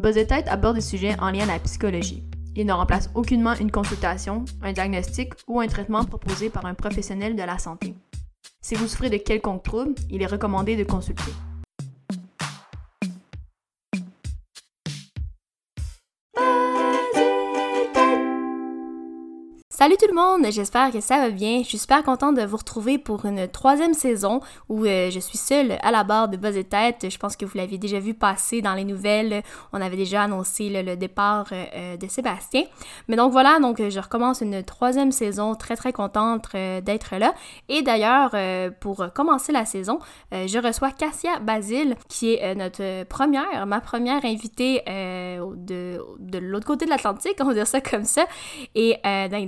Buzz 0.00 0.16
aborde 0.46 0.76
des 0.76 0.80
sujets 0.80 1.14
en 1.20 1.30
lien 1.30 1.44
à 1.44 1.52
la 1.52 1.58
psychologie. 1.58 2.24
Il 2.56 2.66
ne 2.66 2.72
remplace 2.72 3.10
aucunement 3.14 3.54
une 3.54 3.70
consultation, 3.70 4.44
un 4.62 4.72
diagnostic 4.72 5.34
ou 5.46 5.60
un 5.60 5.66
traitement 5.66 6.04
proposé 6.04 6.48
par 6.48 6.64
un 6.64 6.74
professionnel 6.74 7.36
de 7.36 7.42
la 7.42 7.58
santé. 7.58 7.94
Si 8.62 8.74
vous 8.74 8.88
souffrez 8.88 9.10
de 9.10 9.18
quelconque 9.18 9.62
trouble, 9.62 9.94
il 10.10 10.22
est 10.22 10.26
recommandé 10.26 10.74
de 10.76 10.84
consulter. 10.84 11.32
Salut 19.80 19.96
tout 19.98 20.08
le 20.08 20.14
monde, 20.14 20.44
j'espère 20.52 20.92
que 20.92 21.00
ça 21.00 21.16
va 21.16 21.30
bien. 21.30 21.62
Je 21.62 21.68
suis 21.68 21.78
super 21.78 22.02
contente 22.02 22.36
de 22.36 22.42
vous 22.42 22.58
retrouver 22.58 22.98
pour 22.98 23.24
une 23.24 23.48
troisième 23.48 23.94
saison 23.94 24.40
où 24.68 24.84
euh, 24.84 25.10
je 25.10 25.18
suis 25.18 25.38
seule 25.38 25.78
à 25.82 25.90
la 25.90 26.04
barre 26.04 26.28
de 26.28 26.36
Buzz 26.36 26.54
et 26.58 26.64
Tête. 26.64 27.06
Je 27.08 27.16
pense 27.16 27.34
que 27.34 27.46
vous 27.46 27.56
l'aviez 27.56 27.78
déjà 27.78 27.98
vu 27.98 28.12
passer 28.12 28.60
dans 28.60 28.74
les 28.74 28.84
nouvelles. 28.84 29.42
On 29.72 29.80
avait 29.80 29.96
déjà 29.96 30.24
annoncé 30.24 30.68
le, 30.68 30.96
départ 30.96 31.46
euh, 31.52 31.64
euh, 31.74 31.96
de 31.96 32.06
Sébastien. 32.08 32.64
Mais 33.08 33.16
donc 33.16 33.32
voilà, 33.32 33.58
donc 33.58 33.80
je 33.80 33.98
recommence 33.98 34.42
une 34.42 34.62
troisième 34.62 35.12
saison. 35.12 35.54
Très 35.54 35.76
très 35.76 35.94
contente 35.94 36.52
d'être 36.52 37.16
là. 37.16 37.32
Et 37.70 37.80
d'ailleurs, 37.80 38.34
pour 38.80 39.06
commencer 39.14 39.50
la 39.50 39.64
saison, 39.64 39.98
je 40.30 40.58
reçois 40.58 40.90
Cassia 40.90 41.38
Basile, 41.40 41.96
qui 42.06 42.34
est 42.34 42.54
notre 42.54 43.04
première, 43.04 43.64
ma 43.66 43.80
première 43.80 44.26
invitée 44.26 44.82
de, 44.86 45.98
de 46.18 46.38
l'autre 46.38 46.66
côté 46.66 46.84
de 46.84 46.90
l'Atlantique, 46.90 47.36
on 47.40 47.44
va 47.44 47.54
dire 47.54 47.66
ça 47.66 47.80
comme 47.80 48.04
ça. 48.04 48.26
Et 48.74 48.96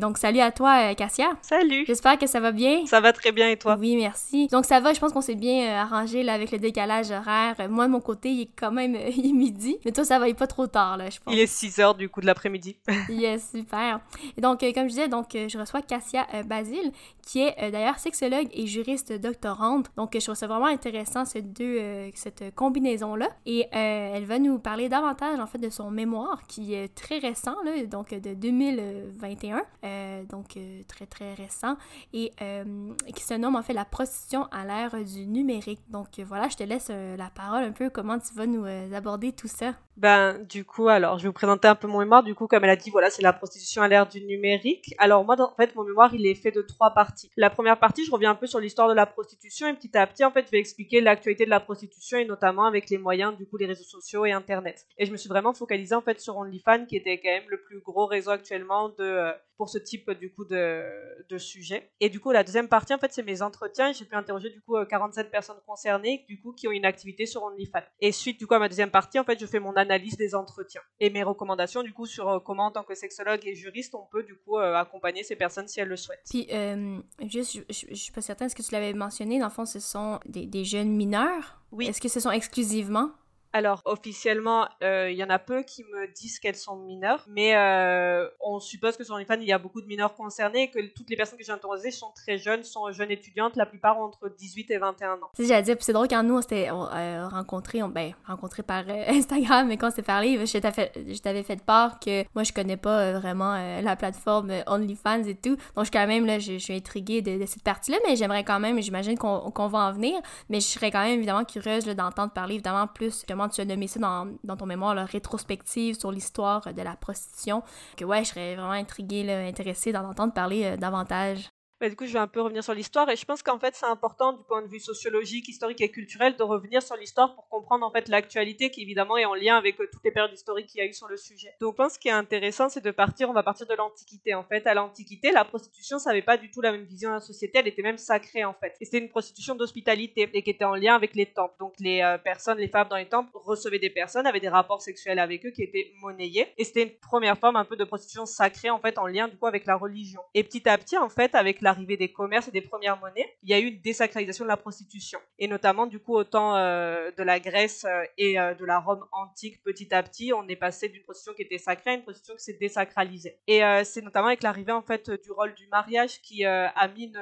donc 0.01 0.22
Salut 0.23 0.39
à 0.39 0.53
toi, 0.53 0.93
euh, 0.93 0.95
Cassia. 0.95 1.31
Salut. 1.43 1.83
J'espère 1.85 2.17
que 2.17 2.29
ça 2.29 2.39
va 2.39 2.53
bien. 2.53 2.87
Ça 2.87 3.01
va 3.01 3.13
très 3.13 3.33
bien 3.33 3.49
et 3.49 3.57
toi? 3.57 3.77
Oui, 3.77 3.97
merci. 3.97 4.47
Donc 4.53 4.67
ça 4.67 4.79
va, 4.79 4.93
je 4.93 5.01
pense 5.01 5.13
qu'on 5.13 5.21
s'est 5.21 5.35
bien 5.35 5.67
euh, 5.67 5.81
arrangé 5.81 6.23
là, 6.23 6.35
avec 6.35 6.53
le 6.53 6.59
décalage 6.59 7.11
horaire. 7.11 7.57
Moi, 7.69 7.89
de 7.89 7.91
mon 7.91 8.01
côté, 8.01 8.31
il 8.31 8.43
est 8.43 8.51
quand 8.55 8.71
même 8.71 8.95
euh, 8.95 9.11
midi. 9.35 9.79
Mais 9.85 9.91
toi, 9.91 10.05
ça 10.05 10.21
va, 10.21 10.29
il 10.29 10.31
est 10.31 10.35
pas 10.35 10.47
trop 10.47 10.69
tard, 10.69 10.97
là, 10.97 11.11
je 11.11 11.19
pense. 11.19 11.35
Il 11.35 11.41
est 11.41 11.49
6 11.49 11.81
heures 11.81 11.97
du 11.97 12.09
coup 12.09 12.21
de 12.21 12.27
l'après-midi. 12.27 12.77
yes, 13.09 13.51
super. 13.51 13.99
Et 14.37 14.41
donc, 14.41 14.61
comme 14.61 14.85
je 14.85 14.91
disais, 14.91 15.09
donc, 15.09 15.31
je 15.33 15.59
reçois 15.59 15.83
Cassia 15.83 16.25
Basile, 16.47 16.93
qui 17.27 17.41
est 17.41 17.73
d'ailleurs 17.73 17.99
sexologue 17.99 18.47
et 18.53 18.69
juriste 18.69 19.13
doctorante. 19.13 19.87
Donc, 19.97 20.13
je 20.15 20.21
trouve 20.21 20.37
ça 20.37 20.47
vraiment 20.47 20.67
intéressant, 20.67 21.25
ces 21.25 21.43
deux, 21.43 21.81
cette 22.15 22.55
combinaison-là. 22.55 23.29
Et 23.45 23.67
elle 23.73 24.27
va 24.27 24.39
nous 24.39 24.61
parler 24.61 24.89
davantage, 24.89 25.41
en 25.41 25.49
fait, 25.49 25.59
de 25.59 25.69
son 25.69 25.91
mémoire, 25.91 26.47
qui 26.47 26.75
est 26.75 26.95
très 26.95 27.19
récent, 27.19 27.57
là, 27.65 27.85
donc 27.87 28.11
de 28.11 28.35
2021. 28.35 29.63
Euh, 30.12 30.12
donc 30.29 30.57
euh, 30.57 30.83
très 30.89 31.07
très 31.07 31.35
récent, 31.35 31.77
et 32.13 32.33
euh, 32.41 32.93
qui 33.15 33.23
se 33.23 33.35
nomme 33.35 33.57
en 33.57 33.63
fait 33.63 33.73
La 33.73 33.85
prostitution 33.85 34.45
à 34.51 34.65
l'ère 34.65 35.05
du 35.05 35.27
numérique. 35.27 35.81
Donc 35.91 36.21
voilà, 36.21 36.49
je 36.49 36.57
te 36.57 36.63
laisse 36.63 36.91
la 36.91 37.31
parole 37.31 37.65
un 37.65 37.73
peu, 37.73 37.91
comment 37.91 38.19
tu 38.19 38.35
vas 38.35 38.47
nous 38.47 38.65
aborder 38.95 39.33
tout 39.33 39.49
ça? 39.49 39.75
Ben, 39.99 40.39
du 40.49 40.65
coup, 40.65 40.89
alors, 40.89 41.19
je 41.19 41.25
vais 41.25 41.29
vous 41.29 41.35
présenter 41.35 41.69
un 41.69 41.75
peu 41.75 41.87
mon 41.87 41.99
mémoire. 41.99 42.23
Du 42.23 42.35
coup, 42.35 42.47
comme 42.47 42.65
elle 42.65 42.71
a 42.71 42.77
dit, 42.77 42.91
voilà, 42.91 43.11
c'est 43.11 43.23
la 43.23 43.33
prostitution 43.33 43.83
à 43.83 43.89
l'ère 43.89 44.09
du 44.09 44.25
numérique. 44.25 44.95
Alors, 44.99 45.25
moi, 45.25 45.39
en 45.39 45.55
fait, 45.55 45.75
mon 45.75 45.85
mémoire, 45.85 46.15
il 46.15 46.27
est 46.27 46.35
fait 46.35 46.51
de 46.51 46.63
trois 46.63 46.93
parties. 46.93 47.31
La 47.37 47.51
première 47.51 47.79
partie, 47.79 48.05
je 48.05 48.11
reviens 48.11 48.31
un 48.31 48.35
peu 48.35 48.47
sur 48.47 48.59
l'histoire 48.59 48.89
de 48.89 48.95
la 48.95 49.05
prostitution 49.05 49.69
et 49.69 49.75
petit 49.75 49.97
à 49.97 50.07
petit, 50.07 50.25
en 50.25 50.31
fait, 50.31 50.47
je 50.47 50.51
vais 50.51 50.59
expliquer 50.59 51.03
l'actualité 51.03 51.45
de 51.45 51.51
la 51.51 51.61
prostitution 51.61 52.19
et 52.19 52.25
notamment 52.25 52.65
avec 52.65 52.89
les 52.89 52.99
moyens, 52.99 53.37
du 53.37 53.47
coup, 53.47 53.59
les 53.59 53.67
réseaux 53.67 53.85
sociaux 53.85 54.25
et 54.25 54.33
Internet. 54.33 54.87
Et 54.97 55.05
je 55.05 55.13
me 55.13 55.17
suis 55.19 55.29
vraiment 55.29 55.53
focalisée, 55.53 55.95
en 55.95 56.01
fait, 56.01 56.21
sur 56.21 56.39
OnlyFans, 56.39 56.87
qui 56.87 56.97
était 56.97 57.21
quand 57.21 57.31
même 57.31 57.49
le 57.49 57.61
plus 57.61 57.81
gros 57.81 58.07
réseau 58.07 58.31
actuellement 58.31 58.89
de, 58.89 59.31
pour 59.63 59.69
ce 59.69 59.79
type, 59.79 60.11
du 60.11 60.33
coup, 60.33 60.45
de, 60.45 60.83
de 61.29 61.39
sujet. 61.39 61.93
Et 62.01 62.09
du 62.09 62.19
coup, 62.19 62.33
la 62.33 62.43
deuxième 62.43 62.67
partie, 62.67 62.93
en 62.93 62.99
fait, 62.99 63.13
c'est 63.13 63.23
mes 63.23 63.43
entretiens. 63.43 63.93
J'ai 63.93 64.05
pu 64.05 64.17
interroger, 64.17 64.51
du 64.51 64.61
coup, 64.61 64.75
47 64.85 65.31
personnes 65.31 65.61
concernées, 65.65 66.25
du 66.29 66.41
coup, 66.41 66.53
qui 66.53 66.67
ont 66.67 66.73
une 66.73 66.85
activité 66.85 67.27
sur 67.27 67.45
OnlyFans. 67.45 67.85
Et 68.01 68.11
suite, 68.11 68.41
du 68.41 68.49
coup, 68.49 68.55
à 68.55 68.59
ma 68.59 68.69
deuxième 68.69 68.91
partie, 68.91 69.21
en 69.21 69.25
fait, 69.25 69.39
je 69.39 69.47
fais 69.47 69.61
mon 69.61 69.75
analyse 69.75 70.17
des 70.17 70.35
entretiens 70.35 70.81
et 70.99 71.11
mes 71.11 71.23
recommandations 71.23 71.83
du 71.83 71.93
coup 71.93 72.07
sur 72.07 72.29
euh, 72.29 72.39
comment 72.41 72.67
en 72.67 72.71
tant 72.71 72.83
que 72.83 72.95
sexologue 72.95 73.41
et 73.47 73.55
juriste 73.55 73.95
on 73.95 74.07
peut 74.11 74.23
du 74.23 74.35
coup 74.35 74.59
euh, 74.59 74.75
accompagner 74.75 75.23
ces 75.23 75.37
personnes 75.37 75.69
si 75.69 75.81
elles 75.81 75.89
le 75.89 75.97
souhaitent. 75.97 76.25
Puis 76.29 76.49
euh, 76.53 76.99
juste, 77.27 77.59
je, 77.69 77.87
je, 77.91 77.95
suis 77.95 78.13
pas 78.13 78.21
certaine, 78.21 78.47
est-ce 78.47 78.57
que 78.57 78.63
tu 78.63 78.73
l'avais 78.73 78.93
mentionné, 78.93 79.39
dans 79.39 79.47
le 79.47 79.53
fond 79.53 79.65
ce 79.65 79.81
sont 79.81 80.21
des, 80.27 80.47
des 80.47 80.65
jeunes 80.65 80.91
mineurs? 80.91 81.61
Oui. 81.71 81.87
Est-ce 81.87 82.01
que 82.01 82.09
ce 82.09 82.21
sont 82.21 82.31
exclusivement 82.31 83.11
alors, 83.55 83.83
officiellement, 83.85 84.67
euh, 84.83 85.11
il 85.11 85.17
y 85.17 85.25
en 85.25 85.29
a 85.29 85.39
peu 85.39 85.63
qui 85.63 85.85
me 85.85 86.11
disent 86.15 86.39
qu'elles 86.39 86.57
sont 86.57 86.77
mineures, 86.77 87.25
mais 87.29 87.55
euh, 87.55 88.27
on 88.41 88.61
suppose 88.61 88.97
que 88.97 89.05
sur 89.05 89.15
OnlyFans, 89.15 89.41
il 89.41 89.47
y 89.47 89.53
a 89.53 89.59
beaucoup 89.59 89.83
de 89.83 89.87
mineurs 89.87 90.15
concernés 90.15 90.63
et 90.63 90.71
que 90.71 90.81
toutes 90.95 91.11
les 91.11 91.17
personnes 91.17 91.39
que 91.39 91.45
j'ai 91.45 91.53
interrogées 91.53 91.91
sont 91.91 92.13
très 92.15 92.39
jeunes, 92.39 92.65
sont 92.65 92.91
jeunes 92.93 93.11
étudiantes, 93.11 93.57
la 93.57 93.67
plupart 93.67 93.99
ont 93.99 94.05
entre 94.05 94.31
18 94.31 94.71
et 94.71 94.79
21 94.79 95.15
ans. 95.15 95.31
C'est 95.35 95.45
j'allais 95.45 95.63
dire, 95.63 95.77
c'est 95.81 95.93
drôle 95.93 96.09
quand 96.09 96.23
nous, 96.23 96.39
on 96.39 96.41
s'était 96.41 96.71
euh, 96.71 97.29
rencontrés, 97.29 97.83
on, 97.83 97.89
ben, 97.89 98.15
rencontrés 98.27 98.63
par 98.63 98.85
Instagram, 99.09 99.69
mais 99.69 99.77
quand 99.77 99.89
on 99.89 99.95
s'est 99.95 100.03
parlé, 100.03 100.45
je 100.47 101.19
t'avais 101.19 101.43
fait, 101.43 101.63
part 101.63 102.01
que 102.01 102.25
moi, 102.35 102.45
je 102.45 102.53
connais 102.53 102.79
pas 102.79 103.13
vraiment 103.13 103.81
la 103.83 103.97
plateforme 103.97 104.51
OnlyFans 104.67 105.25
et 105.25 105.35
tout, 105.35 105.57
donc 105.77 105.85
je, 105.85 105.91
quand 105.91 106.07
même, 106.07 106.25
là, 106.25 106.39
je, 106.39 106.57
suis 106.57 106.75
intriguée 106.75 107.21
de, 107.21 107.45
cette 107.45 107.63
partie-là, 107.63 107.99
mais 108.07 108.17
j'aimerais 108.17 108.45
quand 108.45 108.61
même, 108.61 108.81
j'imagine 108.81 109.19
qu'on 109.19 109.69
va 109.69 109.79
en 109.79 109.93
venir, 109.93 110.19
mais 110.49 110.61
je 110.61 110.67
serais 110.67 110.91
quand 110.91 111.03
même 111.03 111.19
évidemment 111.19 111.45
curieuse 111.45 111.85
d'entendre 111.85 112.33
parler 112.33 112.55
évidemment 112.55 112.87
plus 112.87 113.25
tu 113.49 113.61
as 113.61 113.65
nommé 113.65 113.87
ça 113.87 114.01
dans, 114.01 114.33
dans 114.45 114.57
ton 114.57 114.67
mémoire, 114.67 114.95
la 114.95 115.05
rétrospective 115.05 115.99
sur 115.99 116.13
l'histoire 116.13 116.73
de 116.73 116.83
la 116.83 116.97
prostitution. 116.97 117.63
Que 117.97 118.05
ouais, 118.05 118.25
je 118.25 118.31
serais 118.31 118.55
vraiment 118.55 118.73
intriguée, 118.73 119.31
intéressée 119.33 119.93
d'en 119.93 120.09
entendre 120.09 120.33
parler 120.33 120.65
euh, 120.65 120.77
davantage. 120.77 121.51
Bah, 121.83 121.89
du 121.89 121.97
coup, 121.97 122.07
je 122.07 122.13
vais 122.13 122.21
un 122.21 122.29
peu 122.29 122.41
revenir 122.41 122.63
sur 122.63 122.75
l'histoire 122.75 123.11
et 123.11 123.17
je 123.17 123.25
pense 123.25 123.43
qu'en 123.43 123.59
fait, 123.59 123.75
c'est 123.75 123.87
important 123.87 124.35
du 124.35 124.45
point 124.45 124.63
de 124.63 124.69
vue 124.69 124.79
sociologique, 124.79 125.49
historique 125.49 125.81
et 125.81 125.91
culturel 125.91 126.37
de 126.37 126.45
revenir 126.45 126.81
sur 126.81 126.95
l'histoire 126.95 127.35
pour 127.35 127.49
comprendre 127.49 127.85
en 127.85 127.91
fait 127.91 128.09
l'actualité 128.09 128.71
qui 128.71 128.83
évidemment 128.83 129.17
est 129.17 129.25
en 129.25 129.35
lien 129.35 129.57
avec 129.57 129.81
euh, 129.81 129.89
toutes 129.93 130.05
les 130.05 130.13
périodes 130.13 130.33
historiques 130.33 130.69
qu'il 130.69 130.79
y 130.79 130.85
a 130.85 130.87
eu 130.87 130.93
sur 130.93 131.09
le 131.09 131.17
sujet. 131.17 131.53
Donc, 131.61 131.73
je 131.73 131.77
pense 131.79 131.99
qu'il 131.99 132.13
est 132.13 132.15
intéressant, 132.15 132.69
c'est 132.69 132.85
de 132.85 132.91
partir, 132.93 133.29
on 133.31 133.33
va 133.33 133.43
partir 133.43 133.67
de 133.67 133.75
l'Antiquité 133.75 134.33
en 134.33 134.45
fait. 134.45 134.65
À 134.69 134.75
l'Antiquité, 134.75 135.33
la 135.33 135.45
prostitution, 135.45 135.99
ça 135.99 136.11
n'avait 136.11 136.23
pas 136.23 136.37
du 136.37 136.53
tout 136.53 136.61
la 136.61 136.71
même 136.71 136.85
vision 136.85 137.09
de 137.09 137.15
la 137.15 137.21
société, 137.21 137.59
elle 137.59 137.67
était 137.67 137.83
même 137.83 137.99
sacrée 137.99 138.45
en 138.45 138.55
fait. 138.55 138.77
Et 138.81 138.85
c'était 138.85 138.99
une 138.99 139.09
prostitution 139.09 139.57
d'hospitalité 139.57 140.31
et 140.33 140.43
qui 140.45 140.51
était 140.51 140.65
en 140.65 140.77
lien 140.77 140.95
avec 140.95 141.17
les 141.17 141.27
temples. 141.27 141.57
Donc, 141.59 141.75
les 141.81 142.01
euh, 142.01 142.17
personnes, 142.17 142.59
les 142.59 142.69
femmes 142.69 142.91
dans 142.91 142.97
les 142.97 143.09
temples 143.09 143.33
recevaient 143.35 143.81
des 143.81 143.91
personnes, 143.91 144.29
avaient 144.29 144.39
des 144.39 144.49
rapports 144.49 144.83
sexuels 144.83 145.19
avec 145.19 145.45
eux 145.47 145.51
qui 145.51 145.65
étaient 145.65 145.91
monnayés. 146.01 146.47
Et 146.59 146.63
c'était 146.63 146.85
une 146.85 146.97
première 147.01 147.37
forme 147.37 147.57
un 147.57 147.65
peu 147.65 147.75
de 147.75 147.83
prostitution 147.83 148.25
sacrée 148.25 148.71
en 148.71 148.79
fait 148.79 148.99
en 148.99 149.09
lien 149.09 149.27
du 149.27 149.37
coup 149.37 149.49
avec 149.49 149.67
la 149.67 149.75
religion. 149.75 150.21
Et 150.33 150.45
petit 150.45 150.69
à 150.69 150.79
petit 150.79 150.97
en 150.97 151.09
fait 151.09 151.35
avec 151.35 151.61
la 151.61 151.72
l'arrivée 151.73 151.97
des 151.97 152.13
commerces 152.13 152.49
et 152.49 152.51
des 152.51 152.61
premières 152.61 152.99
monnaies, 153.01 153.37
il 153.43 153.51
y 153.51 153.55
a 153.55 153.59
eu 153.59 153.67
une 153.67 153.81
désacralisation 153.81 154.45
de 154.45 154.49
la 154.49 154.57
prostitution. 154.57 155.19
Et 155.39 155.49
notamment, 155.49 155.87
du 155.87 155.99
coup, 155.99 156.15
au 156.15 156.25
temps 156.25 156.57
euh, 156.57 157.11
de 157.17 157.23
la 157.23 157.41
Grèce 157.41 157.85
euh, 157.85 158.05
et 158.19 158.39
euh, 158.39 158.55
de 158.55 158.65
la 158.65 158.79
Rome 158.79 159.05
antique, 159.13 159.63
petit 159.63 159.93
à 159.95 160.03
petit, 160.03 160.33
on 160.33 160.47
est 160.49 160.57
passé 160.57 160.89
d'une 160.89 161.03
prostitution 161.03 161.35
qui 161.35 161.43
était 161.43 161.59
sacrée 161.59 161.91
à 161.91 161.95
une 161.95 162.03
prostitution 162.03 162.37
qui 162.37 162.45
s'est 162.45 162.59
désacralisée. 162.61 163.39
Et 163.47 163.63
c'est 163.85 164.03
notamment 164.03 164.29
avec 164.29 164.43
l'arrivée, 164.43 164.73
en 164.73 164.83
fait, 164.83 165.11
du 165.11 165.31
rôle 165.33 165.55
du 165.55 165.67
mariage 165.69 166.21
qui 166.21 166.45
a 166.45 166.89
mis 166.89 167.13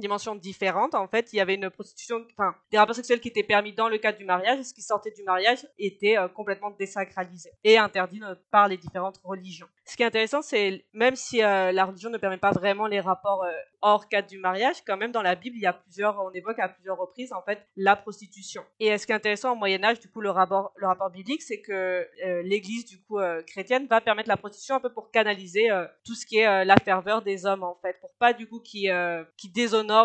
dimension 0.00 0.34
différente. 0.34 0.94
En 0.94 1.08
fait, 1.08 1.32
il 1.32 1.36
y 1.36 1.40
avait 1.40 1.54
une 1.54 1.70
prostitution, 1.70 2.24
enfin, 2.32 2.54
des 2.70 2.78
rapports 2.78 2.94
sexuels 2.94 3.20
qui 3.20 3.28
étaient 3.28 3.42
permis 3.42 3.72
dans 3.72 3.88
le 3.88 3.98
cadre 3.98 4.18
du 4.18 4.24
mariage, 4.24 4.60
et 4.60 4.64
ce 4.64 4.74
qui 4.74 4.82
sortait 4.82 5.10
du 5.10 5.22
mariage 5.22 5.66
était 5.78 6.16
complètement 6.34 6.70
désacralisé 6.70 7.50
et 7.64 7.78
interdit 7.78 8.20
par 8.50 8.68
les 8.68 8.76
différentes 8.76 9.20
religions. 9.24 9.66
Ce 9.84 9.96
qui 9.96 10.02
est 10.02 10.06
intéressant, 10.06 10.42
c'est 10.42 10.84
même 10.92 11.16
si 11.16 11.38
la 11.38 11.84
religion 11.84 12.10
ne 12.10 12.18
permet 12.18 12.38
pas 12.38 12.50
vraiment 12.50 12.86
les 12.86 13.00
rapports 13.00 13.44
hors 13.82 14.08
cadre 14.08 14.28
du 14.28 14.38
mariage, 14.38 14.76
quand 14.86 14.96
même 14.96 15.12
dans 15.12 15.22
la 15.22 15.34
Bible, 15.34 15.56
il 15.56 15.62
y 15.62 15.66
a 15.66 15.72
plusieurs, 15.72 16.18
on 16.20 16.30
évoque 16.32 16.58
à 16.58 16.68
plusieurs 16.68 16.98
reprises 16.98 17.32
en 17.32 17.42
fait 17.42 17.66
la 17.76 17.96
prostitution. 17.96 18.64
Et 18.80 18.96
ce 18.98 19.06
qui 19.06 19.12
est 19.12 19.14
intéressant 19.14 19.52
au 19.52 19.56
Moyen 19.56 19.82
Âge, 19.84 20.00
du 20.00 20.08
coup, 20.08 20.20
le 20.20 20.30
rapport, 20.30 20.72
le 20.76 20.86
rapport 20.86 21.10
biblique, 21.10 21.42
c'est 21.42 21.60
que 21.60 22.06
euh, 22.24 22.42
l'Église 22.42 22.84
du 22.86 23.00
coup 23.02 23.18
euh, 23.18 23.42
chrétienne 23.42 23.86
va 23.86 24.00
permettre 24.00 24.28
la 24.28 24.36
prostitution 24.36 24.76
un 24.76 24.80
peu 24.80 24.92
pour 24.92 25.10
canaliser 25.10 25.70
euh, 25.70 25.86
tout 26.04 26.14
ce 26.14 26.26
qui 26.26 26.38
est 26.38 26.64
la 26.64 26.76
ferveur 26.76 27.22
des 27.22 27.46
hommes 27.46 27.62
en 27.62 27.76
fait, 27.82 27.98
pour 28.00 28.14
pas 28.18 28.32
du 28.32 28.46
coup 28.46 28.60
qui 28.60 28.88
qui 29.36 29.48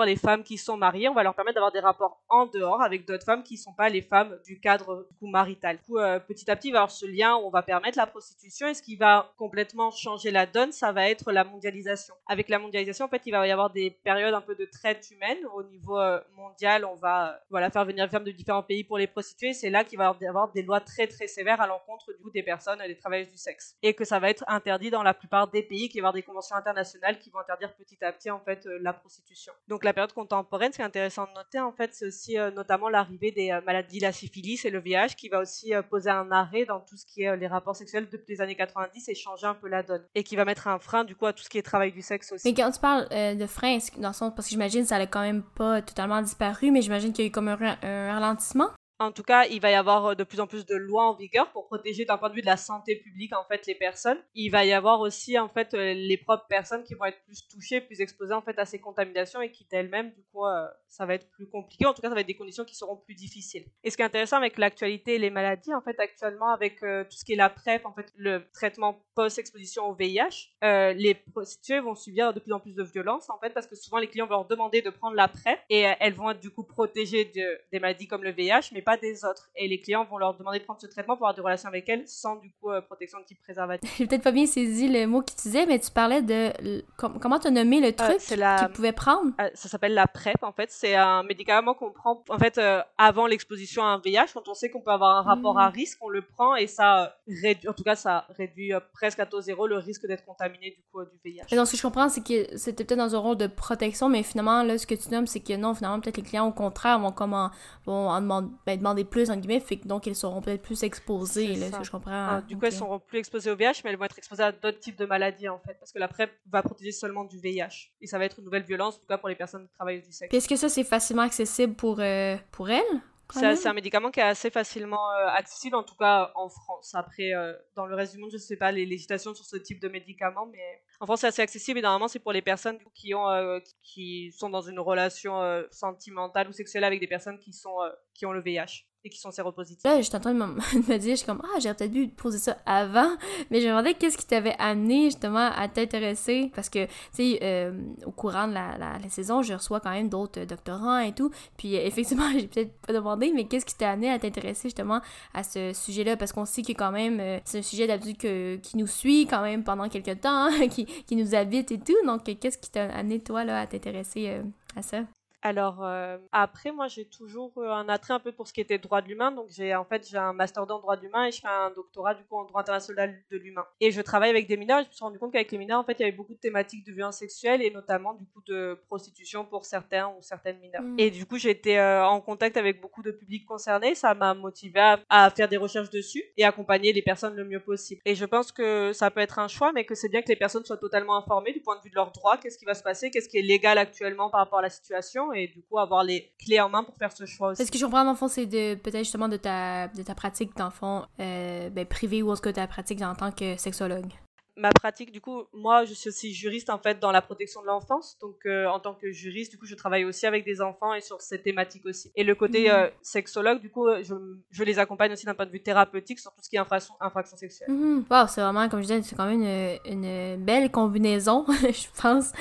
les 0.06 0.16
femmes 0.16 0.44
qui 0.44 0.58
sont 0.58 0.78
mariées, 0.78 1.10
on 1.10 1.14
va 1.14 1.24
leur 1.24 1.36
permettre 1.36 1.56
d'avoir 1.56 1.72
des 1.72 1.80
rapports 1.80 2.22
en 2.30 2.46
dehors 2.46 2.82
avec 2.82 3.06
d'autres 3.06 3.26
femmes 3.26 3.44
qui 3.44 3.58
sont 3.58 3.74
pas 3.74 3.90
les 3.90 4.02
femmes 4.02 4.38
du 4.46 4.60
cadre 4.60 5.08
du 5.22 5.30
marital. 5.30 5.80
Coup, 5.82 5.98
petit 6.28 6.50
à 6.50 6.56
petit, 6.56 6.70
il 6.70 6.72
va 6.72 6.78
y 6.78 6.80
avoir 6.80 6.92
ce 6.92 7.06
lien 7.06 7.36
où 7.36 7.48
on 7.48 7.50
va 7.50 7.64
permettre 7.64 7.98
la 7.98 8.08
prostitution 8.08 8.68
et 8.68 8.74
ce 8.74 8.82
qui 8.82 8.96
va 8.96 9.32
complètement 9.38 9.92
changer 9.92 10.32
la 10.32 10.46
donne, 10.46 10.72
ça 10.72 10.92
va 10.92 11.10
être 11.10 11.32
la 11.32 11.44
mondialisation. 11.44 12.14
Avec 12.28 12.50
la 12.50 12.60
mondialisation, 12.60 13.06
en 13.06 13.10
fait, 13.10 13.22
il 13.26 13.32
va 13.32 13.46
y 13.48 13.52
avoir 13.52 13.70
des 13.70 13.92
périodes 13.92 14.34
un 14.34 14.42
peu 14.42 14.56
de 14.56 14.66
traite 14.66 15.10
humaine. 15.12 15.38
Au 15.54 15.64
niveau 15.64 16.00
euh, 16.00 16.20
mondial, 16.36 16.86
on 16.86 16.96
va 16.96 17.40
voilà, 17.50 17.70
faire 17.70 17.86
venir 17.86 18.06
les 18.06 18.12
femmes 18.12 18.24
de 18.24 18.32
différents 18.32 18.64
pays 18.64 18.84
pour 18.84 18.98
les 18.98 19.08
prostituer. 19.08 19.54
C'est 19.54 19.70
là 19.70 19.84
qu'il 19.84 19.98
va 19.98 20.16
y 20.20 20.28
avoir 20.28 20.52
des 20.52 20.62
lois 20.62 20.82
très 20.82 21.08
très 21.08 21.28
sévères 21.28 21.62
à 21.62 21.68
l'encontre 21.68 22.12
des 22.34 22.44
personnes, 22.44 22.80
des 22.88 22.98
travailleuses 22.98 23.32
du 23.32 23.38
sexe. 23.38 23.76
Et 23.82 23.94
que 23.94 24.06
ça 24.06 24.20
va 24.20 24.30
être 24.30 24.44
interdit 24.48 24.90
dans 24.90 25.04
la 25.04 25.14
plupart 25.14 25.50
des 25.50 25.64
pays, 25.64 25.90
qu'il 25.90 26.02
va 26.02 26.08
y 26.08 26.08
avoir 26.08 26.14
des 26.14 26.24
conventions 26.24 26.56
internationales 26.56 27.20
qui 27.20 27.30
vont 27.30 27.40
interdire 27.40 27.74
petit 27.76 28.04
à 28.04 28.12
petit 28.12 28.30
en 28.30 28.40
fait 28.40 28.66
euh, 28.66 28.80
la 28.82 28.94
prostitution. 28.94 29.54
Donc 29.72 29.86
la 29.86 29.94
période 29.94 30.12
contemporaine, 30.12 30.74
c'est 30.74 30.84
intéressant 30.84 31.24
de 31.24 31.34
noter 31.34 31.62
en 31.62 31.72
fait, 31.72 31.92
c'est 31.94 32.06
aussi 32.06 32.38
euh, 32.38 32.52
notamment 32.52 32.90
l'arrivée 32.90 33.32
des 33.32 33.58
maladies, 33.66 34.02
la 34.02 34.12
syphilis 34.12 34.66
et 34.66 34.70
le 34.70 34.82
VIH 34.82 35.16
qui 35.16 35.30
va 35.30 35.40
aussi 35.40 35.72
poser 35.90 36.10
un 36.10 36.30
arrêt 36.30 36.66
dans 36.66 36.82
tout 36.82 36.98
ce 36.98 37.06
qui 37.06 37.24
est 37.24 37.38
les 37.38 37.48
rapports 37.48 37.78
sexuels 37.78 38.10
depuis 38.12 38.36
les 38.36 38.42
années 38.42 38.58
90 38.58 39.08
et 39.08 39.16
changer 39.16 39.48
un 39.48 39.54
peu 39.54 39.70
la 39.70 39.82
donne. 39.82 40.04
Et 40.14 40.24
qui 40.24 40.36
va 40.36 40.44
mettre 40.44 40.68
un 40.68 40.78
frein 40.78 41.06
du 41.06 41.16
coup 41.16 41.26
à 41.26 41.32
tout 41.32 41.42
ce 41.42 41.50
qui 41.50 41.58
est 41.58 41.62
travail 41.62 41.94
du 41.94 42.02
sexe 42.02 42.34
aussi. 42.34 42.46
Mais 42.46 42.54
quand 42.54 42.70
tu 42.70 42.82
parles 42.82 43.08
de 43.10 43.46
frein, 43.48 43.78
dans 43.98 44.10
le 44.10 44.14
sens, 44.14 44.34
parce 44.36 44.48
que 44.48 44.52
j'imagine 44.52 44.82
que 44.82 44.90
ça 44.90 45.00
n'a 45.00 45.08
quand 45.08 45.22
même 45.22 45.42
pas 45.42 45.82
totalement 45.82 46.22
disparu, 46.22 46.70
mais 46.72 46.82
j'imagine 46.82 47.14
qu'il 47.14 47.24
y 47.24 47.28
a 47.28 47.30
eu 47.30 47.32
comme 47.32 47.48
un, 47.48 47.56
ralentissement? 47.82 48.72
En 49.02 49.12
tout 49.12 49.24
cas, 49.24 49.46
il 49.46 49.60
va 49.60 49.72
y 49.72 49.74
avoir 49.74 50.06
euh, 50.06 50.16
de 50.16 50.24
plus 50.24 50.40
en 50.40 50.46
plus 50.46 50.64
de 50.64 50.76
lois 50.76 51.08
en 51.08 51.16
vigueur 51.16 51.52
pour 51.52 51.66
protéger 51.66 52.06
d'un 52.06 52.20
point 52.20 52.30
de 52.30 52.36
vue 52.36 52.42
de 52.42 52.46
la 52.46 52.56
santé 52.56 52.96
publique 52.96 53.34
en 53.36 53.44
fait 53.46 53.66
les 53.66 53.74
personnes. 53.74 54.20
Il 54.36 54.50
va 54.50 54.64
y 54.64 54.74
avoir 54.74 55.00
aussi 55.00 55.40
en 55.40 55.50
fait 55.50 55.74
euh, 55.74 55.96
les 55.96 56.18
propres 56.18 56.46
personnes 56.48 56.84
qui 56.84 56.94
vont 56.94 57.06
être 57.06 57.20
plus 57.24 57.48
touchées, 57.48 57.82
plus 57.82 58.00
exposées 58.00 58.36
en 58.36 58.44
fait 58.44 58.60
à 58.60 58.66
ces 58.66 58.78
contaminations 58.78 59.42
et 59.42 59.50
qui 59.50 59.66
d'elles-mêmes 59.72 60.12
du 60.12 60.22
coup 60.32 60.46
euh, 60.46 60.68
ça 60.88 61.08
va 61.08 61.16
être 61.16 61.28
plus 61.32 61.48
compliqué. 61.48 61.88
En 61.88 61.96
tout 61.96 62.04
cas, 62.04 62.10
ça 62.10 62.14
va 62.14 62.22
être 62.22 62.28
des 62.28 62.36
conditions 62.36 62.64
qui 62.64 62.76
seront 62.76 62.96
plus 62.96 63.16
difficiles. 63.16 63.66
Et 63.84 63.90
ce 63.90 63.96
qui 63.96 64.04
est 64.04 64.06
intéressant 64.06 64.38
avec 64.38 64.60
l'actualité 64.60 65.16
et 65.16 65.18
les 65.18 65.32
maladies 65.32 65.74
en 65.74 65.82
fait 65.82 66.00
actuellement 66.00 66.50
avec 66.50 66.82
tout 66.82 67.18
ce 67.18 67.26
qui 67.26 67.34
est 67.34 67.38
la 67.38 67.50
PrEP 67.50 67.84
en 67.88 67.94
fait 67.94 68.14
le 68.16 68.44
traitement 68.54 69.02
post-exposition 69.16 69.90
au 69.90 69.96
VIH, 69.96 70.52
les 70.62 71.16
prostituées 71.16 71.80
vont 71.80 71.96
subir 71.96 72.34
de 72.34 72.40
plus 72.40 72.54
en 72.54 72.60
plus 72.60 72.76
de 72.76 72.84
violence 72.84 73.32
en 73.32 73.40
fait 73.40 73.50
parce 73.52 73.66
que 73.66 73.76
souvent 73.76 73.98
les 73.98 74.08
clients 74.08 74.28
vont 74.28 74.36
leur 74.36 74.46
demander 74.46 74.84
de 74.84 74.92
prendre 74.92 75.16
la 75.16 75.28
PrEP 75.28 75.60
et 75.70 75.86
elles 76.00 76.14
vont 76.14 76.30
être 76.30 76.40
du 76.40 76.52
coup 76.52 76.64
protégées 76.64 77.26
de, 77.26 77.60
des 77.72 77.80
maladies 77.80 78.08
comme 78.08 78.24
le 78.24 78.32
VIH 78.32 78.70
mais 78.74 78.82
des 78.98 79.26
autres. 79.26 79.50
Et 79.56 79.68
les 79.68 79.82
clients 79.82 80.06
vont 80.06 80.18
leur 80.18 80.36
demander 80.38 80.60
de 80.60 80.64
prendre 80.64 80.82
ce 80.82 80.88
traitement 80.88 81.16
pour 81.16 81.28
avoir 81.28 81.36
des 81.36 81.42
relations 81.42 81.70
avec 81.70 81.88
elles 81.90 82.08
sans 82.08 82.36
du 82.38 82.52
coup 82.60 82.72
euh, 82.72 82.82
protection 82.82 83.20
de 83.20 83.26
type 83.26 83.42
préservatif. 83.42 83.92
J'ai 83.98 84.08
peut-être 84.08 84.24
pas 84.24 84.32
bien 84.32 84.46
saisi 84.46 84.88
le 84.88 85.06
mot 85.08 85.22
que 85.22 85.32
tu 85.32 85.36
disais, 85.36 85.66
mais 85.66 85.80
tu 85.80 85.92
parlais 85.92 86.22
de 86.22 86.84
comment 86.98 87.40
tu 87.40 87.48
as 87.48 87.52
nommé 87.52 87.80
le 87.80 87.88
euh, 87.88 87.92
truc 87.92 88.20
euh, 88.32 88.36
la... 88.36 88.58
qu'ils 88.58 88.70
pouvaient 88.70 88.92
prendre? 88.92 89.32
Euh, 89.40 89.50
ça 89.54 89.70
s'appelle 89.70 89.94
la 89.94 90.08
PrEP 90.08 90.44
en 90.44 90.52
fait. 90.52 90.72
C'est 90.72 90.96
un 90.96 91.24
médicament 91.24 91.74
qu'on 91.74 91.92
prend 91.92 92.24
en 92.30 92.38
fait 92.38 92.60
avant 92.98 93.28
l'exposition 93.28 93.84
à 93.84 93.88
un 93.88 94.00
VIH. 94.00 94.34
Quand 94.34 94.48
on 94.48 94.54
sait 94.54 94.70
qu'on 94.70 94.82
peut 94.82 94.92
avoir 94.92 95.18
un 95.18 95.22
rapport 95.22 95.60
à 95.60 95.70
mmh. 95.70 95.74
risque, 95.74 95.98
on 96.02 96.10
le 96.10 96.22
prend 96.22 96.56
et 96.56 96.68
ça 96.68 97.16
réduit, 97.28 97.68
en 97.68 97.74
tout 97.74 97.84
cas 97.84 97.96
ça 97.96 98.26
réduit 98.38 98.72
presque 98.94 99.20
à 99.20 99.26
taux 99.26 99.42
zéro 99.42 99.68
le 99.68 99.78
risque 99.78 100.06
d'être 100.08 100.26
contaminé 100.26 100.72
du 100.72 100.84
coup 100.92 101.04
du 101.04 101.20
VIH. 101.24 101.46
Et 101.52 101.56
donc 101.56 101.68
ce 101.68 101.72
que 101.72 101.78
je 101.78 101.84
comprends, 101.84 102.10
c'est 102.10 102.26
que 102.26 102.58
c'était 102.58 102.84
peut-être 102.84 103.00
dans 103.00 103.16
un 103.16 103.20
rôle 103.20 103.38
de 103.38 103.48
protection, 103.48 104.10
mais 104.10 104.24
finalement 104.24 104.64
là 104.64 104.78
ce 104.78 104.88
que 104.88 104.96
tu 104.96 105.10
nommes, 105.10 105.28
c'est 105.28 105.40
que 105.40 105.56
non, 105.56 105.74
finalement 105.74 106.00
peut-être 106.00 106.18
les 106.18 106.24
clients 106.24 106.48
au 106.48 106.54
contraire 106.54 107.00
vont 107.00 107.12
comment 107.12 107.52
vont 107.86 108.10
en 108.10 108.22
demander, 108.22 108.50
ben, 108.66 108.71
demander 108.78 109.04
plus, 109.04 109.30
en 109.30 109.38
guillemets, 109.38 109.60
fait 109.60 109.78
que 109.78 109.88
donc 109.88 110.08
elles 110.08 110.16
seront 110.16 110.42
peut-être 110.42 110.62
plus 110.62 110.84
exposées, 110.84 111.56
là, 111.56 111.70
ça. 111.70 111.84
je 111.84 111.92
comprends. 111.92 112.12
Ah, 112.12 112.42
du 112.42 112.58
coup, 112.58 112.66
elles 112.66 112.72
seront 112.72 113.00
plus 113.00 113.20
exposées 113.20 113.52
au 113.52 113.56
VIH, 113.56 113.82
mais 113.84 113.92
elles 113.92 113.98
vont 113.98 114.06
être 114.06 114.18
exposées 114.18 114.44
à 114.44 114.52
d'autres 114.52 114.80
types 114.80 114.98
de 114.98 115.06
maladies, 115.06 115.50
en 115.50 115.60
fait, 115.60 115.76
parce 115.80 115.92
que 115.92 116.00
la 116.00 116.08
PrEP 116.08 116.32
va 116.50 116.62
protéger 116.62 116.92
seulement 116.92 117.24
du 117.24 117.40
VIH. 117.40 117.92
Et 118.02 118.08
ça 118.08 118.18
va 118.18 118.26
être 118.26 118.40
une 118.40 118.46
nouvelle 118.46 118.64
violence, 118.64 118.96
en 118.96 119.00
tout 119.00 119.08
cas 119.08 119.18
pour 119.18 119.30
les 119.30 119.36
personnes 119.36 119.68
qui 119.68 119.74
travaillent 119.74 120.02
du 120.02 120.12
sexe. 120.12 120.34
Est-ce 120.34 120.48
que 120.48 120.56
ça, 120.56 120.70
c'est 120.70 120.84
facilement 120.84 121.24
accessible 121.24 121.76
pour, 121.76 122.00
euh, 122.00 122.36
pour 122.52 122.70
elles 122.70 123.02
c'est 123.34 123.68
un 123.68 123.74
médicament 123.74 124.12
qui 124.12 124.20
est 124.20 124.24
assez 124.24 124.50
facilement 124.50 125.12
euh, 125.12 125.28
accessible, 125.28 125.76
en 125.76 125.84
tout 125.84 125.96
cas 125.96 126.32
en 126.36 126.50
France. 126.50 126.94
Après, 126.96 127.34
euh, 127.34 127.54
dans 127.76 127.86
le 127.86 127.96
reste 127.96 128.14
du 128.14 128.20
monde, 128.20 128.32
je 128.32 128.36
ne 128.36 128.42
sais 128.42 128.58
pas 128.58 128.72
les 128.72 128.86
législations 128.86 129.34
sur 129.34 129.46
ce 129.46 129.58
type 129.58 129.82
de 129.82 129.88
médicament, 129.88 130.48
mais 130.52 130.82
en 131.02 131.06
France, 131.06 131.22
c'est 131.22 131.28
assez 131.28 131.42
accessible 131.42 131.80
et 131.80 131.82
normalement, 131.82 132.08
c'est 132.08 132.20
pour 132.20 132.32
les 132.32 132.44
personnes 132.44 132.78
euh, 132.78 133.60
qui 133.84 134.32
sont 134.32 134.50
dans 134.50 134.62
une 134.62 134.80
relation 134.80 135.42
sentimentale 135.72 136.48
ou 136.48 136.54
sexuelle 136.54 136.84
avec 136.84 137.00
des 137.00 137.08
personnes 137.08 137.40
qui, 137.40 137.54
sont, 137.54 137.78
qui 138.14 138.26
ont 138.26 138.32
le 138.32 138.42
VIH 138.42 138.86
et 139.04 139.10
qui 139.10 139.20
sont 139.20 139.32
séropositifs. 139.32 139.84
Là, 139.84 140.02
j'étais 140.02 140.18
en 140.18 140.20
train 140.20 140.34
de 140.34 140.40
me 140.40 140.98
dire, 140.98 141.12
je 141.12 141.18
suis 141.18 141.26
comme, 141.26 141.42
ah, 141.44 141.60
j'aurais 141.60 141.76
peut-être 141.76 141.92
dû 141.92 142.08
poser 142.08 142.38
ça 142.38 142.58
avant, 142.66 143.10
mais 143.50 143.60
je 143.60 143.66
me 143.66 143.72
demandais 143.72 143.94
qu'est-ce 143.96 144.18
qui 144.18 144.26
t'avait 144.26 144.56
amené 144.60 145.06
justement 145.06 145.50
à 145.56 145.68
t'intéresser, 145.68 146.52
parce 146.54 146.70
que, 146.70 146.86
tu 146.86 146.92
sais, 147.14 147.40
euh, 147.42 147.72
au 148.06 148.12
courant 148.12 148.48
de 148.48 148.54
la, 148.54 149.00
saison, 149.10 149.42
je 149.42 149.54
reçois 149.54 149.80
quand 149.80 149.90
même 149.90 150.08
d'autres 150.08 150.44
doctorants 150.46 151.00
et 151.00 151.14
tout, 151.14 151.32
puis 151.58 151.76
euh, 151.76 151.82
effectivement, 151.84 152.30
j'ai 152.34 152.48
peut-être 152.48 152.74
pas 152.82 152.94
demandé, 152.94 153.32
mais 153.34 153.46
qu'est-ce 153.46 153.66
qui 153.66 153.76
t'a 153.76 153.92
amené 153.92 154.10
à 154.12 154.20
t'intéresser 154.20 154.70
justement 154.70 155.02
à 155.34 155.44
ce 155.44 155.74
sujet-là, 155.74 156.16
parce 156.18 156.32
qu'on 156.32 156.46
sait 156.46 156.62
que 156.62 156.74
quand 156.74 156.92
même, 156.92 157.20
euh, 157.20 157.40
c'est 157.44 157.60
un 157.60 157.64
sujet 157.64 157.88
d'habitude 157.88 158.62
qui 158.62 158.78
nous 158.78 158.88
suit 158.88 159.26
quand 159.26 159.42
même 159.42 159.64
pendant 159.64 159.90
quelques 159.90 160.22
temps, 160.22 160.46
hein, 160.46 160.68
qui, 160.70 160.86
qui, 160.86 161.16
nous 161.16 161.34
habite 161.36 161.72
et 161.72 161.80
tout, 161.80 161.96
donc 162.06 162.24
qu'est-ce 162.24 162.58
qui 162.58 162.70
t'a 162.70 162.86
amené 162.94 163.20
toi 163.20 163.44
là 163.44 163.62
à 163.62 163.68
t'intéresser 163.68 164.42
à 164.76 164.82
ça? 164.82 165.04
Alors 165.42 165.84
euh, 165.84 166.18
après, 166.32 166.72
moi 166.72 166.88
j'ai 166.88 167.06
toujours 167.06 167.52
un 167.58 167.90
attrait 167.90 168.14
un 168.14 168.20
peu 168.20 168.32
pour 168.32 168.48
ce 168.48 168.54
qui 168.54 168.62
était 168.62 168.78
droit 168.78 169.02
de 169.02 169.08
l'humain. 169.08 169.32
Donc 169.32 169.48
j'ai 169.50 169.76
en 169.76 169.86
fait 169.86 170.08
j'ai 170.10 170.18
un 170.18 170.34
master 170.34 170.64
en 170.64 170.80
droit 170.80 170.96
de 170.96 171.02
l'humain 171.02 171.26
et 171.26 171.32
je 171.32 171.42
fais 171.42 171.48
un 171.48 171.72
doctorat 171.72 172.14
du 172.14 172.24
coup 172.24 172.38
en 172.38 172.46
droit 172.46 172.62
international 172.62 173.18
de 173.32 173.38
l'humain. 173.38 173.66
Et 173.80 173.92
je 173.92 174.02
travaille 174.02 174.30
avec 174.30 174.48
des 174.48 174.58
mineurs. 174.58 174.80
Et 174.80 174.84
je 174.84 174.90
me 174.90 174.94
suis 174.94 175.04
rendu 175.04 175.20
compte 175.20 175.32
qu'avec 175.32 175.52
les 175.52 175.58
mineurs 175.58 175.80
en 175.80 175.84
fait 175.84 175.94
il 175.94 176.02
y 176.02 176.04
avait 176.04 176.16
beaucoup 176.16 176.34
de 176.34 176.40
thématiques 176.40 176.86
de 176.86 176.92
violence 176.92 177.18
sexuelle 177.18 177.62
et 177.62 177.72
notamment 177.72 178.14
du 178.14 178.26
coup 178.26 178.42
de 178.48 178.80
prostitution 178.88 179.46
pour 179.46 179.66
certains 179.66 180.10
ou 180.10 180.22
certaines 180.22 180.60
mineurs. 180.60 180.84
Mm. 180.84 181.00
Et 181.00 181.10
du 181.10 181.26
coup 181.26 181.38
j'étais 181.38 181.78
euh, 181.78 182.06
en 182.06 182.22
contact 182.22 182.58
avec 182.58 182.80
beaucoup 182.80 183.02
de 183.02 183.12
publics 183.12 183.46
concernés. 183.46 183.96
Ça 183.96 184.14
m'a 184.14 184.34
motivé 184.34 184.80
à, 185.10 185.30
faire 185.32 185.48
des 185.48 185.58
recherches 185.58 185.90
dessus 185.90 186.24
et 186.38 186.46
accompagner 186.46 186.94
les 186.94 187.02
personnes 187.02 187.36
le 187.36 187.46
mieux 187.46 187.60
possible. 187.60 188.02
Et 188.06 188.14
je 188.14 188.26
pense 188.26 188.52
que 188.52 188.94
ça 188.94 189.10
peut 189.10 189.22
être 189.22 189.40
un 189.40 189.48
choix, 189.48 189.72
mais 189.74 189.86
que 189.86 189.96
c'est 189.96 190.10
bien 190.10 190.22
que 190.22 190.28
les 190.28 190.36
personnes 190.36 190.66
soient 190.66 190.78
totalement 190.78 191.18
informées 191.18 191.54
du 191.54 191.62
point 191.62 191.78
de 191.78 191.82
vue 191.82 191.90
de 191.90 191.96
leurs 191.96 192.12
droits, 192.12 192.38
qu'est-ce 192.38 192.58
qui 192.58 192.66
va 192.66 192.76
se 192.76 192.84
passer, 192.84 193.10
qu'est-ce 193.10 193.30
qui 193.30 193.38
est 193.38 193.42
légal 193.42 193.78
actuellement 193.78 194.30
par 194.30 194.42
rapport 194.42 194.60
à 194.60 194.64
la 194.64 194.70
situation? 194.70 195.31
Et 195.34 195.48
du 195.48 195.62
coup 195.64 195.80
avoir 195.80 196.04
les 196.04 196.32
clés 196.44 196.60
en 196.60 196.70
main 196.70 196.84
pour 196.84 196.96
faire 196.98 197.12
ce 197.12 197.26
choix 197.26 197.50
aussi. 197.50 197.66
Ce 197.66 197.72
que 197.72 197.78
je 197.78 197.86
comprends, 197.86 198.04
dans 198.04 198.12
le 198.12 198.18
fond, 198.18 198.28
c'est 198.28 198.46
de 198.46 198.76
peut-être 198.76 199.00
justement 199.00 199.28
de 199.28 199.38
ta, 199.38 199.88
de 199.90 200.04
ta 200.04 200.16
pratique, 200.16 200.56
dans 200.58 200.66
le 200.66 200.72
fond, 200.72 201.06
euh, 201.20 201.70
ben, 201.70 201.86
privée 201.86 202.22
ou 202.22 202.32
est-ce 202.34 202.42
que 202.42 202.50
ta 202.50 202.68
pratique 202.68 203.02
en 203.02 203.16
tant 203.16 203.32
que 203.32 203.58
sexologue 203.58 204.12
ma 204.58 204.70
pratique, 204.70 205.12
du 205.12 205.22
coup, 205.22 205.44
moi, 205.54 205.86
je 205.86 205.94
suis 205.94 206.10
aussi 206.10 206.34
juriste 206.34 206.70
en 206.70 206.78
fait 206.78 207.00
dans 207.00 207.12
la 207.12 207.22
protection 207.22 207.62
de 207.62 207.68
l'enfance. 207.68 208.18
Donc, 208.20 208.36
euh, 208.46 208.66
en 208.68 208.80
tant 208.80 208.94
que 208.94 209.12
juriste, 209.12 209.52
du 209.52 209.58
coup, 209.58 209.66
je 209.66 209.76
travaille 209.76 210.06
aussi 210.06 210.26
avec 210.26 210.46
des 210.46 210.62
enfants 210.62 210.94
et 210.94 211.02
sur 211.02 211.22
cette 211.22 211.44
thématique 211.44 211.86
aussi. 211.86 212.12
Et 212.16 212.24
le 212.24 212.36
côté 212.36 212.66
mhm. 212.66 212.76
euh, 212.76 212.90
sexologue, 213.02 213.60
du 213.60 213.70
coup, 213.70 213.88
euh, 213.88 214.04
je, 214.04 214.14
je 214.50 214.64
les 214.64 214.80
accompagne 214.80 215.14
aussi 215.14 215.26
d'un 215.26 215.34
point 215.34 215.46
de 215.46 215.52
vue 215.52 215.62
thérapeutique 215.62 216.20
sur 216.20 216.32
tout 216.32 216.42
ce 216.42 216.50
qui 216.50 216.58
est 216.58 216.60
infraction, 216.60 216.94
infraction 217.00 217.38
sexuelle. 217.38 217.72
Mhm. 217.72 218.06
Wow, 218.10 218.28
c'est 218.28 218.42
vraiment, 218.42 218.68
comme 218.68 218.82
je 218.82 218.88
disais, 218.88 219.02
c'est 219.04 219.16
quand 219.16 219.26
même 219.26 219.42
une, 219.42 220.04
une 220.04 220.44
belle 220.44 220.70
combinaison, 220.70 221.46
je 221.50 222.02
pense, 222.02 222.32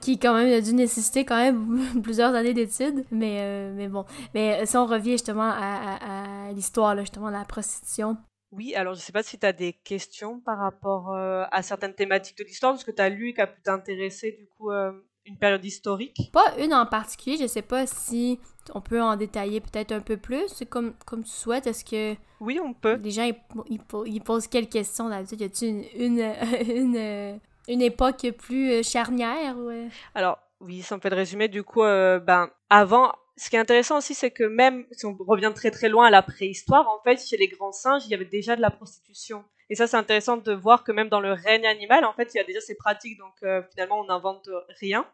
qui 0.00 0.18
quand 0.18 0.34
même 0.34 0.52
a 0.52 0.60
dû 0.60 0.74
nécessiter 0.74 1.24
quand 1.24 1.36
même 1.36 1.80
plusieurs 2.02 2.34
années 2.34 2.54
d'études. 2.54 3.04
Mais, 3.10 3.70
mais 3.72 3.88
bon, 3.88 4.04
mais 4.34 4.66
si 4.66 4.76
on 4.76 4.86
revient 4.86 5.12
justement 5.12 5.50
à, 5.50 5.98
à, 6.00 6.48
à 6.48 6.52
l'histoire, 6.52 6.98
justement, 6.98 7.28
de 7.28 7.34
la 7.34 7.44
prostitution, 7.44 8.16
oui, 8.52 8.74
alors 8.74 8.94
je 8.94 8.98
ne 8.98 9.02
sais 9.02 9.12
pas 9.12 9.22
si 9.22 9.38
tu 9.38 9.46
as 9.46 9.52
des 9.52 9.72
questions 9.72 10.40
par 10.40 10.58
rapport 10.58 11.12
euh, 11.12 11.44
à 11.52 11.62
certaines 11.62 11.94
thématiques 11.94 12.38
de 12.38 12.44
l'histoire, 12.44 12.76
ce 12.78 12.84
que 12.84 12.90
tu 12.90 13.00
as 13.00 13.08
lu 13.08 13.28
et 13.28 13.34
qui 13.34 13.40
a 13.40 13.46
pu 13.46 13.60
t'intéresser 13.62 14.32
du 14.32 14.46
coup 14.46 14.72
euh, 14.72 14.92
une 15.24 15.36
période 15.36 15.64
historique. 15.64 16.30
Pas 16.32 16.54
une 16.58 16.74
en 16.74 16.86
particulier, 16.86 17.36
je 17.36 17.44
ne 17.44 17.48
sais 17.48 17.62
pas 17.62 17.86
si 17.86 18.40
on 18.74 18.80
peut 18.80 19.00
en 19.00 19.16
détailler 19.16 19.60
peut-être 19.60 19.92
un 19.92 20.00
peu 20.00 20.16
plus, 20.16 20.64
comme, 20.68 20.94
comme 21.06 21.22
tu 21.22 21.30
souhaites. 21.30 21.66
Est-ce 21.66 21.84
que... 21.84 22.16
Oui, 22.40 22.58
on 22.62 22.72
peut. 22.72 22.98
Les 23.02 23.10
gens, 23.10 23.30
ils, 23.68 24.20
posent 24.20 24.48
quelles 24.48 24.68
questions 24.68 25.08
d'habitude? 25.08 25.40
Y 25.40 25.44
a-t-il 25.44 25.86
une, 25.94 26.18
une, 26.18 26.34
une, 26.76 27.40
une, 27.68 27.82
époque 27.82 28.26
plus 28.38 28.82
charnière? 28.82 29.56
Ouais? 29.58 29.88
Alors, 30.14 30.38
oui, 30.60 30.82
ça 30.82 30.96
me 30.96 31.00
fait 31.00 31.10
de 31.10 31.14
résumer, 31.14 31.48
du 31.48 31.62
coup, 31.62 31.82
euh, 31.82 32.18
ben, 32.18 32.50
avant 32.68 33.12
ce 33.40 33.48
qui 33.48 33.56
est 33.56 33.58
intéressant 33.58 33.96
aussi, 33.96 34.12
c'est 34.12 34.30
que 34.30 34.44
même 34.44 34.84
si 34.92 35.06
on 35.06 35.16
revient 35.18 35.50
très 35.54 35.70
très 35.70 35.88
loin 35.88 36.06
à 36.06 36.10
la 36.10 36.20
préhistoire, 36.20 36.86
en 36.88 37.02
fait, 37.02 37.26
chez 37.26 37.38
les 37.38 37.48
grands 37.48 37.72
singes, 37.72 38.02
il 38.04 38.10
y 38.10 38.14
avait 38.14 38.26
déjà 38.26 38.54
de 38.54 38.60
la 38.60 38.70
prostitution. 38.70 39.42
Et 39.70 39.74
ça, 39.76 39.86
c'est 39.86 39.96
intéressant 39.96 40.36
de 40.36 40.52
voir 40.52 40.84
que 40.84 40.92
même 40.92 41.08
dans 41.08 41.20
le 41.20 41.32
règne 41.32 41.66
animal, 41.66 42.04
en 42.04 42.12
fait, 42.12 42.34
il 42.34 42.36
y 42.36 42.40
a 42.40 42.44
déjà 42.44 42.60
ces 42.60 42.74
pratiques, 42.74 43.16
donc 43.16 43.32
euh, 43.42 43.62
finalement, 43.70 44.00
on 44.00 44.04
n'invente 44.04 44.50
rien. 44.78 45.06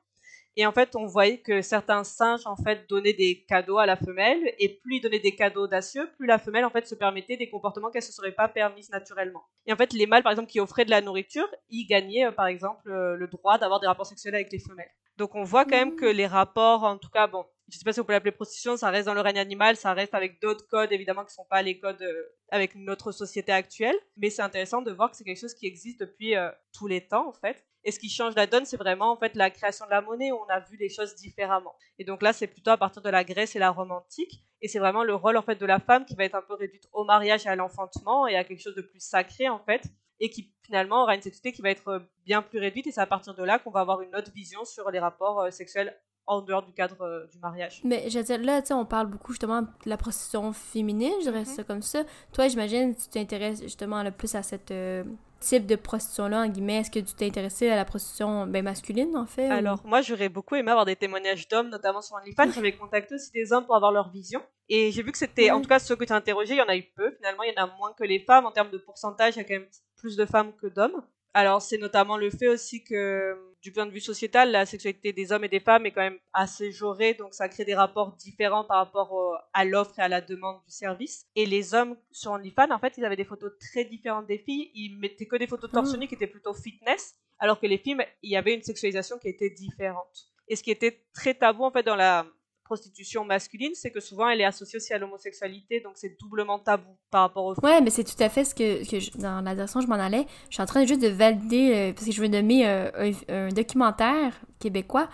Et 0.58 0.64
en 0.64 0.72
fait, 0.72 0.96
on 0.96 1.04
voyait 1.04 1.38
que 1.38 1.60
certains 1.60 2.02
singes, 2.02 2.46
en 2.46 2.56
fait, 2.56 2.88
donnaient 2.88 3.12
des 3.12 3.44
cadeaux 3.46 3.76
à 3.76 3.84
la 3.84 3.96
femelle, 3.96 4.40
et 4.58 4.70
plus 4.70 4.96
ils 4.96 5.00
donnaient 5.02 5.20
des 5.20 5.34
cadeaux 5.34 5.64
audacieux, 5.64 6.10
plus 6.16 6.26
la 6.26 6.38
femelle, 6.38 6.64
en 6.64 6.70
fait, 6.70 6.86
se 6.86 6.94
permettait 6.94 7.36
des 7.36 7.50
comportements 7.50 7.90
qu'elle 7.90 8.00
ne 8.02 8.06
se 8.06 8.12
serait 8.12 8.32
pas 8.32 8.48
permises 8.48 8.88
naturellement. 8.88 9.44
Et 9.66 9.72
en 9.74 9.76
fait, 9.76 9.92
les 9.92 10.06
mâles, 10.06 10.22
par 10.22 10.32
exemple, 10.32 10.48
qui 10.48 10.58
offraient 10.58 10.86
de 10.86 10.90
la 10.90 11.02
nourriture, 11.02 11.46
ils 11.68 11.86
gagnaient, 11.86 12.26
euh, 12.26 12.32
par 12.32 12.46
exemple, 12.46 12.90
euh, 12.90 13.16
le 13.16 13.26
droit 13.28 13.58
d'avoir 13.58 13.80
des 13.80 13.86
rapports 13.86 14.06
sexuels 14.06 14.34
avec 14.34 14.50
les 14.50 14.58
femelles. 14.58 14.90
Donc, 15.18 15.34
on 15.34 15.44
voit 15.44 15.64
quand 15.64 15.76
même 15.76 15.96
que 15.96 16.06
les 16.06 16.26
rapports, 16.26 16.84
en 16.84 16.96
tout 16.96 17.10
cas, 17.10 17.26
bon, 17.26 17.44
je 17.68 17.76
sais 17.76 17.84
pas 17.84 17.92
si 17.92 18.00
on 18.00 18.04
peut 18.04 18.12
l'appeler 18.12 18.32
prostitution, 18.32 18.78
ça 18.78 18.88
reste 18.90 19.06
dans 19.06 19.14
le 19.14 19.20
règne 19.20 19.38
animal, 19.38 19.76
ça 19.76 19.92
reste 19.92 20.14
avec 20.14 20.40
d'autres 20.40 20.66
codes 20.68 20.92
évidemment 20.92 21.24
qui 21.24 21.34
sont 21.34 21.46
pas 21.48 21.62
les 21.62 21.80
codes 21.80 22.00
euh, 22.00 22.22
avec 22.50 22.76
notre 22.76 23.12
société 23.12 23.50
actuelle, 23.50 23.96
mais 24.16 24.30
c'est 24.30 24.42
intéressant 24.42 24.82
de 24.82 24.92
voir 24.92 25.10
que 25.10 25.16
c'est 25.16 25.24
quelque 25.24 25.40
chose 25.40 25.54
qui 25.54 25.66
existe 25.66 26.00
depuis 26.00 26.34
tous 26.72 26.86
les 26.86 27.00
temps 27.00 27.28
en 27.28 27.32
fait. 27.32 27.64
Et 27.86 27.92
ce 27.92 28.00
qui 28.00 28.10
change 28.10 28.34
la 28.34 28.48
donne, 28.48 28.64
c'est 28.64 28.76
vraiment 28.76 29.12
en 29.12 29.16
fait 29.16 29.36
la 29.36 29.48
création 29.48 29.86
de 29.86 29.92
la 29.92 30.00
monnaie 30.00 30.32
où 30.32 30.36
on 30.36 30.48
a 30.48 30.58
vu 30.58 30.76
les 30.76 30.88
choses 30.88 31.14
différemment. 31.14 31.72
Et 32.00 32.04
donc 32.04 32.20
là, 32.20 32.32
c'est 32.32 32.48
plutôt 32.48 32.72
à 32.72 32.76
partir 32.76 33.00
de 33.00 33.08
la 33.08 33.22
Grèce 33.22 33.54
et 33.54 33.60
la 33.60 33.70
Rome 33.70 33.92
antique, 33.92 34.42
et 34.60 34.66
c'est 34.66 34.80
vraiment 34.80 35.04
le 35.04 35.14
rôle 35.14 35.36
en 35.36 35.42
fait 35.42 35.54
de 35.54 35.66
la 35.66 35.78
femme 35.78 36.04
qui 36.04 36.16
va 36.16 36.24
être 36.24 36.34
un 36.34 36.42
peu 36.42 36.54
réduite 36.54 36.88
au 36.92 37.04
mariage 37.04 37.46
et 37.46 37.48
à 37.48 37.54
l'enfantement 37.54 38.26
et 38.26 38.34
à 38.34 38.42
quelque 38.42 38.60
chose 38.60 38.74
de 38.74 38.82
plus 38.82 38.98
sacré 38.98 39.48
en 39.48 39.60
fait, 39.60 39.84
et 40.18 40.30
qui 40.30 40.52
finalement 40.64 41.04
aura 41.04 41.14
une 41.14 41.22
sexualité 41.22 41.52
qui 41.52 41.62
va 41.62 41.70
être 41.70 42.02
bien 42.24 42.42
plus 42.42 42.58
réduite. 42.58 42.88
Et 42.88 42.90
c'est 42.90 43.00
à 43.00 43.06
partir 43.06 43.34
de 43.36 43.44
là 43.44 43.60
qu'on 43.60 43.70
va 43.70 43.80
avoir 43.80 44.00
une 44.00 44.16
autre 44.16 44.32
vision 44.32 44.64
sur 44.64 44.90
les 44.90 44.98
rapports 44.98 45.42
euh, 45.42 45.50
sexuels 45.52 45.96
en 46.26 46.40
dehors 46.40 46.64
du 46.64 46.72
cadre 46.72 47.00
euh, 47.02 47.26
du 47.32 47.38
mariage. 47.38 47.80
Mais 47.84 48.08
je 48.10 48.18
veux 48.18 48.24
dire, 48.24 48.40
là, 48.40 48.60
tu 48.60 48.68
sais, 48.68 48.74
on 48.74 48.84
parle 48.84 49.06
beaucoup 49.06 49.32
justement 49.32 49.62
de 49.62 49.68
la 49.86 49.96
prostitution 49.96 50.52
féminine, 50.52 51.12
je 51.20 51.30
dirais 51.30 51.40
mhm. 51.40 51.44
ça 51.44 51.64
comme 51.64 51.82
ça. 51.82 52.04
Toi, 52.32 52.48
j'imagine, 52.48 52.94
tu 52.94 53.08
t'intéresses 53.08 53.62
justement 53.62 54.02
le 54.02 54.10
plus 54.10 54.34
à 54.34 54.42
cette 54.42 54.70
euh, 54.70 55.04
type 55.40 55.66
de 55.66 55.76
prostitution-là, 55.76 56.42
en 56.42 56.48
guillemets. 56.48 56.78
Est-ce 56.78 56.90
que 56.90 56.98
tu 56.98 57.14
t'es 57.14 57.26
intéressé 57.26 57.68
à 57.68 57.76
la 57.76 57.84
prostitution 57.84 58.46
ben, 58.46 58.64
masculine, 58.64 59.16
en 59.16 59.26
fait? 59.26 59.48
Alors, 59.48 59.80
moi, 59.84 60.00
j'aurais 60.00 60.28
beaucoup 60.28 60.56
aimé 60.56 60.70
avoir 60.70 60.86
des 60.86 60.96
témoignages 60.96 61.46
d'hommes, 61.48 61.68
notamment 61.68 62.02
sur 62.02 62.16
OnlyFans. 62.16 62.52
J'avais 62.52 62.72
contacté 62.72 63.14
aussi 63.14 63.30
des 63.32 63.52
hommes 63.52 63.64
pour 63.64 63.76
avoir 63.76 63.92
leur 63.92 64.10
vision. 64.10 64.42
Et 64.68 64.90
j'ai 64.90 65.02
vu 65.02 65.12
que 65.12 65.18
c'était, 65.18 65.50
en 65.50 65.60
tout 65.60 65.68
cas, 65.68 65.78
ceux 65.78 65.94
que 65.94 66.04
tu 66.04 66.12
as 66.12 66.16
interrogés, 66.16 66.54
il 66.54 66.58
y 66.58 66.62
en 66.62 66.68
a 66.68 66.76
eu 66.76 66.84
peu. 66.96 67.14
Finalement, 67.16 67.44
il 67.44 67.54
y 67.54 67.58
en 67.58 67.64
a 67.64 67.76
moins 67.78 67.92
que 67.92 68.04
les 68.04 68.18
femmes. 68.18 68.46
En 68.46 68.52
termes 68.52 68.70
de 68.70 68.78
pourcentage, 68.78 69.36
il 69.36 69.38
y 69.38 69.40
a 69.42 69.44
quand 69.44 69.54
même 69.54 69.68
plus 69.96 70.16
de 70.16 70.26
femmes 70.26 70.52
que 70.60 70.66
d'hommes. 70.66 71.02
Alors, 71.34 71.60
c'est 71.60 71.78
notamment 71.78 72.16
le 72.16 72.30
fait 72.30 72.48
aussi 72.48 72.82
que 72.82 73.36
du 73.66 73.72
point 73.72 73.84
de 73.84 73.90
vue 73.90 74.00
sociétal, 74.00 74.52
la 74.52 74.64
sexualité 74.64 75.12
des 75.12 75.32
hommes 75.32 75.42
et 75.42 75.48
des 75.48 75.58
femmes 75.58 75.86
est 75.86 75.90
quand 75.90 76.00
même 76.00 76.20
assez 76.32 76.70
jaurée, 76.70 77.14
donc 77.14 77.34
ça 77.34 77.48
crée 77.48 77.64
des 77.64 77.74
rapports 77.74 78.12
différents 78.12 78.62
par 78.62 78.76
rapport 78.76 79.40
à 79.52 79.64
l'offre 79.64 79.98
et 79.98 80.02
à 80.02 80.06
la 80.06 80.20
demande 80.20 80.58
du 80.64 80.70
service. 80.70 81.26
Et 81.34 81.46
les 81.46 81.74
hommes 81.74 81.96
sur 82.12 82.30
OnlyFans, 82.30 82.70
en 82.70 82.78
fait, 82.78 82.94
ils 82.96 83.04
avaient 83.04 83.16
des 83.16 83.24
photos 83.24 83.50
très 83.58 83.84
différentes 83.84 84.28
des 84.28 84.38
filles. 84.38 84.70
Ils 84.74 84.96
mettaient 85.00 85.26
que 85.26 85.34
des 85.34 85.48
photos 85.48 85.68
de 85.68 85.74
torse 85.74 85.90
ah. 85.94 85.96
nu 85.96 86.06
qui 86.06 86.14
étaient 86.14 86.28
plutôt 86.28 86.54
fitness, 86.54 87.16
alors 87.40 87.58
que 87.58 87.66
les 87.66 87.78
filles, 87.78 87.96
il 88.22 88.30
y 88.30 88.36
avait 88.36 88.54
une 88.54 88.62
sexualisation 88.62 89.18
qui 89.18 89.30
était 89.30 89.50
différente. 89.50 90.30
Et 90.46 90.54
ce 90.54 90.62
qui 90.62 90.70
était 90.70 91.04
très 91.12 91.34
tabou 91.34 91.64
en 91.64 91.72
fait 91.72 91.82
dans 91.82 91.96
la 91.96 92.24
prostitution 92.66 93.24
masculine, 93.24 93.72
c'est 93.74 93.90
que 93.90 94.00
souvent 94.00 94.28
elle 94.28 94.40
est 94.40 94.44
associée 94.44 94.76
aussi 94.76 94.92
à 94.92 94.98
l'homosexualité, 94.98 95.80
donc 95.80 95.92
c'est 95.96 96.16
doublement 96.20 96.58
tabou 96.58 96.96
par 97.10 97.22
rapport 97.22 97.44
aux 97.44 97.54
Ouais, 97.64 97.80
mais 97.80 97.90
c'est 97.90 98.04
tout 98.04 98.20
à 98.22 98.28
fait 98.28 98.44
ce 98.44 98.54
que, 98.54 98.84
que 98.84 99.18
dans 99.18 99.40
la 99.40 99.54
direction 99.54 99.80
je 99.80 99.86
m'en 99.86 99.94
allais. 99.94 100.26
Je 100.50 100.54
suis 100.54 100.62
en 100.62 100.66
train 100.66 100.84
juste 100.84 101.00
de 101.00 101.08
valider, 101.08 101.72
euh, 101.72 101.92
parce 101.92 102.06
que 102.06 102.12
je 102.12 102.20
veux 102.20 102.28
nommer 102.28 102.66
euh, 102.68 103.12
un, 103.28 103.48
documentaire 103.48 104.34
québécois, 104.58 105.08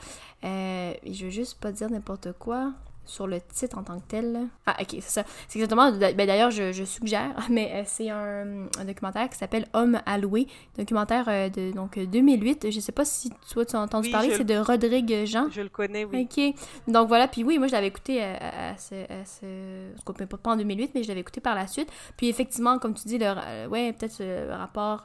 euh, 0.44 0.94
je 1.04 1.24
veux 1.26 1.30
juste 1.30 1.60
pas 1.60 1.70
dire 1.70 1.90
n'importe 1.90 2.32
quoi 2.38 2.72
sur 3.04 3.26
le 3.26 3.40
titre 3.40 3.78
en 3.78 3.82
tant 3.82 3.98
que 3.98 4.06
tel. 4.06 4.48
Ah, 4.66 4.76
ok, 4.80 4.88
c'est 4.92 5.00
ça. 5.00 5.24
C'est 5.48 5.58
exactement. 5.58 5.90
Ben, 5.92 6.14
D'ailleurs, 6.16 6.50
je, 6.50 6.72
je, 6.72 6.84
suggère, 6.84 7.34
mais 7.50 7.70
euh, 7.72 7.82
c'est 7.86 8.10
un, 8.10 8.66
un, 8.78 8.84
documentaire 8.84 9.28
qui 9.28 9.36
s'appelle 9.36 9.66
Homme 9.72 10.00
alloué. 10.06 10.46
Documentaire 10.78 11.24
euh, 11.28 11.48
de 11.48 11.72
donc 11.72 11.98
2008. 11.98 12.70
Je 12.70 12.80
sais 12.80 12.92
pas 12.92 13.04
si 13.04 13.30
toi 13.50 13.64
tu 13.64 13.76
as 13.76 13.80
entendu 13.80 14.10
parler, 14.10 14.34
c'est 14.36 14.44
de 14.44 14.56
Rodrigue 14.56 15.24
Jean. 15.24 15.48
Je 15.50 15.60
le 15.60 15.68
connais, 15.68 16.04
oui. 16.04 16.28
Ok. 16.30 16.54
Donc 16.92 17.08
voilà, 17.08 17.28
puis 17.28 17.44
oui, 17.44 17.58
moi 17.58 17.66
je 17.66 17.72
l'avais 17.72 17.88
écouté 17.88 18.22
à, 18.22 18.70
à, 18.70 18.76
ce. 18.76 18.94
À 18.94 19.24
ce 19.24 20.22
pas 20.22 20.50
en 20.50 20.56
2008, 20.56 20.92
mais 20.94 21.02
je 21.02 21.08
l'avais 21.08 21.20
écouté 21.20 21.40
par 21.40 21.54
la 21.54 21.66
suite. 21.66 21.88
Puis 22.16 22.28
effectivement, 22.28 22.78
comme 22.78 22.94
tu 22.94 23.08
dis, 23.08 23.18
le, 23.18 23.26
euh, 23.26 23.66
ouais, 23.68 23.92
peut-être 23.92 24.20
le 24.20 24.54
rapport, 24.54 25.02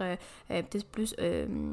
peut-être 0.48 0.86
plus 0.86 1.16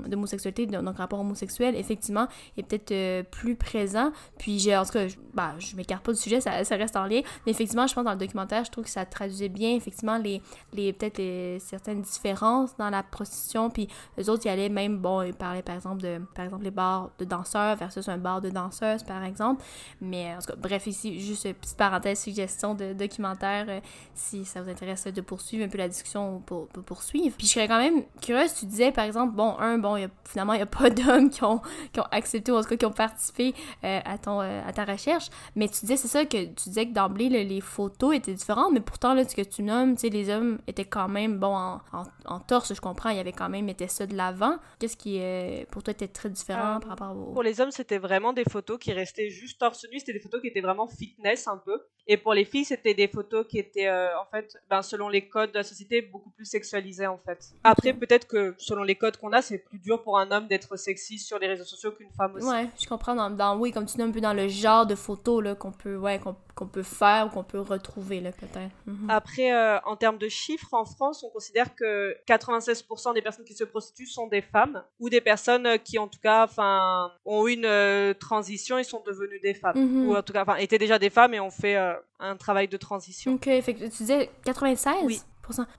d'homosexualité, 0.06 0.66
donc 0.66 0.96
rapport 0.96 1.20
homosexuel, 1.20 1.76
effectivement, 1.76 2.26
est 2.56 2.62
peut-être 2.62 3.28
plus 3.30 3.54
présent. 3.54 4.12
Puis 4.38 4.58
j'ai, 4.58 4.76
en 4.76 4.84
tout 4.84 4.92
cas, 4.92 5.08
je, 5.08 5.16
bah, 5.34 5.54
je 5.58 5.76
m'écarte 5.76 6.04
pas 6.04 6.13
sujet, 6.16 6.40
ça, 6.40 6.50
reste 6.76 6.96
en 6.96 7.06
lien. 7.06 7.20
Mais 7.46 7.52
effectivement, 7.52 7.86
je 7.86 7.94
pense 7.94 8.04
dans 8.04 8.12
le 8.12 8.18
documentaire, 8.18 8.64
je 8.64 8.70
trouve 8.70 8.84
que 8.84 8.90
ça 8.90 9.04
traduisait 9.04 9.48
bien, 9.48 9.74
effectivement, 9.74 10.18
les, 10.18 10.42
les 10.72 10.92
peut-être 10.92 11.20
certaines 11.62 12.02
différences 12.02 12.76
dans 12.76 12.90
la 12.90 13.02
prostitution. 13.02 13.70
Puis 13.70 13.88
les 14.16 14.28
autres, 14.28 14.46
y 14.46 14.48
allaient 14.48 14.68
même, 14.68 14.98
bon, 14.98 15.22
ils 15.22 15.34
parlaient 15.34 15.62
par 15.62 15.74
exemple 15.74 16.02
de, 16.02 16.20
par 16.34 16.44
exemple, 16.44 16.64
les 16.64 16.70
bars 16.70 17.10
de 17.18 17.24
danseurs 17.24 17.76
versus 17.76 18.08
un 18.08 18.18
bar 18.18 18.40
de 18.40 18.50
danseuses, 18.50 19.02
par 19.02 19.22
exemple. 19.24 19.62
Mais 20.00 20.34
en 20.34 20.38
tout 20.38 20.46
cas, 20.46 20.56
bref, 20.56 20.86
ici, 20.86 21.20
juste 21.20 21.44
une 21.44 21.54
petite 21.54 21.76
parenthèse, 21.76 22.20
suggestion 22.20 22.74
de 22.74 22.92
documentaire, 22.92 23.66
euh, 23.68 23.80
si 24.14 24.44
ça 24.44 24.62
vous 24.62 24.70
intéresse 24.70 25.04
de 25.04 25.20
poursuivre 25.20 25.64
un 25.64 25.68
peu 25.68 25.78
la 25.78 25.88
discussion 25.88 26.40
pour, 26.44 26.68
poursuivre. 26.68 27.34
Puis 27.36 27.46
je 27.46 27.52
serais 27.52 27.68
quand 27.68 27.78
même 27.78 28.02
curieuse, 28.20 28.54
tu 28.54 28.66
disais, 28.66 28.92
par 28.92 29.04
exemple, 29.04 29.34
bon, 29.34 29.56
un, 29.58 29.78
bon, 29.78 30.08
finalement, 30.24 30.52
il 30.54 30.58
n'y 30.58 30.62
a 30.62 30.66
pas 30.66 30.90
d'hommes 30.90 31.30
qui 31.30 31.42
ont, 31.44 31.60
qui 31.92 32.00
ont 32.00 32.06
accepté, 32.10 32.52
ou 32.52 32.56
en 32.56 32.62
tout 32.62 32.68
cas, 32.68 32.76
qui 32.76 32.86
ont 32.86 32.92
participé 32.92 33.54
euh, 33.84 34.00
à, 34.04 34.18
ton, 34.18 34.40
euh, 34.40 34.60
à 34.66 34.72
ta 34.72 34.84
recherche. 34.84 35.28
Mais 35.56 35.68
tu 35.68 35.80
disais, 35.80 35.96
c'est 36.04 36.18
ça 36.18 36.26
que 36.26 36.44
tu 36.44 36.68
disais 36.68 36.86
que 36.86 36.92
d'emblée, 36.92 37.30
les 37.30 37.60
photos 37.62 38.14
étaient 38.14 38.34
différentes, 38.34 38.74
mais 38.74 38.82
pourtant, 38.82 39.14
là, 39.14 39.24
ce 39.24 39.34
que 39.34 39.40
tu 39.40 39.62
nommes, 39.62 39.94
tu 39.94 40.02
sais, 40.02 40.08
les 40.10 40.28
hommes 40.28 40.58
étaient 40.66 40.84
quand 40.84 41.08
même, 41.08 41.38
bon, 41.38 41.56
en, 41.56 41.80
en, 42.26 42.40
torse, 42.40 42.74
je 42.74 42.80
comprends, 42.80 43.08
il 43.08 43.16
y 43.16 43.20
avait 43.20 43.32
quand 43.32 43.48
même, 43.48 43.70
était 43.70 43.88
ça 43.88 44.06
de 44.06 44.14
l'avant. 44.14 44.58
Qu'est-ce 44.78 44.98
qui, 44.98 45.16
est, 45.16 45.66
pour 45.70 45.82
toi, 45.82 45.92
était 45.92 46.08
très 46.08 46.28
différent 46.28 46.78
par 46.80 46.90
rapport 46.90 47.16
au... 47.16 47.32
Pour 47.32 47.42
les 47.42 47.58
hommes, 47.58 47.70
c'était 47.70 47.96
vraiment 47.96 48.34
des 48.34 48.44
photos 48.44 48.78
qui 48.78 48.92
restaient 48.92 49.30
juste 49.30 49.58
torse 49.58 49.86
nu, 49.90 49.98
c'était 49.98 50.12
des 50.12 50.20
photos 50.20 50.42
qui 50.42 50.48
étaient 50.48 50.60
vraiment 50.60 50.86
fitness 50.86 51.48
un 51.48 51.56
peu. 51.56 51.80
Et 52.06 52.18
pour 52.18 52.34
les 52.34 52.44
filles, 52.44 52.66
c'était 52.66 52.92
des 52.92 53.08
photos 53.08 53.46
qui 53.48 53.58
étaient, 53.58 53.88
euh, 53.88 54.08
en 54.20 54.26
fait, 54.30 54.58
ben, 54.68 54.82
selon 54.82 55.08
les 55.08 55.26
codes 55.26 55.52
de 55.52 55.58
la 55.58 55.62
société, 55.62 56.02
beaucoup 56.02 56.30
plus 56.30 56.44
sexualisées, 56.44 57.06
en 57.06 57.16
fait. 57.16 57.54
Après, 57.62 57.94
peut-être 57.94 58.26
que 58.26 58.54
selon 58.58 58.82
les 58.82 58.96
codes 58.96 59.16
qu'on 59.16 59.32
a, 59.32 59.40
c'est 59.40 59.58
plus 59.58 59.78
dur 59.78 60.02
pour 60.02 60.18
un 60.18 60.30
homme 60.30 60.46
d'être 60.48 60.76
sexy 60.76 61.18
sur 61.18 61.38
les 61.38 61.46
réseaux 61.46 61.64
sociaux 61.64 61.92
qu'une 61.92 62.12
femme 62.12 62.34
aussi. 62.34 62.46
Ouais, 62.46 62.68
je 62.78 62.86
comprends. 62.86 63.14
Dans, 63.14 63.58
oui, 63.58 63.72
comme 63.72 63.86
tu 63.86 63.96
dis, 63.96 64.02
un 64.02 64.10
peu 64.10 64.20
dans 64.20 64.34
le 64.34 64.48
genre 64.48 64.86
de 64.86 64.94
photos 64.94 65.42
là, 65.42 65.54
qu'on 65.54 65.72
peut, 65.72 65.93
ouais, 65.96 66.18
qu'on, 66.18 66.66
peut 66.66 66.82
faire 66.82 67.26
ou 67.26 67.30
qu'on 67.30 67.44
peut 67.44 67.60
retrouver, 67.60 68.20
là, 68.20 68.32
peut-être. 68.32 68.72
Mhm. 68.86 69.10
Après, 69.10 69.52
euh, 69.52 69.78
en 69.84 69.96
termes 69.96 70.18
de 70.18 70.28
chiffres, 70.28 70.72
en 70.72 70.84
France, 70.84 71.24
on 71.24 71.30
considère 71.30 71.74
que 71.74 72.16
96% 72.26 73.14
des 73.14 73.22
personnes 73.22 73.44
qui 73.44 73.54
se 73.54 73.64
prostituent 73.64 74.06
sont 74.06 74.26
des 74.26 74.42
femmes 74.42 74.82
ou 75.00 75.08
des 75.08 75.20
personnes 75.20 75.78
qui, 75.84 75.98
en 75.98 76.08
tout 76.08 76.20
cas, 76.20 76.44
enfin, 76.44 77.10
ont 77.24 77.46
eu 77.46 77.52
une 77.52 77.64
euh, 77.64 78.14
transition 78.14 78.78
et 78.78 78.84
sont 78.84 79.02
devenues 79.06 79.40
des 79.40 79.54
femmes. 79.54 79.78
Mhm. 79.78 80.08
Ou 80.08 80.16
en 80.16 80.22
tout 80.22 80.32
cas, 80.32 80.44
étaient 80.58 80.78
déjà 80.78 80.98
des 80.98 81.10
femmes 81.10 81.34
et 81.34 81.40
ont 81.40 81.50
fait 81.50 81.76
un 82.18 82.36
travail 82.36 82.68
de 82.68 82.76
transition. 82.76 83.34
Ok, 83.34 83.44
fait 83.44 83.74
que 83.74 83.84
tu 83.84 83.88
disais 83.88 84.30
96 84.44 84.94
Oui. 85.04 85.20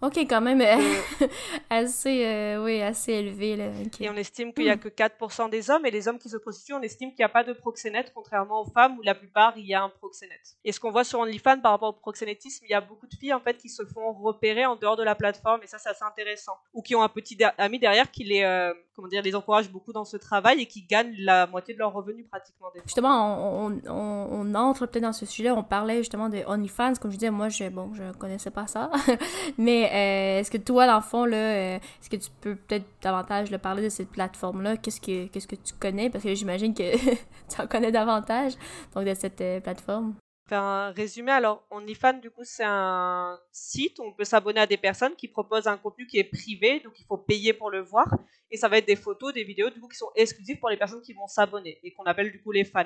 Ok, 0.02 0.18
quand 0.18 0.42
même 0.42 0.62
euh, 0.62 1.28
assez, 1.70 2.26
euh, 2.26 2.64
oui, 2.64 2.82
assez 2.82 3.14
élevé. 3.14 3.56
Là. 3.56 3.66
Et 4.00 4.10
on 4.10 4.16
estime 4.16 4.54
qu'il 4.54 4.66
n'y 4.66 4.70
a 4.70 4.76
hmm. 4.76 4.80
que 4.80 4.90
4% 4.90 5.50
des 5.50 5.70
hommes, 5.70 5.86
et 5.86 5.92
les 5.92 6.08
hommes 6.08 6.20
qui 6.20 6.30
se 6.30 6.38
prostituent, 6.38 6.74
on 6.74 6.82
estime 6.82 7.10
qu'il 7.10 7.20
n'y 7.20 7.26
a 7.26 7.30
pas 7.30 7.44
de 7.44 7.54
proxénète, 7.54 8.12
contrairement 8.14 8.62
aux 8.62 8.70
femmes 8.70 8.98
où 9.00 9.02
la 9.02 9.16
plupart, 9.16 9.54
il 9.58 9.66
y 9.66 9.74
a 9.74 9.84
un 9.84 9.90
proxénète. 9.90 10.56
Et 10.64 10.72
ce 10.72 10.80
qu'on 10.80 10.92
voit 10.92 11.04
sur 11.04 11.20
OnlyFans 11.20 11.60
par 11.62 11.72
rapport 11.72 11.90
au 11.90 11.94
proxénétisme, 12.00 12.66
il 12.68 12.72
y 12.72 12.76
a 12.76 12.82
beaucoup 12.82 13.08
de 13.08 13.16
filles 13.16 13.34
en 13.34 13.40
fait 13.40 13.58
qui 13.58 13.70
se 13.70 13.84
font 13.86 14.14
repérer 14.14 14.66
en 14.66 14.76
dehors 14.76 14.98
de 14.98 15.04
la 15.04 15.16
plateforme, 15.16 15.62
et 15.64 15.68
ça, 15.68 15.78
c'est 15.78 15.90
assez 15.90 16.04
intéressant. 16.04 16.54
Ou 16.74 16.82
qui 16.82 16.96
ont 16.96 17.02
un 17.02 17.10
petit 17.10 17.38
ami 17.58 17.80
derrière 17.80 18.12
qui 18.12 18.24
les, 18.24 18.44
euh, 18.44 18.74
comment 18.96 19.08
dire, 19.08 19.22
les 19.22 19.36
encourage 19.36 19.70
beaucoup 19.70 19.94
dans 19.94 20.06
ce 20.06 20.18
travail 20.18 20.62
et 20.62 20.66
qui 20.66 20.84
gagnent 20.84 21.16
la 21.18 21.48
moitié 21.48 21.74
de 21.74 21.80
leurs 21.80 21.94
revenus 21.94 22.26
pratiquement. 22.30 22.68
justement, 22.86 23.66
on, 23.66 23.82
on, 23.88 24.54
on, 24.54 24.56
entre 24.56 24.86
peut-être 24.86 25.04
dans 25.04 25.14
ce 25.14 25.26
sujet, 25.26 25.52
on 25.52 25.64
parlait 25.64 25.98
justement 25.98 26.30
de 26.30 26.44
OnlyFans, 26.48 26.94
comme 27.02 27.12
je 27.12 27.18
disais, 27.18 27.32
moi, 27.32 27.50
je, 27.50 27.70
bon, 27.70 27.94
je 27.94 28.12
connaissais 28.18 28.52
pas 28.52 28.68
ça. 28.68 28.90
Mais 29.58 29.86
euh, 29.86 30.40
est-ce 30.40 30.52
que 30.52 30.58
toi, 30.58 30.86
dans 30.88 30.98
le 30.98 31.02
fond, 31.02 31.26
là, 31.26 31.38
euh, 31.38 31.76
est-ce 31.78 32.10
que 32.10 32.18
tu 32.18 32.30
peux 32.42 32.56
peut-être 32.56 32.86
davantage 33.02 33.52
le 33.52 33.58
parler 33.58 33.84
de 33.84 33.90
cette 33.90 34.10
plateforme-là? 34.10 34.78
Qu'est-ce 34.78 35.00
que, 35.00 35.28
qu'est-ce 35.28 35.48
que 35.48 35.56
tu 35.56 35.74
connais? 35.80 36.10
Parce 36.10 36.24
que 36.24 36.34
j'imagine 36.36 36.74
que 36.74 36.98
tu 37.50 37.62
en 37.62 37.68
connais 37.68 37.92
davantage, 37.92 38.54
donc 38.94 39.06
de 39.06 39.14
cette 39.14 39.40
euh, 39.42 39.60
plateforme. 39.60 40.16
Faire 40.48 40.62
un 40.62 40.92
résumé, 40.92 41.32
alors 41.32 41.66
OnlyFans, 41.72 42.20
du 42.20 42.30
coup, 42.30 42.44
c'est 42.44 42.66
un 42.66 43.40
site 43.52 43.98
où 43.98 44.04
on 44.04 44.14
peut 44.14 44.26
s'abonner 44.26 44.60
à 44.60 44.68
des 44.68 44.78
personnes 44.78 45.16
qui 45.16 45.28
proposent 45.28 45.66
un 45.66 45.78
contenu 45.78 46.06
qui 46.06 46.20
est 46.20 46.24
privé, 46.24 46.82
donc 46.82 47.00
il 47.00 47.06
faut 47.06 47.18
payer 47.18 47.54
pour 47.54 47.72
le 47.72 47.82
voir. 47.82 48.08
Et 48.52 48.58
ça 48.58 48.68
va 48.68 48.78
être 48.78 48.86
des 48.86 48.96
photos, 48.96 49.34
des 49.34 49.44
vidéos, 49.44 49.72
du 49.72 49.80
coup, 49.80 49.88
qui 49.88 49.98
sont 49.98 50.12
exclusives 50.16 50.60
pour 50.60 50.70
les 50.70 50.78
personnes 50.78 51.02
qui 51.02 51.14
vont 51.14 51.28
s'abonner 51.28 51.80
et 51.82 51.94
qu'on 51.94 52.04
appelle 52.04 52.32
du 52.32 52.42
coup 52.44 52.52
les 52.52 52.64
fans. 52.64 52.84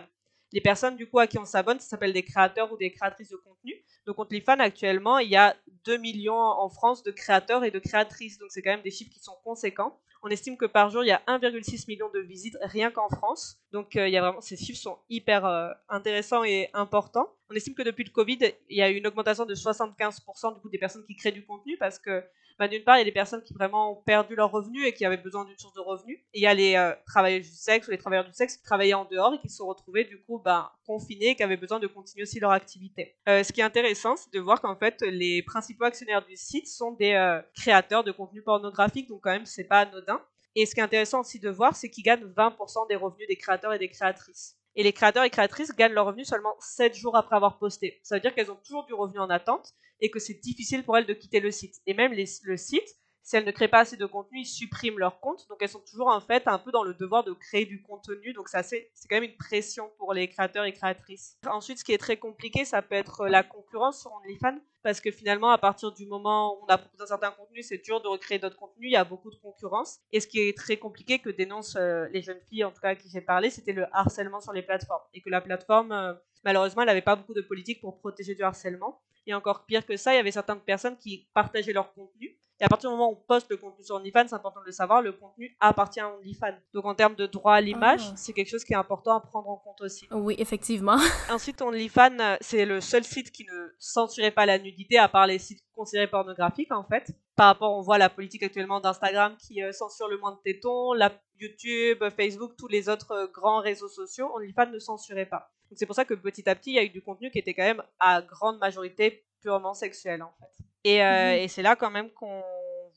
Les 0.52 0.62
personnes 0.62 0.96
du 0.96 1.08
coup 1.08 1.20
à 1.20 1.28
qui 1.28 1.38
on 1.38 1.46
s'abonne, 1.46 1.80
ça 1.80 1.88
s'appelle 1.88 2.14
des 2.14 2.24
créateurs 2.24 2.72
ou 2.72 2.78
des 2.78 2.92
créatrices 2.92 3.30
de 3.30 3.38
contenu. 3.38 3.74
Donc 4.06 4.18
OnlyFans 4.18 4.60
actuellement, 4.60 5.20
il 5.20 5.30
y 5.30 5.36
a 5.36 5.56
2 5.86 5.98
millions 5.98 6.40
en 6.40 6.70
France 6.70 7.04
de 7.04 7.12
créateurs 7.12 7.64
et 7.64 7.72
de 7.72 7.80
créatrices. 7.80 8.40
Donc 8.40 8.50
c'est 8.52 8.62
quand 8.62 8.72
même 8.72 8.82
des 8.82 8.92
chiffres 8.92 9.12
qui 9.12 9.20
sont 9.20 9.38
conséquents. 9.44 10.00
On 10.22 10.30
estime 10.30 10.58
que 10.58 10.66
par 10.66 10.90
jour, 10.90 11.04
il 11.04 11.08
y 11.08 11.12
a 11.12 11.22
1,6 11.28 11.86
million 11.88 12.10
de 12.10 12.20
visites 12.20 12.58
rien 12.62 12.92
qu'en 12.92 13.10
France. 13.10 13.62
Donc 13.72 13.96
euh, 13.96 14.08
il 14.08 14.14
y 14.14 14.18
a 14.18 14.22
vraiment 14.22 14.42
ces 14.42 14.58
chiffres 14.58 14.80
sont 14.80 14.98
hyper 15.10 15.46
euh, 15.46 15.70
intéressants 15.90 16.44
et 16.44 16.70
importants. 16.74 17.28
On 17.50 17.56
estime 17.56 17.76
que 17.76 17.84
depuis 17.84 18.04
le 18.04 18.12
Covid, 18.12 18.40
il 18.70 18.78
y 18.78 18.82
a 18.82 18.90
eu 18.90 18.96
une 18.96 19.08
augmentation 19.08 19.46
de 19.46 19.56
75% 19.56 20.56
du 20.56 20.62
coup 20.62 20.70
des 20.70 20.78
personnes 20.78 21.06
qui 21.06 21.16
créent 21.16 21.32
du 21.32 21.46
contenu 21.46 21.78
parce 21.78 22.00
que 22.00 22.24
bah, 22.58 22.68
d'une 22.68 22.84
part, 22.84 22.98
il 22.98 23.00
y 23.00 23.02
a 23.04 23.06
des 23.06 23.14
personnes 23.14 23.42
qui 23.42 23.54
vraiment 23.54 23.94
ont 23.94 24.02
perdu 24.04 24.36
leurs 24.36 24.52
revenus 24.52 24.86
et 24.86 24.94
qui 24.94 25.06
avaient 25.06 25.16
besoin 25.16 25.46
d'une 25.46 25.58
source 25.58 25.74
de 25.76 25.80
revenus. 25.80 26.20
Il 26.34 26.42
y 26.42 26.46
a 26.46 26.54
les 26.54 26.76
euh, 26.76 26.94
travailleurs 27.06 27.40
du 27.40 27.48
sexe 27.48 27.88
ou 27.88 27.92
les 27.92 27.98
travailleurs 27.98 28.26
du 28.26 28.34
sexe 28.34 28.58
qui 28.58 28.64
travaillaient 28.64 28.96
en 28.96 29.06
dehors 29.06 29.34
et 29.34 29.40
qui 29.40 29.48
se 29.48 29.58
sont 29.58 29.68
retrouvés 29.68 30.04
du 30.04 30.22
coup 30.24 30.42
bah, 30.44 30.74
confinés 30.86 31.30
et 31.30 31.36
qui 31.36 31.44
avaient 31.44 31.56
besoin 31.56 31.80
de 31.80 31.88
continuer 31.88 32.24
aussi 32.24 32.40
leur 32.40 32.52
activité. 32.52 33.16
Ce 33.28 33.54
qui 33.54 33.62
est 33.62 33.64
intéressant, 33.64 34.18
c'est 34.18 34.34
de 34.34 34.40
voir 34.40 34.60
qu'en 34.60 34.76
fait, 34.76 35.02
les 35.04 35.42
principaux 35.44 35.86
actionnaires 35.86 36.26
du 36.26 36.36
site 36.36 36.68
sont 36.68 36.92
des 36.92 37.40
créateurs 37.56 38.04
de 38.04 38.12
contenu 38.12 38.42
pornographique, 38.42 39.08
donc 39.08 39.22
quand 39.22 39.32
même, 39.32 39.46
c'est 39.46 39.64
pas 39.64 39.82
anodin. 39.82 40.22
Et 40.56 40.66
ce 40.66 40.74
qui 40.74 40.80
est 40.80 40.84
intéressant 40.84 41.22
aussi 41.22 41.40
de 41.40 41.50
voir, 41.50 41.76
c'est 41.76 41.90
qu'ils 41.90 42.04
gagnent 42.04 42.26
20% 42.26 42.88
des 42.90 42.96
revenus 42.96 43.28
des 43.28 43.36
créateurs 43.38 43.74
et 43.74 43.80
des 43.80 43.90
créatrices. 43.90 44.56
Et 44.76 44.84
les 44.84 44.94
créateurs 44.94 45.24
et 45.24 45.30
créatrices 45.30 45.76
gagnent 45.76 45.94
leur 45.94 46.06
revenu 46.06 46.26
seulement 46.26 46.56
7 46.60 46.96
jours 46.96 47.16
après 47.16 47.36
avoir 47.36 47.58
posté. 47.58 48.00
Ça 48.04 48.16
veut 48.16 48.22
dire 48.22 48.34
qu'elles 48.34 48.52
ont 48.52 48.60
toujours 48.64 48.86
du 48.86 48.94
revenu 48.94 49.20
en 49.20 49.30
attente 49.30 49.74
et 50.00 50.10
que 50.10 50.20
c'est 50.20 50.36
difficile 50.36 50.84
pour 50.84 50.98
elles 50.98 51.06
de 51.06 51.14
quitter 51.14 51.40
le 51.40 51.52
site. 51.52 51.76
Et 51.86 51.94
même 51.94 52.14
le 52.14 52.58
site, 52.58 52.99
si 53.22 53.36
elles 53.36 53.46
ne 53.46 53.52
créent 53.52 53.68
pas 53.68 53.80
assez 53.80 53.98
de 53.98 54.06
contenu, 54.06 54.40
ils 54.40 54.46
suppriment 54.46 55.00
leur 55.00 55.20
compte. 55.20 55.48
Donc 55.50 55.60
elles 55.62 55.70
sont 55.70 55.84
toujours 55.90 56.08
en 56.08 56.22
fait 56.22 56.48
un 56.48 56.58
peu 56.58 56.72
dans 56.72 56.84
le 56.84 56.94
devoir 56.94 57.24
de 57.24 57.34
créer 57.34 57.66
du 57.66 57.82
contenu. 57.82 58.34
Donc 58.34 58.50
c'est 58.50 58.88
quand 59.10 59.16
même 59.16 59.24
une 59.24 59.38
pression 59.38 59.92
pour 59.98 60.14
les 60.14 60.28
créateurs 60.28 60.66
et 60.66 60.74
créatrices. 60.74 61.38
Ensuite, 61.48 61.80
ce 61.80 61.84
qui 61.84 61.94
est 61.94 61.98
très 61.98 62.18
compliqué, 62.18 62.66
ça 62.66 62.82
peut 62.82 62.96
être 62.96 63.28
la 63.28 63.44
concurrence 63.44 64.02
sur 64.02 64.12
OnlyFans. 64.14 64.60
Parce 64.82 65.02
que 65.02 65.12
finalement, 65.12 65.50
à 65.50 65.58
partir 65.58 65.92
du 65.92 66.06
moment 66.06 66.56
où 66.56 66.64
on 66.64 66.68
a 66.68 66.78
proposé 66.78 67.04
un 67.04 67.08
certain 67.08 67.32
contenu, 67.32 67.62
c'est 67.62 67.84
dur 67.84 68.02
de 68.02 68.08
recréer 68.08 68.40
d'autres 68.40 68.56
contenus. 68.56 68.90
Il 68.90 68.94
y 68.94 68.96
a 68.96 69.04
beaucoup 69.04 69.30
de 69.30 69.36
concurrence. 69.36 70.00
Et 70.14 70.22
ce 70.22 70.28
qui 70.28 70.40
est 70.40 70.58
très 70.58 70.78
compliqué, 70.78 71.20
que 71.20 71.30
dénoncent 71.30 71.76
euh, 71.76 72.08
les 72.14 72.22
jeunes 72.22 72.40
filles, 72.48 72.64
en 72.64 72.72
tout 72.72 72.80
cas 72.80 72.90
à 72.90 72.96
qui 72.96 73.10
j'ai 73.10 73.20
parlé, 73.20 73.50
c'était 73.50 73.74
le 73.74 73.86
harcèlement 73.94 74.40
sur 74.40 74.54
les 74.54 74.62
plateformes. 74.62 75.04
Et 75.14 75.22
que 75.22 75.30
la 75.30 75.42
plateforme, 75.42 75.92
euh, 75.92 76.14
malheureusement, 76.46 76.84
elle 76.84 76.88
n'avait 76.88 77.02
pas 77.02 77.18
beaucoup 77.18 77.34
de 77.34 77.42
politique 77.42 77.82
pour 77.82 78.00
protéger 78.00 78.36
du 78.36 78.42
harcèlement. 78.42 79.02
Et 79.28 79.34
encore 79.34 79.66
pire 79.66 79.86
que 79.86 79.98
ça, 79.98 80.14
il 80.14 80.16
y 80.16 80.20
avait 80.20 80.32
certaines 80.32 80.62
personnes 80.62 80.98
qui 80.98 81.28
partageaient 81.34 81.74
leur 81.74 81.94
contenu 81.94 82.40
Et 82.62 82.66
à 82.66 82.68
partir 82.68 82.90
du 82.90 82.96
moment 82.96 83.10
où 83.12 83.14
on 83.14 83.24
poste 83.28 83.50
le 83.50 83.56
contenu 83.56 83.84
sur 83.86 83.96
OnlyFans, 83.96 84.28
c'est 84.28 84.36
important 84.36 84.60
de 84.60 84.66
le 84.66 84.72
savoir, 84.74 85.02
le 85.02 85.14
contenu 85.14 85.56
appartient 85.62 86.02
à 86.02 86.14
OnlyFans. 86.14 86.58
Donc 86.74 86.86
en 86.86 86.94
termes 86.94 87.16
de 87.16 87.26
droit 87.26 87.54
à 87.54 87.62
l'image, 87.62 88.02
Ah. 88.12 88.14
c'est 88.18 88.34
quelque 88.34 88.50
chose 88.50 88.66
qui 88.66 88.74
est 88.74 88.78
important 88.78 89.16
à 89.16 89.22
prendre 89.22 89.50
en 89.50 89.58
compte 89.58 89.80
aussi. 89.82 90.08
Oui, 90.12 90.36
effectivement. 90.38 90.98
Ensuite, 91.30 91.62
OnlyFans, 91.62 92.38
c'est 92.42 92.66
le 92.66 92.82
seul 92.82 93.06
site 93.06 93.32
qui 93.32 93.46
ne 93.46 93.70
censurait 93.78 94.32
pas 94.32 94.46
la 94.46 94.60
nudité, 94.60 94.98
à 94.98 95.08
part 95.08 95.26
les 95.26 95.40
sites 95.40 95.64
considérés 95.74 96.08
pornographiques, 96.08 96.72
en 96.74 96.84
fait. 96.84 97.14
Par 97.38 97.48
rapport, 97.48 97.78
on 97.78 97.82
voit 97.82 97.98
la 97.98 98.10
politique 98.10 98.44
actuellement 98.44 98.82
d'Instagram 98.82 99.38
qui 99.38 99.64
euh, 99.64 99.72
censure 99.72 100.10
le 100.10 100.18
moins 100.18 100.34
de 100.34 100.40
tétons, 100.44 100.92
la 100.92 101.14
YouTube, 101.40 102.04
Facebook, 102.18 102.58
tous 102.58 102.68
les 102.68 102.90
autres 102.90 103.12
euh, 103.14 103.28
grands 103.28 103.62
réseaux 103.62 103.88
sociaux, 103.88 104.30
OnlyFans 104.36 104.72
ne 104.72 104.80
censurait 104.80 105.26
pas. 105.26 105.50
Donc 105.70 105.78
c'est 105.78 105.86
pour 105.86 105.96
ça 105.96 106.04
que 106.04 106.14
petit 106.16 106.50
à 106.50 106.56
petit, 106.56 106.72
il 106.72 106.76
y 106.76 106.80
a 106.80 106.84
eu 106.84 106.90
du 106.90 107.02
contenu 107.02 107.32
qui 107.32 107.40
était 107.40 107.54
quand 107.54 107.64
même 107.64 107.82
à 108.00 108.22
grande 108.22 108.60
majorité 108.60 109.24
purement 109.42 109.74
sexuel, 109.74 110.22
en 110.22 110.34
fait. 110.38 110.66
Et, 110.84 111.04
euh, 111.04 111.36
Mhm. 111.36 111.44
et 111.44 111.48
c'est 111.48 111.62
là 111.62 111.76
quand 111.76 111.92
même 111.92 112.10
qu'on 112.12 112.44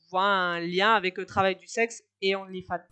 voit 0.09 0.23
un 0.23 0.59
lien 0.59 0.93
avec 0.93 1.17
le 1.17 1.25
travail 1.25 1.55
du 1.55 1.67
sexe 1.67 2.03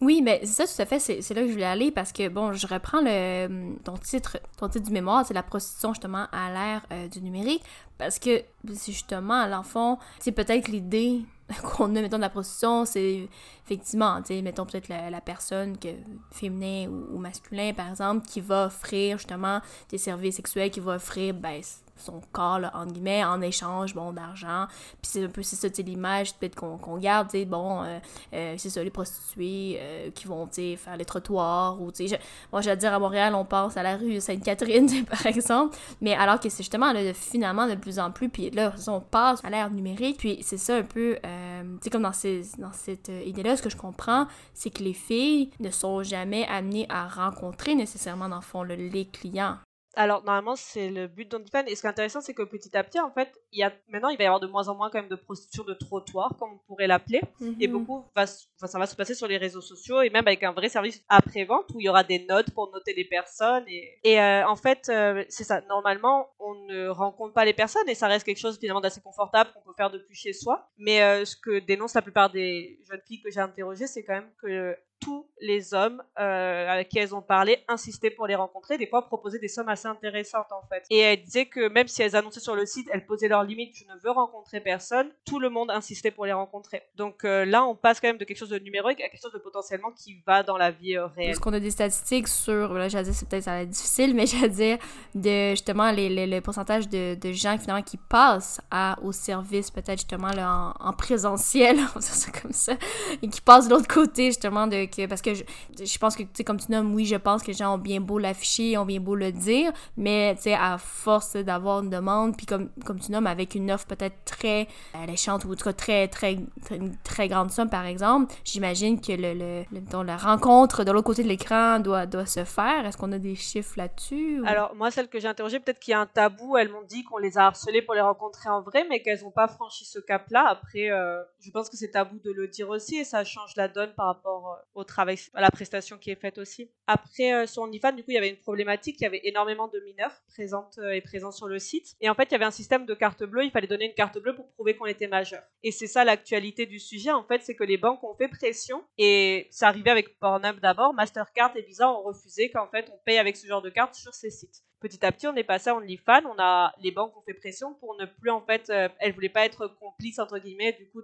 Oui, 0.02 0.22
mais 0.22 0.46
ça, 0.46 0.66
tout 0.66 0.82
à 0.82 0.86
fait, 0.86 1.00
c'est 1.00 1.34
là 1.34 1.42
que 1.42 1.48
je 1.48 1.54
voulais 1.54 1.66
aller 1.66 1.92
parce 1.92 2.12
que, 2.12 2.28
bon, 2.28 2.54
je 2.54 2.68
reprends 2.68 3.02
le, 3.02 3.78
ton, 3.84 3.98
titre, 3.98 4.40
ton 4.58 4.68
titre 4.70 4.86
du 4.86 4.92
mémoire, 4.92 5.26
c'est 5.26 5.34
la 5.34 5.44
prostitution 5.44 5.94
justement 5.94 6.28
à 6.32 6.52
l'ère 6.52 6.86
euh, 6.92 7.08
du 7.08 7.22
numérique 7.22 7.64
parce 7.98 8.20
que 8.20 8.44
c'est 8.74 8.92
justement, 8.92 9.36
à 9.36 9.48
l'enfant, 9.48 10.00
c'est 10.20 10.32
peut-être 10.32 10.68
l'idée 10.68 11.22
qu'on 11.64 11.96
a, 11.96 12.02
mettons, 12.02 12.18
de 12.18 12.22
la 12.22 12.30
prostitution, 12.30 12.86
c'est 12.86 13.30
effectivement, 13.66 14.22
tu 14.22 14.42
mettons 14.42 14.66
peut-être 14.66 14.90
la, 14.90 15.22
personne 15.22 15.78
que, 15.78 15.90
féminin 16.32 16.90
ou, 16.90 17.16
ou 17.16 17.18
masculin, 17.20 17.74
par 17.74 17.90
exemple, 17.90 18.26
qui 18.26 18.42
va 18.42 18.66
offrir 18.66 19.18
justement 19.18 19.62
des 19.90 19.98
services 19.98 20.36
sexuels, 20.36 20.72
qui 20.72 20.80
va 20.80 20.96
offrir, 20.96 21.34
ben, 21.34 21.62
son 22.02 22.22
corps, 22.32 22.60
là, 22.60 22.72
entre 22.74 22.94
guillemets, 22.94 23.24
en 23.24 23.42
échange, 23.42 23.94
bon, 23.94 24.12
d'argent. 24.12 24.66
Puis 25.02 25.12
c'est 25.12 25.26
un 25.26 25.30
peu, 25.30 25.44
c'est 25.44 25.56
ça, 25.56 25.68
l'image 25.84 26.34
peut-être 26.36 26.56
qu'on 26.56 26.98
garde, 26.98 27.30
tu 27.30 27.46
bon, 27.46 27.84
euh, 27.84 28.00
euh, 28.34 28.56
c'est 28.58 28.70
ça, 28.70 28.84
les 28.84 28.90
prostituées 28.90 29.21
euh, 29.40 30.10
qui 30.12 30.28
vont, 30.28 30.48
faire 30.52 30.98
les 30.98 31.06
trottoirs, 31.06 31.82
ou, 31.82 31.92
tu 31.92 32.08
sais, 32.08 32.20
moi, 32.52 32.62
veux 32.62 32.76
dire, 32.76 32.94
à 32.94 33.00
Montréal, 33.00 33.36
on 33.36 33.46
pense 33.46 33.78
à 33.78 33.84
la 33.84 33.98
rue 33.98 34.20
Sainte-Catherine, 34.20 35.06
par 35.10 35.26
exemple, 35.26 35.78
mais 36.02 36.14
alors 36.14 36.40
que 36.40 36.50
c'est 36.50 36.64
justement, 36.64 36.94
finalement, 37.14 37.68
de 37.68 37.76
plus 37.76 38.00
en 38.00 38.12
plus, 38.12 38.30
puis 38.30 38.50
là, 38.50 38.74
on 38.88 39.00
passe 39.00 39.44
à 39.44 39.50
l'ère 39.50 39.70
numérique, 39.72 40.18
puis 40.18 40.40
c'est 40.42 40.58
ça 40.58 40.76
un 40.76 40.84
peu, 40.84 41.18
euh, 41.26 41.64
tu 41.64 41.78
sais, 41.84 41.90
comme 41.90 42.04
dans, 42.04 42.14
ces, 42.14 42.44
dans 42.58 42.74
cette 42.74 43.10
euh, 43.10 43.24
idée-là, 43.26 43.56
ce 43.56 43.62
que 43.62 43.70
je 43.70 43.78
comprends, 43.78 44.28
c'est 44.54 44.70
que 44.70 44.84
les 44.84 44.94
filles 44.94 45.50
ne 45.60 45.70
sont 45.70 46.04
jamais 46.04 46.46
amenées 46.48 46.86
à 46.90 47.08
rencontrer 47.08 47.76
nécessairement, 47.76 48.30
dans 48.30 48.38
le 48.38 48.42
fond, 48.42 48.64
les 48.64 49.06
clients. 49.06 49.58
Alors, 49.96 50.24
normalement, 50.24 50.56
c'est 50.56 50.90
le 50.90 51.08
but 51.08 51.30
d'OnlyFans. 51.30 51.66
Et 51.68 51.76
ce 51.76 51.82
qui 51.82 51.88
est 51.88 51.90
intéressant, 51.90 52.22
c'est 52.22 52.34
que 52.34 52.44
petit 52.44 52.76
à 52.78 52.84
petit, 52.84 53.00
en 53.00 53.12
fait, 53.12 53.30
il 53.52 53.60
y 53.60 53.64
a, 53.64 53.74
maintenant, 53.90 54.08
il 54.10 54.18
va 54.18 54.24
y 54.24 54.28
avoir 54.28 54.40
de 54.40 54.48
moins 54.48 54.68
en 54.70 54.76
moins 54.76 54.90
quand 54.90 55.00
même 55.00 55.10
de 55.10 55.16
prostitution 55.16 55.64
de 55.66 55.74
trottoir, 55.74 56.36
comme 56.40 56.54
on 56.54 56.58
pourrait 56.68 56.88
l'appeler. 56.88 57.22
Et 57.60 57.68
Mhm. 57.68 57.74
beaucoup, 57.74 58.06
va, 58.16 58.24
enfin, 58.24 58.68
ça 58.68 58.80
va 58.80 58.88
se 58.88 58.96
passer 58.96 59.16
sur 59.16 59.28
les 59.28 59.38
réseaux 59.38 59.60
sociaux 59.60 60.02
et 60.02 60.10
même 60.10 60.26
avec 60.28 60.44
un 60.44 60.54
vrai 60.54 60.70
service 60.70 61.04
après-vente 61.10 61.66
où 61.74 61.82
il 61.82 61.86
y 61.86 61.90
aura 61.90 62.04
des 62.06 62.26
notes 62.26 62.52
pour 62.54 62.72
noter 62.72 62.94
les 62.94 63.04
personnes. 63.06 63.66
Et, 63.68 64.00
et 64.04 64.22
euh, 64.22 64.48
en 64.48 64.56
fait, 64.56 64.88
euh, 64.90 65.26
c'est 65.28 65.44
ça. 65.44 65.60
Normalement, 65.68 66.30
on 66.40 66.56
ne 66.56 66.88
rencontre 66.88 67.34
pas 67.34 67.44
les 67.44 67.54
personnes 67.54 67.88
et 67.90 67.96
ça 67.96 68.08
reste 68.08 68.26
quelque 68.26 68.40
chose 68.40 68.58
finalement 68.60 68.82
d'assez 68.82 69.02
confortable 69.02 69.52
qu'on 69.54 69.62
peut 69.62 69.76
faire 69.76 69.90
depuis 69.92 70.16
chez 70.16 70.32
soi. 70.32 70.70
Mais 70.78 71.02
euh, 71.04 71.26
ce 71.26 71.36
que 71.36 71.60
dénoncent 71.60 71.96
la 71.96 72.02
plupart 72.02 72.30
des 72.32 72.80
jeunes 72.90 73.02
filles 73.06 73.22
que 73.22 73.30
j'ai 73.30 73.42
interrogées, 73.42 73.88
c'est 73.88 74.04
quand 74.04 74.14
même 74.14 74.32
que 74.42 74.76
tous 75.02 75.28
les 75.42 75.74
hommes 75.74 76.02
euh, 76.20 76.70
avec 76.70 76.90
qui 76.90 77.00
elles 77.00 77.16
ont 77.16 77.22
parlé 77.22 77.64
insistaient 77.68 78.12
pour 78.12 78.28
les 78.28 78.36
rencontrer, 78.36 78.78
des 78.78 78.86
fois 78.86 79.08
proposaient 79.08 79.40
des 79.40 79.48
sommes 79.48 79.68
assez 79.68 79.88
intéressantes 79.88 80.52
en 80.52 80.62
fait. 80.68 80.86
Et 80.90 81.00
elles 81.00 81.22
disaient 81.22 81.48
que 81.48 81.68
même 81.68 81.88
si 81.88 82.04
elles 82.04 82.16
annonçaient 82.16 82.40
sur 82.40 82.56
le 82.56 82.66
site, 82.66 82.88
elles 82.94 83.06
posaient 83.06 83.28
leurs 83.28 83.44
limites, 83.44 83.76
je 83.76 83.86
ne 83.86 84.00
veux 84.00 84.12
rencontrer 84.12 84.62
personne, 84.62 85.12
tout 85.26 85.40
le 85.40 85.50
monde 85.50 85.72
insistait 85.72 86.12
pour 86.12 86.26
les 86.26 86.34
rencontrer. 86.34 86.84
Donc 86.96 87.26
euh, 87.26 87.44
là, 87.44 87.66
on 87.66 87.76
passe 87.76 88.00
quand 88.00 88.08
même 88.08 88.20
de 88.20 88.24
quelque 88.24 88.38
chose 88.38 88.50
de 88.50 88.60
numérique 88.60 89.02
à 89.02 89.10
quelque 89.10 89.22
chose 89.22 89.34
de 89.34 89.40
potentiellement 89.40 89.92
qui 89.92 90.22
va 90.26 90.44
dans 90.44 90.58
la 90.58 90.70
vie 90.70 90.96
euh, 90.96 91.08
réelle. 91.08 91.32
Parce 91.32 91.40
qu'on 91.40 91.54
a 91.54 91.60
des 91.60 91.72
statistiques 91.72 92.28
sur, 92.28 92.74
là, 92.74 92.88
j'allais 92.88 93.06
dire, 93.06 93.14
c'est 93.16 93.28
peut-être 93.28 93.44
ça 93.44 93.52
va 93.52 93.62
être 93.64 93.70
difficile, 93.70 94.14
mais 94.14 94.26
j'allais 94.28 94.50
dire 94.50 94.78
de 95.16 95.52
justement 95.52 95.92
le 95.92 96.40
pourcentage 96.42 96.88
de, 96.88 97.18
gens 97.32 97.58
finalement 97.58 97.84
qui 97.84 97.98
passent 97.98 98.62
au 99.02 99.12
service, 99.12 99.72
peut-être 99.72 100.00
justement 100.00 100.32
en 100.80 100.94
présentiel, 100.94 101.78
on 101.96 102.00
va 102.00 102.00
dire 102.00 102.14
ça 102.14 102.32
comme 102.32 102.52
ça, 102.52 102.74
et 103.22 103.28
qui 103.28 103.42
passent 103.42 103.68
de 103.68 103.74
l'autre 103.74 103.88
côté 103.88 104.26
justement 104.28 104.68
de 104.68 104.86
parce 105.08 105.22
que 105.22 105.34
je, 105.34 105.44
je 105.80 105.98
pense 105.98 106.16
que 106.16 106.24
tu 106.24 106.30
sais 106.34 106.44
comme 106.44 106.60
tu 106.60 106.72
nommes, 106.72 106.94
oui, 106.94 107.06
je 107.06 107.16
pense 107.16 107.42
que 107.42 107.48
les 107.48 107.54
gens 107.54 107.76
ont 107.76 107.78
bien 107.78 108.00
beau 108.00 108.20
l'afficher, 108.20 108.78
ont 108.78 108.86
bien 108.86 109.00
beau 109.00 109.16
le 109.16 109.32
dire, 109.32 109.72
mais 109.98 110.36
tu 110.36 110.44
sais 110.44 110.54
à 110.54 110.78
force 110.78 111.36
d'avoir 111.36 111.82
une 111.82 111.90
demande, 111.90 112.36
puis 112.38 112.46
comme 112.46 112.70
comme 112.86 113.00
tu 113.00 113.12
nommes 113.12 113.28
avec 113.28 113.56
une 113.56 113.72
offre 113.72 113.86
peut-être 113.88 114.24
très 114.26 114.68
alléchante 114.94 115.46
ou 115.46 115.52
en 115.52 115.56
tout 115.56 115.66
cas 115.66 115.74
très 115.74 116.08
très 116.08 116.38
très, 116.64 116.80
très 117.04 117.28
grande 117.28 117.52
somme 117.52 117.70
par 117.70 117.86
exemple, 117.86 118.34
j'imagine 118.44 119.00
que 119.00 119.12
le, 119.12 119.34
le, 119.34 119.64
mettons, 119.72 120.04
la 120.04 120.18
rencontre 120.18 120.84
de 120.84 120.92
l'autre 120.92 121.06
côté 121.06 121.24
de 121.24 121.28
l'écran 121.28 121.80
doit, 121.80 122.06
doit 122.06 122.26
se 122.26 122.44
faire. 122.44 122.86
Est-ce 122.86 122.98
qu'on 122.98 123.12
a 123.12 123.20
des 123.20 123.36
chiffres 123.36 123.74
là-dessus? 123.78 124.42
Alors, 124.46 124.76
moi, 124.76 124.92
celles 124.92 125.08
que 125.08 125.20
j'ai 125.20 125.28
interrogées, 125.28 125.60
peut-être 125.60 125.80
qu'il 125.80 125.92
y 125.92 125.96
a 125.96 126.00
un 126.00 126.06
tabou. 126.06 126.58
Elles 126.58 126.70
m'ont 126.70 126.84
dit 126.84 127.04
qu'on 127.04 127.18
les 127.18 127.38
a 127.38 127.48
harcelées 127.48 127.82
pour 127.82 127.94
les 127.94 128.02
rencontrer 128.02 128.50
en 128.50 128.62
vrai, 128.62 128.86
mais 128.90 129.02
qu'elles 129.02 129.22
n'ont 129.24 129.32
pas 129.32 129.48
franchi 129.48 129.86
ce 129.86 130.00
cap-là. 130.00 130.48
Après, 130.48 130.92
euh, 130.92 131.22
je 131.40 131.52
pense 131.52 131.70
que 131.70 131.78
c'est 131.78 131.92
tabou 131.92 132.20
de 132.24 132.32
le 132.32 132.48
dire 132.48 132.70
aussi 132.70 132.98
et 132.98 133.04
ça 133.04 133.24
change 133.24 133.56
la 133.56 133.68
donne 133.68 133.94
par 133.96 134.08
rapport 134.08 134.52
euh, 134.54 134.81
au 134.82 134.84
travail, 134.84 135.18
à 135.34 135.42
la 135.42 135.50
prestation 135.50 135.98
qui 135.98 136.12
est 136.12 136.20
faite 136.20 136.38
aussi. 136.38 136.70
Après, 136.88 137.34
euh, 137.34 137.48
sur 137.48 137.64
OnlyFans, 137.64 137.94
du 137.94 138.04
coup, 138.04 138.12
il 138.12 138.16
y 138.16 138.18
avait 138.18 138.30
une 138.30 138.38
problématique. 138.38 138.98
Il 139.00 139.04
y 139.04 139.08
avait 139.08 139.22
énormément 139.24 139.68
de 139.68 139.80
mineurs 139.80 140.12
présentes 140.28 140.78
euh, 140.80 140.92
et 140.92 141.02
présents 141.02 141.32
sur 141.32 141.48
le 141.48 141.60
site. 141.60 141.96
Et 142.02 142.10
en 142.10 142.16
fait, 142.16 142.24
il 142.24 142.32
y 142.32 142.36
avait 142.36 142.46
un 142.46 142.52
système 142.52 142.86
de 142.86 142.94
carte 142.94 143.24
bleue. 143.24 143.46
Il 143.46 143.52
fallait 143.52 143.68
donner 143.68 143.86
une 143.86 143.94
carte 143.94 144.18
bleue 144.18 144.36
pour 144.36 144.50
prouver 144.52 144.76
qu'on 144.76 144.86
était 144.86 145.08
majeur. 145.08 145.44
Et 145.64 145.72
c'est 145.72 145.88
ça 145.88 146.04
l'actualité 146.04 146.66
du 146.66 146.80
sujet, 146.80 147.12
en 147.12 147.24
fait, 147.24 147.42
c'est 147.44 147.56
que 147.56 147.64
les 147.64 147.78
banques 147.78 148.04
ont 148.04 148.16
fait 148.16 148.28
pression. 148.28 148.84
Et 148.98 149.48
ça 149.52 149.68
arrivait 149.68 149.92
avec 149.92 150.20
Pornhub 150.20 150.60
d'abord. 150.60 150.94
Mastercard 150.94 151.56
et 151.56 151.62
Visa 151.62 151.90
ont 151.90 152.04
refusé 152.04 152.50
qu'en 152.50 152.68
fait, 152.68 152.92
on 152.94 153.00
paye 153.06 153.18
avec 153.18 153.38
ce 153.38 153.48
genre 153.48 153.62
de 153.62 153.70
carte 153.70 153.96
sur 153.96 154.14
ces 154.14 154.32
sites 154.32 154.64
petit 154.82 155.06
à 155.06 155.12
petit, 155.12 155.28
on 155.28 155.36
est 155.36 155.44
passé 155.44 155.70
à 155.70 155.76
OnlyFans. 155.76 156.26
On 156.26 156.36
a 156.40 156.74
les 156.82 156.92
banques 156.92 157.16
ont 157.16 157.22
fait 157.22 157.34
pression 157.34 157.74
pour 157.76 157.96
ne 157.96 158.06
plus 158.06 158.30
en 158.30 158.42
fait, 158.42 158.70
euh, 158.70 158.90
elles 159.00 159.14
voulaient 159.14 159.30
pas 159.30 159.46
être 159.46 159.68
complices 159.80 160.20
entre 160.20 160.40
guillemets 160.40 160.74
du 160.74 160.90
coup 160.90 161.02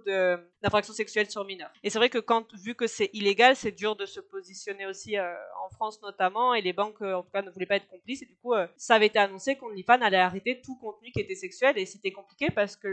d'infractions 0.62 0.92
sexuelles 0.92 1.30
sur 1.30 1.44
mineurs. 1.44 1.70
Et 1.82 1.90
c'est 1.90 1.98
vrai 1.98 2.10
que 2.10 2.18
quand 2.18 2.54
vu 2.54 2.74
que 2.74 2.86
c'est 2.86 3.10
illégal, 3.12 3.56
c'est 3.56 3.72
dur 3.72 3.96
de 3.96 4.06
se 4.06 4.20
positionner 4.20 4.86
aussi 4.86 5.16
euh, 5.16 5.34
en 5.64 5.70
France 5.70 6.00
notamment. 6.02 6.54
Et 6.54 6.60
les 6.60 6.72
banques 6.72 7.00
euh, 7.02 7.14
en 7.14 7.22
tout 7.22 7.30
cas 7.30 7.42
ne 7.42 7.50
voulaient 7.50 7.66
pas 7.66 7.76
être 7.76 7.88
complices. 7.88 8.22
Et 8.22 8.26
du 8.26 8.36
coup, 8.36 8.54
euh, 8.54 8.66
ça 8.76 8.94
avait 8.96 9.06
été 9.06 9.18
annoncé 9.18 9.56
qu'OnlyFans 9.56 10.00
allait 10.02 10.18
arrêter 10.18 10.60
tout 10.60 10.76
contenu 10.76 11.10
qui 11.12 11.20
était 11.20 11.34
sexuel. 11.34 11.78
Et 11.78 11.86
c'était 11.86 12.10
compliqué 12.12 12.50
parce 12.50 12.76
que 12.76 12.88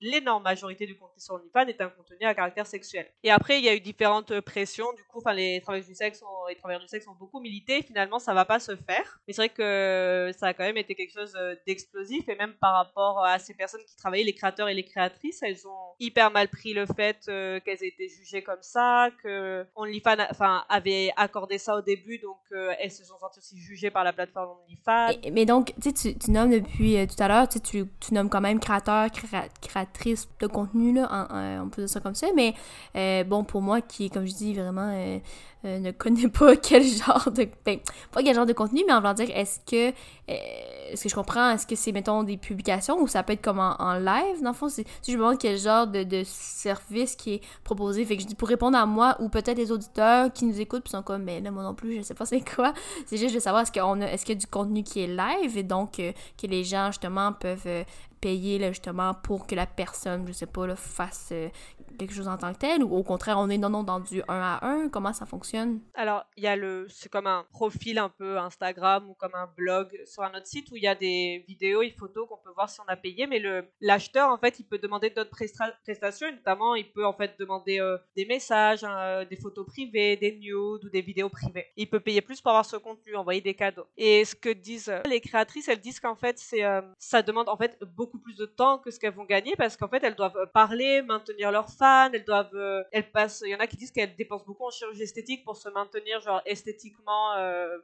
l'énorme 0.00 0.42
majorité 0.42 0.86
du 0.86 0.96
contenu 0.96 1.20
sur 1.20 1.34
OnlyFans 1.34 1.66
est 1.66 1.80
un 1.80 1.88
contenu 1.88 2.26
à 2.26 2.34
caractère 2.34 2.66
sexuel. 2.66 3.10
Et 3.22 3.30
après, 3.30 3.58
il 3.58 3.64
y 3.64 3.68
a 3.68 3.74
eu 3.74 3.80
différentes 3.80 4.40
pressions. 4.40 4.92
Du 4.92 5.02
coup, 5.04 5.18
enfin 5.18 5.32
les 5.32 5.60
travailleurs 5.62 5.86
du 5.86 5.94
sexe 5.94 6.22
ont, 6.22 6.46
les 6.48 6.56
travailleurs 6.56 6.82
du 6.82 6.88
sexe 6.88 7.06
ont 7.08 7.14
beaucoup 7.18 7.40
milité. 7.40 7.82
Finalement, 7.82 8.18
ça 8.18 8.34
va 8.34 8.44
pas 8.44 8.60
se 8.60 8.76
faire. 8.76 9.20
Mais 9.26 9.32
c'est 9.32 9.42
vrai 9.42 9.48
que 9.48 9.85
euh, 9.86 10.32
ça 10.32 10.48
a 10.48 10.54
quand 10.54 10.64
même 10.64 10.76
été 10.76 10.94
quelque 10.94 11.12
chose 11.12 11.34
euh, 11.36 11.54
d'explosif. 11.66 12.28
Et 12.28 12.36
même 12.36 12.54
par 12.60 12.74
rapport 12.74 13.24
à 13.24 13.38
ces 13.38 13.54
personnes 13.54 13.82
qui 13.86 13.96
travaillaient, 13.96 14.24
les 14.24 14.34
créateurs 14.34 14.68
et 14.68 14.74
les 14.74 14.84
créatrices, 14.84 15.42
elles 15.42 15.66
ont 15.66 15.94
hyper 16.00 16.30
mal 16.30 16.48
pris 16.48 16.74
le 16.74 16.86
fait 16.86 17.18
euh, 17.28 17.60
qu'elles 17.60 17.82
aient 17.82 17.88
été 17.88 18.08
jugées 18.08 18.42
comme 18.42 18.62
ça, 18.62 19.08
que 19.22 19.64
OnlyFans 19.74 20.16
enfin, 20.30 20.64
avait 20.68 21.10
accordé 21.16 21.58
ça 21.58 21.76
au 21.76 21.82
début, 21.82 22.18
donc 22.18 22.36
elles 22.78 22.90
se 22.90 23.04
sont 23.04 23.18
senties 23.18 23.38
aussi 23.38 23.58
jugées 23.58 23.90
par 23.90 24.04
la 24.04 24.12
plateforme 24.12 24.56
OnlyFans. 24.64 25.30
Mais 25.32 25.44
donc, 25.44 25.72
tu 25.82 25.92
tu, 25.92 26.30
nommes 26.30 26.50
depuis 26.50 26.96
tout 27.06 27.22
à 27.22 27.28
l'heure, 27.28 27.48
tu, 27.48 27.60
tu, 27.60 28.14
nommes 28.14 28.30
quand 28.30 28.40
même 28.40 28.60
créateur, 28.60 29.06
créa- 29.08 29.48
créatrice 29.60 30.28
de 30.40 30.46
contenu, 30.46 30.94
là, 30.94 31.08
en- 31.30 31.66
en- 31.68 31.86
ça 31.86 32.00
comme 32.00 32.14
ça, 32.14 32.28
mais 32.34 32.54
bon, 33.24 33.44
pour 33.44 33.62
moi, 33.62 33.80
qui, 33.80 34.10
comme 34.10 34.26
je 34.26 34.34
dis, 34.34 34.54
vraiment 34.54 35.20
euh, 35.66 35.78
ne 35.78 35.90
connaît 35.90 36.28
pas 36.28 36.56
quel 36.62 36.84
genre 36.84 37.30
de... 37.30 37.48
Ben, 37.64 37.78
pas 38.12 38.22
quel 38.22 38.34
genre 38.34 38.46
de 38.46 38.52
contenu, 38.52 38.84
mais 38.86 38.92
en 38.92 38.98
voulant 38.98 39.14
dire, 39.14 39.30
est-ce 39.34 39.60
que... 39.60 39.94
euh, 40.30 40.34
est-ce 40.92 41.02
que 41.02 41.08
je 41.08 41.14
comprends, 41.14 41.50
est-ce 41.50 41.66
que 41.66 41.74
c'est, 41.74 41.92
mettons, 41.92 42.22
des 42.22 42.36
publications 42.36 43.00
ou 43.00 43.08
ça 43.08 43.22
peut 43.22 43.32
être 43.32 43.42
comme 43.42 43.58
en, 43.58 43.94
live, 43.94 44.42
dans 44.42 44.50
le 44.50 44.54
fond? 44.54 44.68
Si 44.68 44.84
je 45.06 45.12
me 45.12 45.18
demande 45.18 45.38
quel 45.38 45.58
genre 45.58 45.86
de, 45.86 46.04
de 46.04 46.22
service 46.24 47.16
qui 47.16 47.34
est 47.34 47.40
proposé, 47.64 48.04
fait 48.04 48.16
que 48.16 48.22
je 48.22 48.28
dis 48.28 48.34
pour 48.34 48.48
répondre 48.48 48.78
à 48.78 48.86
moi 48.86 49.16
ou 49.20 49.28
peut-être 49.28 49.58
les 49.58 49.72
auditeurs 49.72 50.32
qui 50.32 50.44
nous 50.44 50.60
écoutent 50.60 50.82
puis 50.82 50.90
sont 50.90 51.02
comme, 51.02 51.24
mais 51.24 51.40
là, 51.40 51.50
moi 51.50 51.62
non 51.62 51.74
plus, 51.74 51.96
je 51.96 52.02
sais 52.02 52.14
pas 52.14 52.26
c'est 52.26 52.42
quoi. 52.54 52.72
C'est 53.06 53.16
juste 53.16 53.34
de 53.34 53.40
savoir 53.40 53.62
est-ce, 53.62 53.72
qu'on 53.72 54.00
a, 54.00 54.06
est-ce 54.06 54.24
qu'il 54.24 54.34
y 54.34 54.38
a 54.38 54.40
du 54.40 54.46
contenu 54.46 54.82
qui 54.82 55.00
est 55.00 55.06
live 55.06 55.56
et 55.56 55.62
donc 55.62 55.98
euh, 55.98 56.12
que 56.40 56.46
les 56.46 56.64
gens 56.64 56.86
justement 56.88 57.32
peuvent 57.32 57.84
payer 58.20 58.58
là, 58.58 58.68
justement 58.68 59.14
pour 59.14 59.46
que 59.46 59.54
la 59.54 59.66
personne, 59.66 60.24
je 60.26 60.32
sais 60.32 60.46
pas, 60.46 60.66
là, 60.66 60.76
fasse 60.76 61.32
quelque 61.96 62.14
chose 62.14 62.28
en 62.28 62.36
tant 62.36 62.52
que 62.52 62.58
tel 62.58 62.82
ou 62.82 62.94
au 62.94 63.02
contraire 63.02 63.38
on 63.38 63.48
est 63.48 63.58
non 63.58 63.70
non 63.70 63.82
dans 63.82 64.00
du 64.00 64.22
1 64.22 64.24
à 64.28 64.66
1 64.66 64.88
Comment 64.88 65.12
ça 65.12 65.26
fonctionne? 65.26 65.80
Alors, 65.94 66.24
il 66.36 66.44
y 66.44 66.46
a 66.46 66.56
le 66.56 66.86
c'est 66.88 67.10
comme 67.10 67.26
un 67.26 67.44
profil 67.50 67.98
un 67.98 68.08
peu 68.08 68.38
Instagram 68.38 69.08
ou 69.10 69.14
comme 69.14 69.34
un 69.34 69.48
blog 69.56 69.88
sur 70.04 70.22
un 70.22 70.30
autre 70.34 70.46
site 70.46 70.70
où 70.70 70.76
il 70.76 70.82
y 70.82 70.88
a 70.88 70.94
des 70.94 71.44
vidéos 71.48 71.82
et 71.82 71.90
photos 71.90 72.28
qu'on 72.28 72.36
peut 72.36 72.52
voir 72.54 72.68
si 72.70 72.80
on 72.80 72.88
a 72.88 72.96
payé 72.96 73.26
mais 73.26 73.38
le 73.38 73.64
l'acheteur 73.80 74.30
en 74.30 74.38
fait, 74.38 74.58
il 74.58 74.64
peut 74.64 74.78
demander 74.78 75.10
d'autres 75.10 75.30
prestations, 75.30 76.30
notamment 76.30 76.74
il 76.74 76.90
peut 76.90 77.06
en 77.06 77.12
fait 77.12 77.38
demander 77.38 77.80
euh, 77.80 77.98
des 78.16 78.26
messages, 78.26 78.84
hein, 78.84 78.98
euh, 78.98 79.24
des 79.24 79.36
photos 79.36 79.66
privées, 79.66 80.16
des 80.16 80.36
nudes 80.36 80.84
ou 80.84 80.88
des 80.90 81.00
vidéos 81.00 81.28
privées. 81.28 81.66
Il 81.76 81.88
peut 81.88 82.00
payer 82.00 82.20
plus 82.20 82.40
pour 82.40 82.50
avoir 82.50 82.64
ce 82.64 82.76
contenu, 82.76 83.16
envoyer 83.16 83.40
des 83.40 83.54
cadeaux. 83.54 83.86
Et 83.96 84.24
ce 84.24 84.34
que 84.34 84.50
disent 84.50 84.88
euh, 84.88 85.02
les 85.06 85.20
créatrices, 85.20 85.68
elles 85.68 85.80
disent 85.80 86.00
qu'en 86.00 86.16
fait, 86.16 86.38
c'est 86.38 86.62
ça 86.98 87.22
demande 87.22 87.48
en 87.48 87.56
fait 87.56 87.78
beaucoup 87.96 88.18
plus 88.18 88.34
de 88.36 88.46
temps 88.46 88.78
que 88.78 88.90
ce 88.90 88.98
qu'elles 88.98 89.14
vont 89.14 89.24
gagner 89.24 89.54
parce 89.56 89.76
qu'en 89.76 89.88
fait, 89.88 90.02
elles 90.02 90.14
doivent 90.14 90.50
parler, 90.52 91.02
maintenir 91.02 91.50
leurs 91.50 91.68
elles 92.12 92.24
doivent 92.24 92.84
elles 92.92 93.10
passent 93.10 93.42
il 93.44 93.50
y 93.50 93.54
en 93.54 93.58
a 93.58 93.66
qui 93.66 93.76
disent 93.76 93.90
qu'elles 93.90 94.14
dépensent 94.16 94.44
beaucoup 94.46 94.64
en 94.66 94.70
chirurgie 94.70 95.02
esthétique 95.02 95.44
pour 95.44 95.56
se 95.56 95.68
maintenir 95.68 96.20
genre 96.20 96.42
esthétiquement 96.46 97.32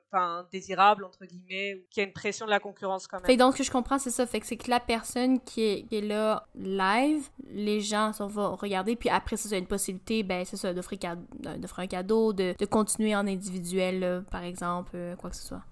enfin 0.07 0.47
désirable 0.53 1.05
entre 1.05 1.25
guillemets 1.25 1.75
ou 1.75 1.79
qu'il 1.91 2.03
y 2.03 2.05
a 2.05 2.07
une 2.07 2.13
pression 2.13 2.47
de 2.47 2.51
la 2.51 2.61
concurrence 2.61 3.07
quand 3.07 3.19
même. 3.19 3.27
Fait 3.27 3.37
donc 3.37 3.55
ce 3.55 3.59
que 3.59 3.65
je 3.65 3.71
comprends 3.71 3.99
c'est 3.99 4.11
ça, 4.11 4.27
fait 4.27 4.41
que 4.41 4.47
c'est 4.47 4.57
que 4.57 4.71
la 4.71 4.81
personne 4.81 5.41
qui 5.41 5.63
est, 5.65 5.83
qui 5.89 5.97
est 5.97 6.01
là 6.01 6.47
live, 6.55 7.29
les 7.49 7.81
gens 7.81 8.13
vont 8.21 8.57
regarder 8.57 8.97
puis 8.97 9.09
après 9.09 9.37
ça, 9.37 9.49
c'est 9.49 9.59
une 9.59 9.67
possibilité 9.67 10.23
ben 10.23 10.45
c'est 10.45 10.57
ça 10.57 10.73
d'offrir 10.73 10.99
un 11.79 11.87
cadeau, 11.87 12.33
de, 12.33 12.55
de 12.59 12.67
continuer 12.67 13.15
en 13.15 13.27
individuel 13.27 14.25
par 14.31 14.43
exemple, 14.45 14.97
quoi 15.19 15.31
que 15.31 15.37
ce 15.37 15.47
soit. 15.47 15.63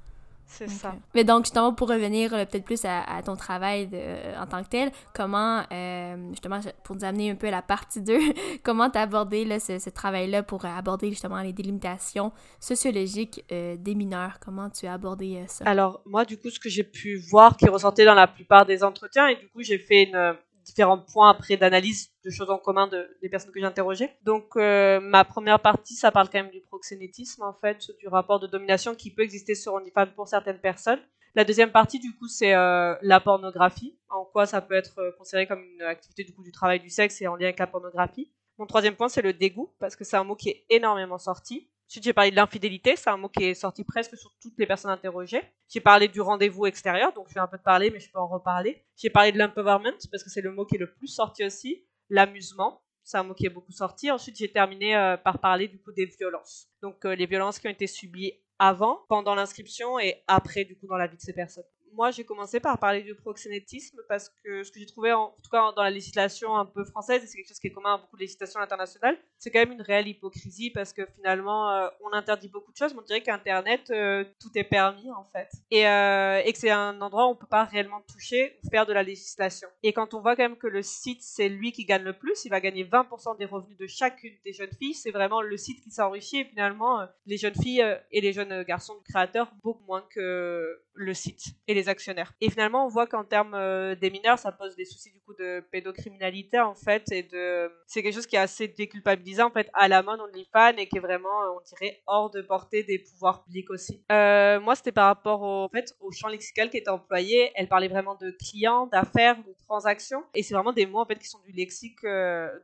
C'est 0.51 0.69
ça. 0.69 0.97
Mais 1.15 1.23
donc, 1.23 1.45
justement, 1.45 1.73
pour 1.73 1.89
revenir 1.89 2.35
euh, 2.35 2.45
peut-être 2.45 2.65
plus 2.65 2.85
à, 2.85 3.23
ton 3.25 3.37
travail 3.37 3.87
de, 3.87 4.37
en 4.37 4.47
tant 4.47 4.63
que 4.65 4.69
tel, 4.69 4.91
comment, 5.15 5.63
euh, 5.73 6.17
justement, 6.31 6.59
pour 6.83 6.97
nous 6.97 7.05
amener 7.05 7.31
un 7.31 7.37
peu 7.37 7.47
à 7.47 7.53
la 7.53 7.63
partie 7.63 8.01
2, 8.01 8.19
comment 8.65 8.91
tu 8.91 8.99
as 8.99 9.03
abordé 9.03 9.45
là, 9.45 9.61
ce, 9.61 9.89
travail-là 9.91 10.43
pour 10.43 10.65
aborder 10.65 11.11
justement 11.11 11.41
les 11.41 11.53
délimitations 11.53 12.33
sociologiques 12.59 13.45
euh, 13.53 13.77
des 13.79 13.95
mineurs? 13.95 14.39
Comment 14.45 14.69
tu 14.71 14.87
as 14.87 14.95
abordé 14.95 15.45
ça? 15.47 15.65
Alors, 15.67 16.03
moi, 16.05 16.25
du 16.25 16.37
coup, 16.37 16.51
ce 16.51 16.59
que 16.59 16.69
j'ai 16.69 16.85
pu 16.85 17.17
voir 17.17 17.57
qui 17.57 17.69
ressortait 17.69 18.05
dans 18.05 18.15
la 18.15 18.27
plupart 18.27 18.67
des 18.67 18.83
entretiens, 18.83 19.29
et 19.29 19.37
du 19.37 19.49
coup, 19.49 19.63
j'ai 19.63 19.79
fait 19.79 20.03
une 20.03 20.37
différents 20.71 20.99
points 20.99 21.31
après 21.31 21.57
d'analyse 21.57 22.11
de 22.25 22.31
choses 22.31 22.51
en 22.51 22.59
commun 22.59 22.87
de, 22.87 23.09
des 23.23 23.29
personnes 23.29 23.53
que 23.53 23.61
j'ai 23.61 23.67
interrogées. 23.67 24.11
Donc 24.23 24.57
euh, 24.57 25.01
ma 25.01 25.25
première 25.25 25.61
partie, 25.61 25.95
ça 25.95 26.13
parle 26.13 26.29
quand 26.31 26.43
même 26.43 26.51
du 26.51 26.61
proxénétisme 26.61 27.43
en 27.43 27.53
fait, 27.53 27.91
du 27.99 28.09
rapport 28.09 28.39
de 28.39 28.47
domination 28.47 28.95
qui 28.95 29.13
peut 29.13 29.23
exister 29.23 29.55
sur 29.55 29.75
OnlyFans 29.75 30.13
pour 30.15 30.29
certaines 30.29 30.61
personnes. 30.61 31.01
La 31.35 31.45
deuxième 31.45 31.71
partie 31.71 31.99
du 31.99 32.15
coup 32.17 32.29
c'est 32.29 32.55
euh, 32.55 32.95
la 33.03 33.21
pornographie, 33.21 33.99
en 34.09 34.25
quoi 34.25 34.47
ça 34.47 34.61
peut 34.61 34.75
être 34.75 34.99
euh, 34.99 35.13
considéré 35.19 35.47
comme 35.47 35.63
une 35.63 35.83
activité 35.83 36.25
du 36.25 36.33
coup 36.33 36.43
du 36.43 36.53
travail 36.53 36.81
du 36.81 36.91
sexe 36.91 37.21
et 37.21 37.27
en 37.27 37.37
lien 37.37 37.47
avec 37.47 37.59
la 37.59 37.67
pornographie. 37.67 38.33
Mon 38.59 38.67
troisième 38.67 38.95
point 38.95 39.09
c'est 39.09 39.23
le 39.23 39.33
dégoût 39.33 39.73
parce 39.81 39.97
que 39.97 40.05
c'est 40.05 40.17
un 40.17 40.25
mot 40.25 40.37
qui 40.37 40.51
est 40.51 40.65
énormément 40.71 41.19
sorti. 41.19 41.69
Ensuite, 41.91 42.05
j'ai 42.05 42.13
parlé 42.13 42.31
de 42.31 42.37
l'infidélité, 42.37 42.95
c'est 42.95 43.11
un 43.11 43.17
mot 43.17 43.29
qui 43.29 43.43
est 43.43 43.55
sorti 43.55 43.83
presque 43.83 44.17
sur 44.17 44.33
toutes 44.41 44.57
les 44.59 44.67
personnes 44.69 44.93
interrogées. 44.93 45.43
J'ai 45.69 45.81
parlé 45.81 46.07
du 46.07 46.21
rendez-vous 46.21 46.67
extérieur, 46.67 47.13
donc 47.13 47.27
je 47.31 47.35
vais 47.35 47.41
un 47.41 47.49
peu 47.49 47.59
te 47.59 47.65
parler, 47.65 47.91
mais 47.91 47.99
je 47.99 48.09
peux 48.13 48.21
en 48.21 48.29
reparler. 48.29 48.85
J'ai 48.97 49.11
parlé 49.11 49.33
de 49.33 49.39
l'empowerment, 49.39 49.99
parce 50.09 50.23
que 50.23 50.31
c'est 50.31 50.41
le 50.41 50.53
mot 50.53 50.65
qui 50.65 50.77
est 50.77 50.79
le 50.79 50.95
plus 50.95 51.09
sorti 51.09 51.45
aussi. 51.45 51.85
L'amusement, 52.09 52.81
c'est 53.03 53.17
un 53.17 53.25
mot 53.25 53.35
qui 53.35 53.45
est 53.45 53.51
beaucoup 53.51 53.73
sorti. 53.73 54.09
Ensuite, 54.09 54.37
j'ai 54.37 54.53
terminé 54.53 54.95
euh, 54.95 55.17
par 55.17 55.41
parler 55.41 55.67
du 55.67 55.81
coup 55.81 55.91
des 55.91 56.07
violences. 56.07 56.69
Donc 56.81 57.05
euh, 57.05 57.17
les 57.17 57.27
violences 57.27 57.59
qui 57.59 57.67
ont 57.67 57.73
été 57.73 57.89
subies 57.89 58.35
avant, 58.61 59.01
pendant 59.09 59.35
l'inscription 59.35 59.99
et 59.99 60.23
après 60.29 60.65
du 60.65 60.79
coup 60.79 60.87
dans 60.87 60.97
la 60.97 61.09
vie 61.09 61.17
de 61.17 61.23
ces 61.23 61.33
personnes 61.33 61.65
moi, 61.93 62.11
j'ai 62.11 62.25
commencé 62.25 62.61
par 62.61 62.79
parler 62.79 63.03
du 63.03 63.15
proxénétisme 63.15 64.01
parce 64.09 64.29
que 64.29 64.63
ce 64.63 64.71
que 64.71 64.79
j'ai 64.79 64.87
trouvé, 64.87 65.13
en, 65.13 65.35
tout 65.43 65.51
cas 65.51 65.73
dans 65.73 65.83
la 65.83 65.91
législation 65.91 66.57
un 66.57 66.67
peu 66.67 66.85
française, 66.85 67.23
et 67.23 67.27
c'est 67.27 67.37
quelque 67.37 67.49
chose 67.49 67.59
qui 67.59 67.69
est 67.69 67.73
commun 67.73 67.95
à 67.95 67.99
beaucoup 67.99 68.17
de 68.17 68.23
législations 68.23 68.61
internationales, 68.61 69.19
c'est 69.39 69.51
quand 69.51 69.59
même 69.59 69.73
une 69.73 69.83
réelle 69.83 70.09
hypocrisie 70.09 70.71
parce 70.71 70.93
que 70.93 71.07
finalement, 71.17 71.71
euh, 71.71 71.89
on 72.05 72.13
interdit 72.13 72.49
beaucoup 72.49 72.73
de 72.73 72.77
choses, 72.77 72.95
mais 72.95 73.01
on 73.01 73.05
dirait 73.05 73.23
qu'Internet, 73.23 73.91
euh, 73.91 74.25
tout 74.41 74.51
est 74.55 74.65
permis 74.65 75.11
en 75.11 75.25
fait. 75.25 75.49
Et, 75.71 75.87
euh, 75.87 76.43
et 76.45 76.53
que 76.53 76.59
c'est 76.59 76.71
un 76.71 77.01
endroit 77.01 77.27
où 77.27 77.31
on 77.31 77.37
peut 77.37 77.47
pas 77.47 77.65
réellement 77.65 78.03
toucher 78.03 78.59
ou 78.63 78.71
faire 78.71 78.87
de 78.87 78.93
la 78.93 79.03
législation. 79.03 79.69
Et 79.83 79.93
quand 79.93 80.15
on 80.15 80.21
voit 80.21 80.37
quand 80.37 80.43
même 80.43 80.59
que 80.59 80.67
le 80.67 80.83
site, 80.83 81.23
c'est 81.23 81.49
lui 81.49 81.73
qui 81.73 81.85
gagne 81.85 82.03
le 82.03 82.13
plus, 82.13 82.45
il 82.45 82.51
va 82.51 82.61
gagner 82.61 82.85
20% 82.85 83.39
des 83.39 83.47
revenus 83.47 83.77
de 83.79 83.87
chacune 83.87 84.35
des 84.45 84.53
jeunes 84.53 84.73
filles, 84.79 84.95
c'est 84.95 85.11
vraiment 85.11 85.43
le 85.43 85.57
site 85.57 85.83
qui 85.83 85.91
s'enrichit 85.91 86.41
et 86.41 86.45
finalement, 86.45 87.07
les 87.27 87.37
jeunes 87.37 87.55
filles 87.55 87.85
et 88.11 88.21
les 88.21 88.33
jeunes 88.33 88.63
garçons 88.63 88.97
créateurs 89.09 89.53
beaucoup 89.63 89.85
moins 89.85 90.05
que 90.11 90.81
le 91.01 91.15
site 91.15 91.55
et 91.67 91.75
les 91.75 91.89
actionnaires. 91.89 92.33
Et 92.41 92.51
finalement, 92.51 92.85
on 92.85 92.89
voit 92.89 93.07
qu'en 93.07 93.25
termes 93.25 93.55
euh, 93.55 93.95
des 93.95 94.11
mineurs, 94.11 94.39
ça 94.39 94.53
pose 94.53 94.77
des 94.77 94.85
soucis 94.85 95.11
du 95.11 95.21
coup 95.21 95.35
de 95.35 95.61
pédocriminalité 95.73 96.61
en 96.61 96.75
fait, 96.75 97.11
et 97.11 97.23
de 97.23 97.73
c'est 97.87 98.03
quelque 98.03 98.15
chose 98.15 98.27
qui 98.27 98.37
est 98.37 98.41
assez 98.41 98.69
déculpabilisant 98.69 99.47
en 99.47 99.51
fait 99.51 99.71
à 99.73 99.89
la 99.89 100.03
mode 100.03 100.21
OnlyFans 100.21 100.77
et 100.77 100.87
qui 100.87 100.99
est 100.99 101.01
vraiment, 101.01 101.43
euh, 101.43 101.57
on 101.57 101.61
dirait, 101.63 102.03
hors 102.07 102.31
de 102.31 102.43
portée 102.43 102.83
des 102.83 102.99
pouvoirs 102.99 103.43
publics 103.45 103.71
aussi. 103.71 104.05
Euh, 104.13 104.61
moi, 104.61 104.75
c'était 104.77 104.93
par 104.93 105.07
rapport 105.07 105.41
au, 105.41 105.65
en 105.65 105.69
fait, 105.69 105.95
au 106.01 106.11
champ 106.11 106.29
lexical 106.29 106.69
qui 106.71 106.77
était 106.77 106.91
employé. 106.91 107.51
Elle 107.55 107.69
parlait 107.69 107.89
vraiment 107.89 108.15
de 108.17 108.31
clients, 108.33 108.87
d'affaires, 108.87 109.39
de 109.39 109.55
transactions, 109.67 110.23
et 110.35 110.43
c'est 110.43 110.55
vraiment 110.55 110.73
des 110.73 110.87
mots 110.87 111.01
en 111.01 111.07
fait 111.07 111.19
qui 111.19 111.29
sont 111.29 111.41
du 111.41 111.53
lexique 111.53 112.01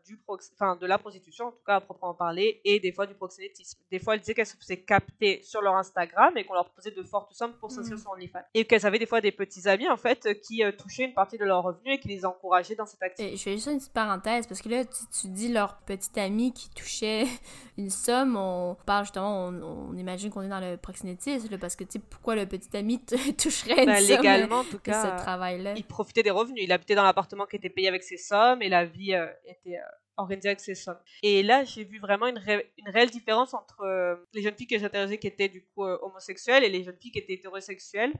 du 0.06 0.20
enfin 0.28 0.76
de 0.76 0.86
la 0.86 0.98
prostitution 0.98 1.46
en 1.46 1.52
tout 1.52 1.64
cas 1.66 1.76
à 1.76 1.80
proprement 1.80 2.14
parler, 2.14 2.60
et 2.64 2.80
des 2.80 2.92
fois 2.92 3.06
du 3.06 3.14
proxénétisme. 3.14 3.80
Des 3.90 3.98
fois, 3.98 4.14
elle 4.14 4.20
disait 4.20 4.34
qu'elle 4.34 4.46
se 4.46 4.56
faisait 4.56 4.82
capter 4.82 5.40
sur 5.42 5.62
leur 5.62 5.76
Instagram 5.76 6.36
et 6.36 6.44
qu'on 6.44 6.54
leur 6.54 6.66
proposait 6.66 6.90
de 6.90 7.02
fortes 7.02 7.32
sommes 7.32 7.54
pour 7.54 7.70
s'inscrire 7.70 7.96
mmh. 7.96 8.00
sur 8.00 8.10
OnlyFans 8.10 8.25
et 8.54 8.64
qu'elles 8.64 8.86
avaient 8.86 8.98
des 8.98 9.06
fois 9.06 9.20
des 9.20 9.32
petits 9.32 9.68
amis 9.68 9.88
en 9.88 9.96
fait 9.96 10.40
qui 10.42 10.62
euh, 10.62 10.72
touchaient 10.72 11.04
une 11.04 11.14
partie 11.14 11.38
de 11.38 11.44
leurs 11.44 11.62
revenus 11.62 11.94
et 11.94 11.98
qui 11.98 12.08
les 12.08 12.24
encourageaient 12.24 12.74
dans 12.74 12.86
cette 12.86 13.02
activité. 13.02 13.36
je 13.36 13.42
fais 13.42 13.52
juste 13.52 13.66
une 13.66 13.78
petite 13.78 13.92
parenthèse 13.92 14.46
parce 14.46 14.62
que 14.62 14.68
là 14.68 14.84
tu, 14.84 15.28
dis 15.28 15.52
leur 15.52 15.78
petit 15.78 16.18
ami 16.18 16.52
qui 16.52 16.70
touchait 16.70 17.26
une 17.78 17.90
somme, 17.90 18.36
on 18.36 18.76
parle 18.86 19.04
justement, 19.04 19.46
on, 19.46 19.94
imagine 19.94 20.30
qu'on 20.30 20.42
est 20.42 20.48
dans 20.48 20.60
le 20.60 20.76
proxénétisme 20.76 21.58
parce 21.58 21.76
que 21.76 21.84
tu 21.84 21.92
sais 21.92 21.98
pourquoi 21.98 22.36
le 22.36 22.46
petit 22.46 22.76
ami 22.76 23.00
toucherait 23.38 23.80
une 23.80 23.86
ben, 23.86 23.96
somme 23.96 24.16
légalement 24.16 24.60
en 24.60 24.64
tout 24.64 24.78
cas 24.78 25.02
ce 25.02 25.22
travail-là? 25.22 25.74
Il 25.76 25.84
profitait 25.84 26.22
des 26.22 26.30
revenus, 26.30 26.64
il 26.64 26.72
habitait 26.72 26.94
dans 26.94 27.04
l'appartement 27.04 27.46
qui 27.46 27.56
était 27.56 27.70
payé 27.70 27.88
avec 27.88 28.02
ses 28.02 28.16
sommes 28.16 28.62
et 28.62 28.68
la 28.68 28.84
vie 28.84 29.14
euh, 29.14 29.26
était 29.46 29.76
euh, 29.76 30.05
organisée 30.16 30.48
avec 30.48 30.60
ses. 30.60 30.74
Et 31.22 31.42
là, 31.42 31.64
j'ai 31.64 31.84
vu 31.84 31.98
vraiment 31.98 32.26
une, 32.26 32.38
réelle 32.38 33.10
différence 33.10 33.54
entre 33.54 34.18
les 34.32 34.42
jeunes 34.42 34.54
filles 34.54 34.66
que 34.66 34.78
j'interrogeais 34.78 35.18
qui 35.18 35.26
étaient 35.26 35.48
du 35.48 35.62
coup 35.62 35.84
homosexuelles 35.84 36.64
et 36.64 36.68
les 36.68 36.84
jeunes 36.84 36.96
filles 37.00 37.12
qui 37.12 37.18
étaient 37.18 37.34
hétérosexuelles. 37.34 38.12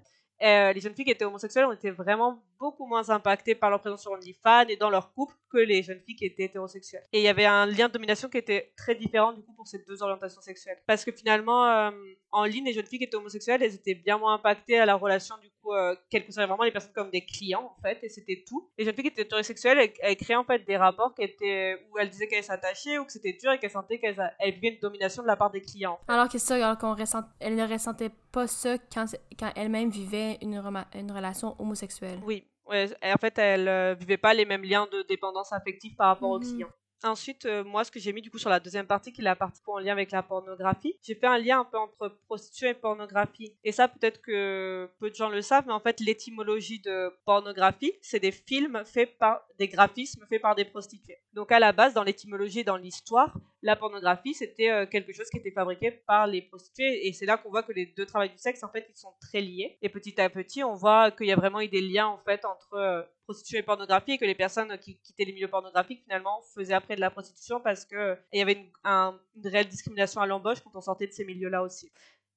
Euh, 0.42 0.72
les 0.72 0.80
jeunes 0.80 0.94
filles 0.94 1.06
qui 1.06 1.10
étaient 1.10 1.24
homosexuelles 1.24 1.64
ont 1.64 1.72
été 1.72 1.90
vraiment 1.90 2.42
beaucoup 2.58 2.86
moins 2.86 3.08
impactées 3.08 3.54
par 3.54 3.70
leur 3.70 3.80
présence 3.80 4.02
sur 4.02 4.12
OnlyFans 4.12 4.66
et 4.68 4.76
dans 4.76 4.90
leur 4.90 5.12
couple 5.14 5.34
que 5.50 5.56
les 5.56 5.82
jeunes 5.82 6.00
filles 6.00 6.16
qui 6.16 6.26
étaient 6.26 6.44
hétérosexuelles. 6.44 7.04
Et 7.12 7.20
il 7.20 7.24
y 7.24 7.28
avait 7.28 7.46
un 7.46 7.64
lien 7.64 7.88
de 7.88 7.92
domination 7.94 8.28
qui 8.28 8.36
était 8.36 8.72
très 8.76 8.94
différent 8.94 9.32
du 9.32 9.42
coup 9.42 9.54
pour 9.54 9.66
ces 9.66 9.82
deux 9.84 10.02
orientations 10.02 10.42
sexuelles. 10.42 10.78
Parce 10.86 11.04
que 11.04 11.12
finalement, 11.12 11.66
euh, 11.66 11.90
en 12.32 12.44
ligne, 12.44 12.64
les 12.64 12.72
jeunes 12.72 12.86
filles 12.86 12.98
qui 12.98 13.04
étaient 13.04 13.16
homosexuelles, 13.16 13.62
elles 13.62 13.74
étaient 13.74 13.94
bien 13.94 14.18
moins 14.18 14.34
impactées 14.34 14.78
à 14.78 14.86
la 14.86 14.94
relation 14.94 15.36
du 15.38 15.50
coup, 15.60 15.72
euh, 15.72 15.94
qu'elles 16.10 16.24
considéraient 16.24 16.48
vraiment 16.48 16.64
les 16.64 16.70
personnes 16.70 16.92
comme 16.92 17.10
des 17.10 17.24
clients 17.24 17.74
en 17.76 17.82
fait, 17.82 17.98
et 18.02 18.08
c'était 18.08 18.44
tout. 18.46 18.70
Les 18.78 18.84
jeunes 18.84 18.94
filles 18.94 19.04
qui 19.04 19.10
étaient 19.10 19.22
hétérosexuelles, 19.22 19.78
elles, 19.78 19.92
elles, 20.00 20.16
créaient 20.16 20.36
en 20.36 20.44
fait 20.44 20.64
des 20.66 20.76
rapports 20.76 21.14
qui 21.14 21.22
étaient, 21.22 21.76
où 21.90 21.98
elles 21.98 22.10
disaient 22.10 22.28
qu'elles 22.28 22.44
s'attachaient 22.44 22.98
ou 22.98 23.04
que 23.04 23.12
c'était 23.12 23.36
dur 23.40 23.52
et 23.52 23.58
qu'elles 23.58 23.70
sentaient 23.70 23.98
qu'elles 23.98 24.32
vivaient 24.54 24.74
une 24.74 24.80
domination 24.80 25.22
de 25.22 25.28
la 25.28 25.36
part 25.36 25.50
des 25.50 25.62
clients. 25.62 25.98
Alors 26.08 26.28
que 26.28 26.38
ça, 26.38 26.56
alors 26.56 26.78
qu'on 26.78 26.94
ressent, 26.94 27.22
elles 27.40 27.54
ne 27.54 27.66
ressentaient 27.66 28.12
pas 28.32 28.46
ça 28.46 28.76
quand, 28.92 29.06
quand 29.38 29.52
elles-mêmes 29.56 29.90
vivaient 29.90 30.38
une, 30.42 30.62
une 30.94 31.12
relation 31.12 31.54
homosexuelle. 31.60 32.18
Oui, 32.24 32.44
ouais, 32.66 32.88
en 33.02 33.18
fait, 33.18 33.38
elles 33.38 33.64
ne 33.64 33.70
euh, 33.70 33.94
vivaient 33.94 34.16
pas 34.16 34.34
les 34.34 34.44
mêmes 34.44 34.64
liens 34.64 34.86
de 34.92 35.02
dépendance 35.02 35.52
affective 35.52 35.94
par 35.96 36.08
rapport 36.08 36.30
aux 36.30 36.40
mhm. 36.40 36.46
clients. 36.46 36.72
Ensuite, 37.06 37.46
euh, 37.46 37.62
moi, 37.62 37.84
ce 37.84 37.90
que 37.90 38.00
j'ai 38.00 38.12
mis 38.12 38.20
du 38.20 38.30
coup 38.30 38.38
sur 38.38 38.50
la 38.50 38.60
deuxième 38.60 38.86
partie, 38.86 39.12
qui 39.12 39.20
est 39.20 39.24
la 39.24 39.36
partie 39.36 39.62
en 39.66 39.78
lien 39.78 39.92
avec 39.92 40.10
la 40.10 40.22
pornographie, 40.22 40.96
j'ai 41.02 41.14
fait 41.14 41.26
un 41.26 41.38
lien 41.38 41.60
un 41.60 41.64
peu 41.64 41.78
entre 41.78 42.08
prostitution 42.26 42.68
et 42.68 42.74
pornographie. 42.74 43.54
Et 43.64 43.72
ça, 43.72 43.88
peut-être 43.88 44.20
que 44.20 44.90
peu 44.98 45.10
de 45.10 45.14
gens 45.14 45.28
le 45.28 45.40
savent, 45.40 45.64
mais 45.66 45.72
en 45.72 45.80
fait, 45.80 46.00
l'étymologie 46.00 46.80
de 46.80 47.10
pornographie, 47.24 47.92
c'est 48.02 48.20
des 48.20 48.32
films 48.32 48.82
faits 48.84 49.16
par 49.18 49.42
des 49.58 49.68
graphismes 49.68 50.26
faits 50.28 50.42
par 50.42 50.54
des 50.54 50.64
prostituées. 50.64 51.18
Donc, 51.32 51.52
à 51.52 51.60
la 51.60 51.72
base, 51.72 51.94
dans 51.94 52.02
l'étymologie 52.02 52.60
et 52.60 52.64
dans 52.64 52.76
l'histoire, 52.76 53.34
la 53.66 53.74
pornographie, 53.74 54.32
c'était 54.32 54.70
euh, 54.70 54.86
quelque 54.86 55.12
chose 55.12 55.28
qui 55.28 55.38
était 55.38 55.50
fabriqué 55.50 55.90
par 55.90 56.26
les 56.28 56.40
prostituées. 56.40 57.06
Et 57.06 57.12
c'est 57.12 57.26
là 57.26 57.36
qu'on 57.36 57.50
voit 57.50 57.64
que 57.64 57.72
les 57.72 57.86
deux 57.86 58.06
travails 58.06 58.30
du 58.30 58.38
sexe, 58.38 58.62
en 58.62 58.68
fait, 58.68 58.86
ils 58.88 58.96
sont 58.96 59.12
très 59.20 59.40
liés. 59.40 59.76
Et 59.82 59.88
petit 59.88 60.18
à 60.20 60.30
petit, 60.30 60.62
on 60.62 60.74
voit 60.74 61.10
qu'il 61.10 61.26
y 61.26 61.32
a 61.32 61.36
vraiment 61.36 61.60
eu 61.60 61.68
des 61.68 61.80
liens, 61.80 62.06
en 62.06 62.18
fait, 62.18 62.44
entre 62.44 62.74
euh, 62.74 63.02
prostitution 63.24 63.58
et 63.58 63.62
pornographie 63.64 64.12
et 64.12 64.18
que 64.18 64.24
les 64.24 64.36
personnes 64.36 64.78
qui 64.78 64.98
quittaient 65.00 65.24
les 65.24 65.32
milieux 65.32 65.48
pornographiques, 65.48 66.02
finalement, 66.04 66.40
faisaient 66.54 66.74
après 66.74 66.94
de 66.94 67.00
la 67.00 67.10
prostitution 67.10 67.60
parce 67.60 67.84
qu'il 67.84 68.16
y 68.32 68.40
avait 68.40 68.52
une, 68.52 69.50
réelle 69.50 69.66
discrimination 69.66 70.20
à 70.20 70.26
l'embauche 70.26 70.60
quand 70.60 70.74
on 70.76 70.80
sortait 70.80 71.08
de 71.08 71.12
ces 71.12 71.24
milieux-là 71.24 71.62
aussi. 71.62 71.90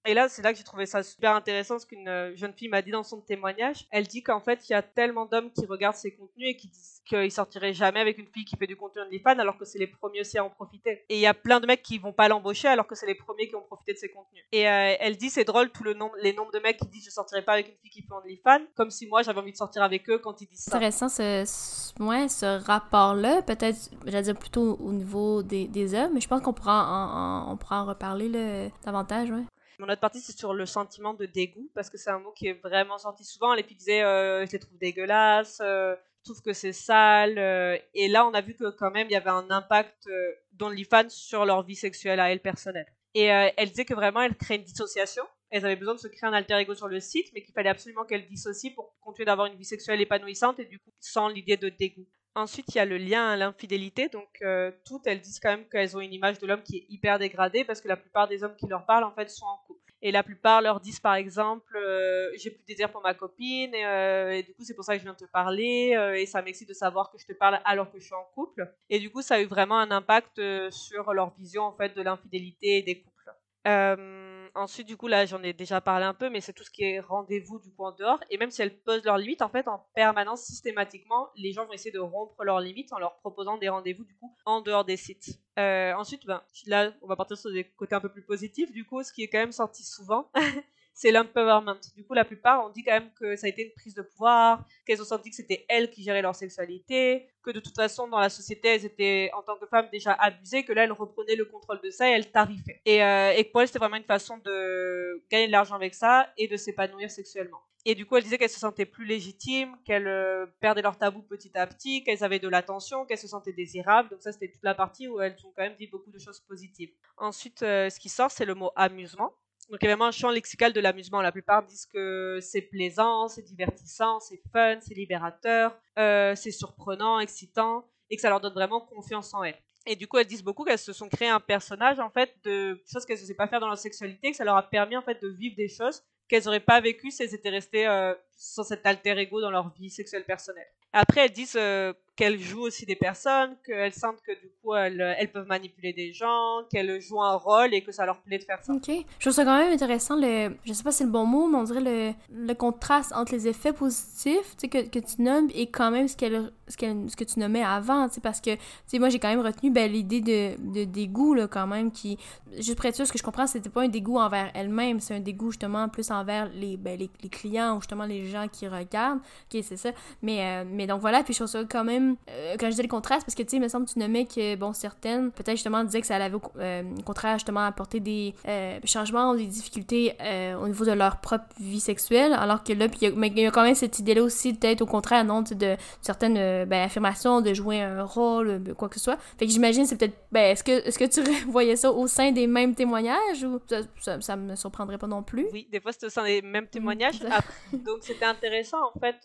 Et 0.05 0.13
là, 0.13 0.29
c'est 0.29 0.41
là 0.41 0.53
que 0.53 0.57
j'ai 0.57 0.63
trouvé 0.63 0.85
ça 0.85 1.03
super 1.03 1.35
intéressant, 1.35 1.77
ce 1.77 1.85
qu'une 1.85 2.07
euh, 2.07 2.35
jeune 2.35 2.53
fille 2.53 2.69
m'a 2.69 2.81
dit 2.81 2.91
dans 2.91 3.03
son 3.03 3.19
témoignage. 3.19 3.85
Elle 3.91 4.07
dit 4.07 4.23
qu'en 4.23 4.39
fait, 4.39 4.67
il 4.69 4.71
y 4.71 4.75
a 4.75 4.81
tellement 4.81 5.25
d'hommes 5.25 5.51
qui 5.51 5.65
regardent 5.65 5.97
ses 5.97 6.11
contenus 6.11 6.49
et 6.49 6.55
qui 6.55 6.69
disent 6.69 7.01
qu'ils 7.05 7.31
sortiraient 7.31 7.73
jamais 7.73 7.99
avec 7.99 8.17
une 8.17 8.27
fille 8.27 8.45
qui 8.45 8.55
fait 8.55 8.67
du 8.67 8.77
contenu 8.77 9.01
OnlyFans 9.01 9.39
alors 9.39 9.57
que 9.57 9.65
c'est 9.65 9.77
les 9.77 9.87
premiers 9.87 10.21
aussi 10.21 10.37
à 10.37 10.45
en 10.45 10.49
profiter. 10.49 11.03
Et 11.09 11.15
il 11.15 11.19
y 11.19 11.27
a 11.27 11.33
plein 11.33 11.59
de 11.59 11.67
mecs 11.67 11.83
qui 11.83 11.97
vont 11.97 12.13
pas 12.13 12.29
l'embaucher 12.29 12.69
alors 12.69 12.87
que 12.87 12.95
c'est 12.95 13.07
les 13.07 13.15
premiers 13.15 13.49
qui 13.49 13.55
ont 13.55 13.61
profité 13.61 13.93
de 13.93 13.97
ses 13.97 14.09
contenus. 14.09 14.43
Et 14.53 14.69
euh, 14.69 14.95
elle 14.99 15.17
dit 15.17 15.29
c'est 15.29 15.43
drôle 15.43 15.69
tout 15.69 15.83
les 15.83 16.33
nombres 16.33 16.51
de 16.51 16.59
mecs 16.59 16.77
qui 16.77 16.87
disent 16.87 17.05
je 17.05 17.11
sortirai 17.11 17.41
pas 17.41 17.53
avec 17.53 17.67
une 17.67 17.75
fille 17.81 17.91
qui 17.91 18.01
fait 18.01 18.13
OnlyFans, 18.13 18.65
comme 18.75 18.91
si 18.91 19.05
moi 19.05 19.21
j'avais 19.21 19.39
envie 19.39 19.51
de 19.51 19.57
sortir 19.57 19.83
avec 19.83 20.09
eux 20.09 20.19
quand 20.19 20.39
ils 20.41 20.47
disent 20.47 20.63
ça. 20.63 20.77
Intéressant 20.77 21.09
ce, 21.09 22.65
rapport-là, 22.65 23.41
peut-être, 23.41 23.89
j'allais 24.05 24.23
dire 24.23 24.37
plutôt 24.37 24.77
au 24.79 24.93
niveau 24.93 25.43
des, 25.43 25.93
hommes, 25.93 26.13
mais 26.13 26.21
je 26.21 26.27
pense 26.27 26.41
qu'on 26.41 26.53
pourra 26.53 26.85
en, 26.87 27.51
on 27.51 27.57
pourra 27.57 27.83
en 27.83 27.85
reparler 27.85 28.71
davantage, 28.83 29.31
ouais. 29.31 29.43
Mon 29.79 29.87
autre 29.87 30.01
partie, 30.01 30.19
c'est 30.19 30.37
sur 30.37 30.53
le 30.53 30.65
sentiment 30.65 31.13
de 31.13 31.25
dégoût, 31.25 31.71
parce 31.73 31.89
que 31.89 31.97
c'est 31.97 32.09
un 32.09 32.19
mot 32.19 32.31
qui 32.31 32.47
est 32.47 32.61
vraiment 32.61 32.97
sorti 32.97 33.23
souvent. 33.23 33.53
Les 33.53 33.63
filles 33.63 33.77
disaient, 33.77 34.03
euh, 34.03 34.45
je 34.45 34.51
les 34.51 34.59
trouve 34.59 34.77
dégueulasses, 34.77 35.61
euh, 35.61 35.95
je 36.17 36.31
trouve 36.31 36.41
que 36.41 36.51
c'est 36.51 36.73
sale. 36.73 37.39
Euh. 37.39 37.77
et 37.93 38.09
là, 38.09 38.27
on 38.27 38.33
a 38.33 38.41
vu 38.41 38.55
que 38.55 38.69
quand 38.71 38.91
même, 38.91 39.07
il 39.09 39.13
y 39.13 39.15
avait 39.15 39.29
un 39.29 39.49
impact 39.49 40.07
euh, 40.07 40.33
d'OnlyFans 40.51 41.07
sur 41.07 41.45
leur 41.45 41.63
vie 41.63 41.77
sexuelle 41.77 42.19
à 42.19 42.29
elles 42.29 42.41
personnelle. 42.41 42.87
Et 43.15 43.23
elle 43.23 43.69
disait 43.69 43.85
que 43.85 43.95
vraiment, 43.95 44.21
elle 44.21 44.35
créait 44.35 44.57
une 44.57 44.63
dissociation. 44.63 45.23
Elles 45.49 45.65
avaient 45.65 45.75
besoin 45.75 45.95
de 45.95 45.99
se 45.99 46.07
créer 46.07 46.29
un 46.29 46.33
alter 46.33 46.55
ego 46.59 46.75
sur 46.75 46.87
le 46.87 46.99
site, 46.99 47.31
mais 47.33 47.41
qu'il 47.41 47.53
fallait 47.53 47.69
absolument 47.69 48.05
qu'elles 48.05 48.27
dissocient 48.27 48.71
pour 48.75 48.93
continuer 49.01 49.25
d'avoir 49.25 49.47
une 49.47 49.55
vie 49.55 49.65
sexuelle 49.65 49.99
épanouissante 49.99 50.59
et 50.59 50.65
du 50.65 50.77
coup, 50.77 50.91
sans 50.99 51.27
l'idée 51.27 51.57
de 51.57 51.69
dégoût. 51.69 52.05
Ensuite, 52.35 52.67
il 52.69 52.77
y 52.77 52.79
a 52.79 52.85
le 52.85 52.97
lien 52.97 53.27
à 53.27 53.35
l'infidélité. 53.35 54.07
Donc, 54.07 54.29
euh, 54.41 54.71
toutes, 54.85 55.07
elles 55.07 55.19
disent 55.19 55.39
quand 55.39 55.49
même 55.49 55.67
qu'elles 55.67 55.97
ont 55.97 55.99
une 55.99 56.13
image 56.13 56.39
de 56.39 56.47
l'homme 56.47 56.61
qui 56.63 56.77
est 56.77 56.85
hyper 56.89 57.19
dégradée 57.19 57.63
parce 57.63 57.81
que 57.81 57.87
la 57.87 57.97
plupart 57.97 58.27
des 58.27 58.43
hommes 58.43 58.55
qui 58.55 58.67
leur 58.67 58.85
parlent, 58.85 59.03
en 59.03 59.11
fait, 59.11 59.29
sont 59.29 59.45
en 59.45 59.57
couple. 59.67 59.79
Et 60.01 60.11
la 60.11 60.23
plupart 60.23 60.61
leur 60.61 60.79
disent, 60.79 61.01
par 61.01 61.15
exemple, 61.15 61.75
euh, 61.75 62.29
j'ai 62.37 62.51
plus 62.51 62.61
de 62.61 62.65
désir 62.65 62.89
pour 62.89 63.01
ma 63.01 63.13
copine 63.13 63.73
euh, 63.75 64.31
et, 64.31 64.43
du 64.43 64.53
coup, 64.53 64.63
c'est 64.63 64.73
pour 64.73 64.85
ça 64.85 64.93
que 64.93 64.99
je 64.99 65.03
viens 65.03 65.15
te 65.15 65.25
parler 65.25 65.97
et 66.15 66.25
ça 66.25 66.41
m'excite 66.41 66.69
de 66.69 66.73
savoir 66.73 67.11
que 67.11 67.17
je 67.17 67.25
te 67.25 67.33
parle 67.33 67.59
alors 67.65 67.91
que 67.91 67.99
je 67.99 68.05
suis 68.05 68.13
en 68.13 68.23
couple. 68.33 68.71
Et 68.89 68.99
du 68.99 69.09
coup, 69.09 69.21
ça 69.21 69.35
a 69.35 69.41
eu 69.41 69.45
vraiment 69.45 69.77
un 69.77 69.91
impact 69.91 70.39
sur 70.71 71.13
leur 71.13 71.33
vision, 71.35 71.63
en 71.63 71.73
fait, 71.73 71.93
de 71.95 72.01
l'infidélité 72.01 72.77
et 72.77 72.81
des 72.81 73.01
couples. 73.01 73.18
Ensuite, 73.65 74.87
du 74.87 74.97
coup, 74.97 75.07
là, 75.07 75.25
j'en 75.25 75.41
ai 75.43 75.53
déjà 75.53 75.81
parlé 75.81 76.05
un 76.05 76.13
peu, 76.13 76.29
mais 76.29 76.41
c'est 76.41 76.53
tout 76.53 76.63
ce 76.63 76.71
qui 76.71 76.83
est 76.83 76.99
rendez-vous, 76.99 77.59
du 77.59 77.71
coup, 77.71 77.85
en 77.85 77.91
dehors. 77.91 78.19
Et 78.29 78.37
même 78.37 78.51
si 78.51 78.61
elles 78.61 78.77
posent 78.81 79.03
leurs 79.03 79.17
limites, 79.17 79.41
en 79.41 79.49
fait, 79.49 79.67
en 79.67 79.85
permanence, 79.95 80.43
systématiquement, 80.43 81.29
les 81.35 81.53
gens 81.53 81.65
vont 81.65 81.73
essayer 81.73 81.91
de 81.91 81.99
rompre 81.99 82.43
leurs 82.43 82.59
limites 82.59 82.93
en 82.93 82.99
leur 82.99 83.17
proposant 83.19 83.57
des 83.57 83.69
rendez-vous, 83.69 84.03
du 84.03 84.15
coup, 84.15 84.35
en 84.45 84.61
dehors 84.61 84.85
des 84.85 84.97
sites. 84.97 85.39
Euh, 85.57 85.93
ensuite, 85.93 86.25
ben, 86.25 86.41
là, 86.67 86.91
on 87.01 87.07
va 87.07 87.15
partir 87.15 87.37
sur 87.37 87.51
des 87.51 87.65
côtés 87.65 87.95
un 87.95 88.01
peu 88.01 88.09
plus 88.11 88.23
positifs, 88.23 88.71
du 88.71 88.85
coup, 88.85 89.03
ce 89.03 89.13
qui 89.13 89.23
est 89.23 89.27
quand 89.27 89.39
même 89.39 89.51
sorti 89.51 89.83
souvent. 89.83 90.31
c'est 90.99 91.11
l'empowerment. 91.11 91.79
Du 91.95 92.03
coup, 92.03 92.13
la 92.13 92.25
plupart 92.25 92.65
ont 92.65 92.69
dit 92.71 92.83
quand 92.83 92.91
même 92.91 93.09
que 93.17 93.37
ça 93.37 93.47
a 93.47 93.49
été 93.49 93.63
une 93.63 93.71
prise 93.71 93.93
de 93.93 94.01
pouvoir, 94.01 94.65
qu'elles 94.85 95.01
ont 95.01 95.05
senti 95.05 95.29
que 95.29 95.35
c'était 95.37 95.65
elles 95.69 95.89
qui 95.89 96.03
géraient 96.03 96.21
leur 96.21 96.35
sexualité, 96.35 97.25
que 97.41 97.51
de 97.51 97.61
toute 97.61 97.75
façon, 97.75 98.09
dans 98.09 98.19
la 98.19 98.29
société, 98.29 98.67
elles 98.67 98.83
étaient 98.83 99.31
en 99.33 99.41
tant 99.41 99.55
que 99.55 99.65
femmes 99.65 99.87
déjà 99.93 100.11
abusées, 100.11 100.65
que 100.65 100.73
là, 100.73 100.83
elles 100.83 100.91
reprenaient 100.91 101.37
le 101.37 101.45
contrôle 101.45 101.79
de 101.81 101.89
ça 101.89 102.09
et 102.09 102.11
elles 102.11 102.29
tarifaient. 102.29 102.81
Et, 102.85 103.01
euh, 103.01 103.41
pour 103.49 103.61
elles, 103.61 103.69
c'était 103.69 103.79
vraiment 103.79 103.95
une 103.95 104.03
façon 104.03 104.39
de 104.39 105.23
gagner 105.31 105.47
de 105.47 105.53
l'argent 105.53 105.75
avec 105.75 105.95
ça 105.95 106.27
et 106.37 106.49
de 106.49 106.57
s'épanouir 106.57 107.09
sexuellement. 107.09 107.61
Et 107.85 107.95
du 107.95 108.05
coup, 108.05 108.17
elles 108.17 108.23
disaient 108.23 108.37
qu'elles 108.37 108.49
se 108.49 108.59
sentaient 108.59 108.85
plus 108.85 109.05
légitimes, 109.05 109.77
qu'elles 109.85 110.05
euh, 110.05 110.47
perdaient 110.59 110.81
leur 110.81 110.97
tabou 110.97 111.21
petit 111.21 111.57
à 111.57 111.65
petit, 111.65 112.03
qu'elles 112.03 112.25
avaient 112.25 112.39
de 112.39 112.49
l'attention, 112.49 113.05
qu'elles 113.05 113.17
se 113.17 113.29
sentaient 113.29 113.53
désirables. 113.53 114.09
Donc 114.09 114.21
ça, 114.21 114.33
c'était 114.33 114.51
toute 114.51 114.63
la 114.63 114.75
partie 114.75 115.07
où 115.07 115.21
elles 115.21 115.37
ont 115.45 115.53
quand 115.55 115.63
même 115.63 115.77
dit 115.79 115.87
beaucoup 115.87 116.11
de 116.11 116.19
choses 116.19 116.41
positives. 116.41 116.91
Ensuite, 117.15 117.63
euh, 117.63 117.89
ce 117.89 118.01
qui 118.01 118.09
sort, 118.09 118.31
c'est 118.31 118.43
le 118.43 118.53
mot 118.53 118.71
amusement. 118.75 119.33
Donc 119.69 119.79
il 119.81 119.85
y 119.85 119.87
a 119.87 119.91
vraiment 119.91 120.07
un 120.07 120.11
champ 120.11 120.31
lexical 120.31 120.73
de 120.73 120.79
l'amusement. 120.79 121.21
La 121.21 121.31
plupart 121.31 121.63
disent 121.63 121.85
que 121.85 122.39
c'est 122.41 122.61
plaisant, 122.61 123.27
c'est 123.27 123.43
divertissant, 123.43 124.19
c'est 124.19 124.41
fun, 124.51 124.79
c'est 124.81 124.95
libérateur, 124.95 125.77
euh, 125.97 126.33
c'est 126.35 126.51
surprenant, 126.51 127.19
excitant, 127.19 127.85
et 128.09 128.15
que 128.15 128.21
ça 128.21 128.29
leur 128.29 128.41
donne 128.41 128.53
vraiment 128.53 128.81
confiance 128.81 129.33
en 129.33 129.43
elles. 129.43 129.59
Et 129.85 129.95
du 129.95 130.07
coup, 130.07 130.17
elles 130.17 130.27
disent 130.27 130.43
beaucoup 130.43 130.65
qu'elles 130.65 130.77
se 130.79 130.93
sont 130.93 131.07
créées 131.07 131.29
un 131.29 131.39
personnage 131.39 131.99
en 131.99 132.09
fait 132.09 132.35
de 132.43 132.81
choses 132.91 133.05
qu'elles 133.05 133.17
ne 133.17 133.21
savaient 133.21 133.33
pas 133.35 133.47
faire 133.47 133.59
dans 133.59 133.67
leur 133.67 133.77
sexualité, 133.77 134.31
que 134.31 134.37
ça 134.37 134.43
leur 134.43 134.55
a 134.55 134.69
permis 134.69 134.97
en 134.97 135.01
fait 135.01 135.21
de 135.21 135.29
vivre 135.29 135.55
des 135.55 135.69
choses 135.69 136.03
qu'elles 136.27 136.43
n'auraient 136.45 136.59
pas 136.59 136.79
vécues 136.79 137.11
si 137.11 137.23
elles 137.23 137.33
étaient 137.33 137.49
restées 137.49 137.87
euh, 137.87 138.13
sans 138.37 138.63
cet 138.63 138.85
alter 138.85 139.17
ego 139.17 139.41
dans 139.41 139.51
leur 139.51 139.73
vie 139.73 139.89
sexuelle 139.89 140.25
personnelle. 140.25 140.67
Après, 140.93 141.25
elles 141.25 141.31
disent 141.31 141.57
euh, 141.57 141.93
qu'elles 142.19 142.37
jouent 142.37 142.63
aussi 142.63 142.85
des 142.85 142.97
personnes, 142.97 143.55
qu'elles 143.65 143.93
sentent 143.93 144.21
que 144.27 144.33
du 144.33 144.51
coup 144.61 144.75
elles, 144.75 144.99
elles, 145.17 145.31
peuvent 145.31 145.47
manipuler 145.47 145.93
des 145.93 146.11
gens, 146.11 146.65
qu'elles 146.69 146.99
jouent 146.99 147.21
un 147.21 147.37
rôle 147.37 147.73
et 147.73 147.81
que 147.81 147.93
ça 147.93 148.05
leur 148.05 148.19
plaît 148.19 148.39
de 148.39 148.43
faire 148.43 148.61
ça. 148.61 148.73
Ok. 148.73 148.89
Je 148.89 149.21
trouve 149.21 149.31
ça 149.31 149.45
quand 149.45 149.57
même 149.57 149.71
intéressant, 149.71 150.17
le, 150.17 150.53
je 150.65 150.73
sais 150.73 150.83
pas 150.83 150.91
si 150.91 150.97
c'est 150.97 151.03
le 151.05 151.11
bon 151.11 151.23
mot, 151.23 151.47
mais 151.47 151.55
on 151.55 151.63
dirait 151.63 151.79
le, 151.79 152.11
le 152.29 152.53
contraste 152.55 153.13
entre 153.13 153.31
les 153.31 153.47
effets 153.47 153.71
positifs 153.71 154.57
que, 154.57 154.89
que 154.89 154.99
tu 154.99 155.21
nommes 155.21 155.47
et 155.53 155.67
quand 155.67 155.91
même 155.91 156.09
ce, 156.09 156.17
qu'elle, 156.17 156.51
ce, 156.67 156.75
ce 156.75 157.15
que 157.15 157.23
tu 157.23 157.39
nommais 157.39 157.63
avant, 157.63 158.09
parce 158.21 158.41
que 158.41 158.57
moi 158.97 159.07
j'ai 159.07 159.19
quand 159.19 159.29
même 159.29 159.39
retenu 159.39 159.71
ben, 159.71 159.89
l'idée 159.89 160.19
de, 160.19 160.61
de 160.73 160.83
dégoût 160.83 161.35
là, 161.35 161.47
quand 161.47 161.67
même, 161.67 161.89
qui, 161.89 162.17
juste 162.57 162.75
pour 162.75 162.85
être 162.85 162.97
sûr, 162.97 163.07
ce 163.07 163.13
que 163.13 163.17
je 163.17 163.23
comprends, 163.23 163.47
c'était 163.47 163.69
pas 163.69 163.83
un 163.83 163.87
dégoût 163.87 164.17
envers 164.17 164.51
elle-même, 164.55 164.99
c'est 164.99 165.15
un 165.15 165.21
dégoût 165.21 165.51
justement 165.51 165.87
plus 165.87 166.11
envers 166.11 166.49
les, 166.53 166.75
ben, 166.75 166.99
les, 166.99 167.09
les, 167.23 167.29
clients 167.29 167.77
ou 167.77 167.79
justement 167.79 168.05
les 168.05 168.25
gens 168.25 168.49
qui 168.51 168.67
regardent. 168.67 169.19
Ok, 169.19 169.61
c'est 169.63 169.77
ça. 169.77 169.91
Mais, 170.21 170.41
euh, 170.41 170.65
mais 170.69 170.85
donc 170.85 170.99
voilà, 170.99 171.23
puis 171.23 171.33
je 171.33 171.39
trouve 171.39 171.47
ça 171.47 171.63
quand 171.63 171.85
même 171.85 172.08
euh, 172.29 172.55
quand 172.59 172.69
je 172.69 172.75
dis 172.75 172.81
le 172.81 172.87
contraste, 172.87 173.25
parce 173.25 173.35
que 173.35 173.43
tu 173.43 173.49
sais, 173.49 173.57
il 173.57 173.61
me 173.61 173.67
semble 173.67 173.85
que 173.85 173.93
tu 173.93 173.99
nommais 173.99 174.25
que, 174.25 174.55
bon, 174.55 174.73
certaines, 174.73 175.31
peut-être 175.31 175.55
justement, 175.55 175.83
disaient 175.83 176.01
que 176.01 176.07
ça 176.07 176.15
avait 176.15 176.35
euh, 176.57 176.83
au 176.97 177.03
contraire, 177.03 177.35
justement, 177.35 177.65
apporté 177.65 177.99
des 177.99 178.33
euh, 178.47 178.79
changements 178.83 179.31
ou 179.31 179.37
des 179.37 179.45
difficultés 179.45 180.15
au 180.61 180.67
niveau 180.67 180.85
de 180.85 180.91
leur 180.91 181.21
propre 181.21 181.45
vie 181.59 181.79
sexuelle, 181.79 182.33
alors 182.33 182.63
que 182.63 182.73
là, 182.73 182.87
puis 182.87 182.99
il 183.01 183.39
y, 183.39 183.45
a 183.45 183.51
quand 183.51 183.63
même 183.63 183.75
cette 183.75 183.99
idée-là 183.99 184.23
aussi, 184.23 184.53
peut-être 184.53 184.81
au 184.81 184.85
contraire, 184.85 185.23
non, 185.23 185.41
de, 185.41 185.75
certaines 186.01 186.65
ben, 186.65 186.83
affirmations, 186.83 187.41
de 187.41 187.53
jouer 187.53 187.81
un 187.81 188.03
rôle, 188.03 188.61
quoi 188.77 188.89
que 188.89 188.95
ce 188.95 189.01
soit. 189.01 189.17
Fait 189.37 189.45
que 189.45 189.51
j'imagine, 189.51 189.85
c'est 189.85 189.97
peut-être, 189.97 190.17
ben, 190.31 190.51
est-ce 190.51 190.63
que, 190.63 190.71
est 190.71 190.89
-ce 190.89 190.99
que 190.99 191.05
tu 191.05 191.21
voyais 191.49 191.75
ça 191.75 191.91
au 191.91 192.07
sein 192.07 192.31
des 192.31 192.47
mêmes 192.47 192.75
témoignages 192.75 193.43
ou 193.43 193.59
ça, 193.99 194.21
ça, 194.21 194.35
me 194.35 194.55
surprendrait 194.55 194.97
pas 194.97 195.07
non 195.07 195.23
plus? 195.23 195.47
Oui, 195.51 195.67
des 195.71 195.79
fois, 195.79 195.91
c'est 195.91 196.05
au 196.05 196.09
sein 196.09 196.23
des 196.23 196.41
mêmes 196.41 196.67
témoignages. 196.67 197.19
donc, 197.73 197.99
c'était 198.01 198.25
intéressant, 198.25 198.91
en 198.93 198.99
fait, 198.99 199.17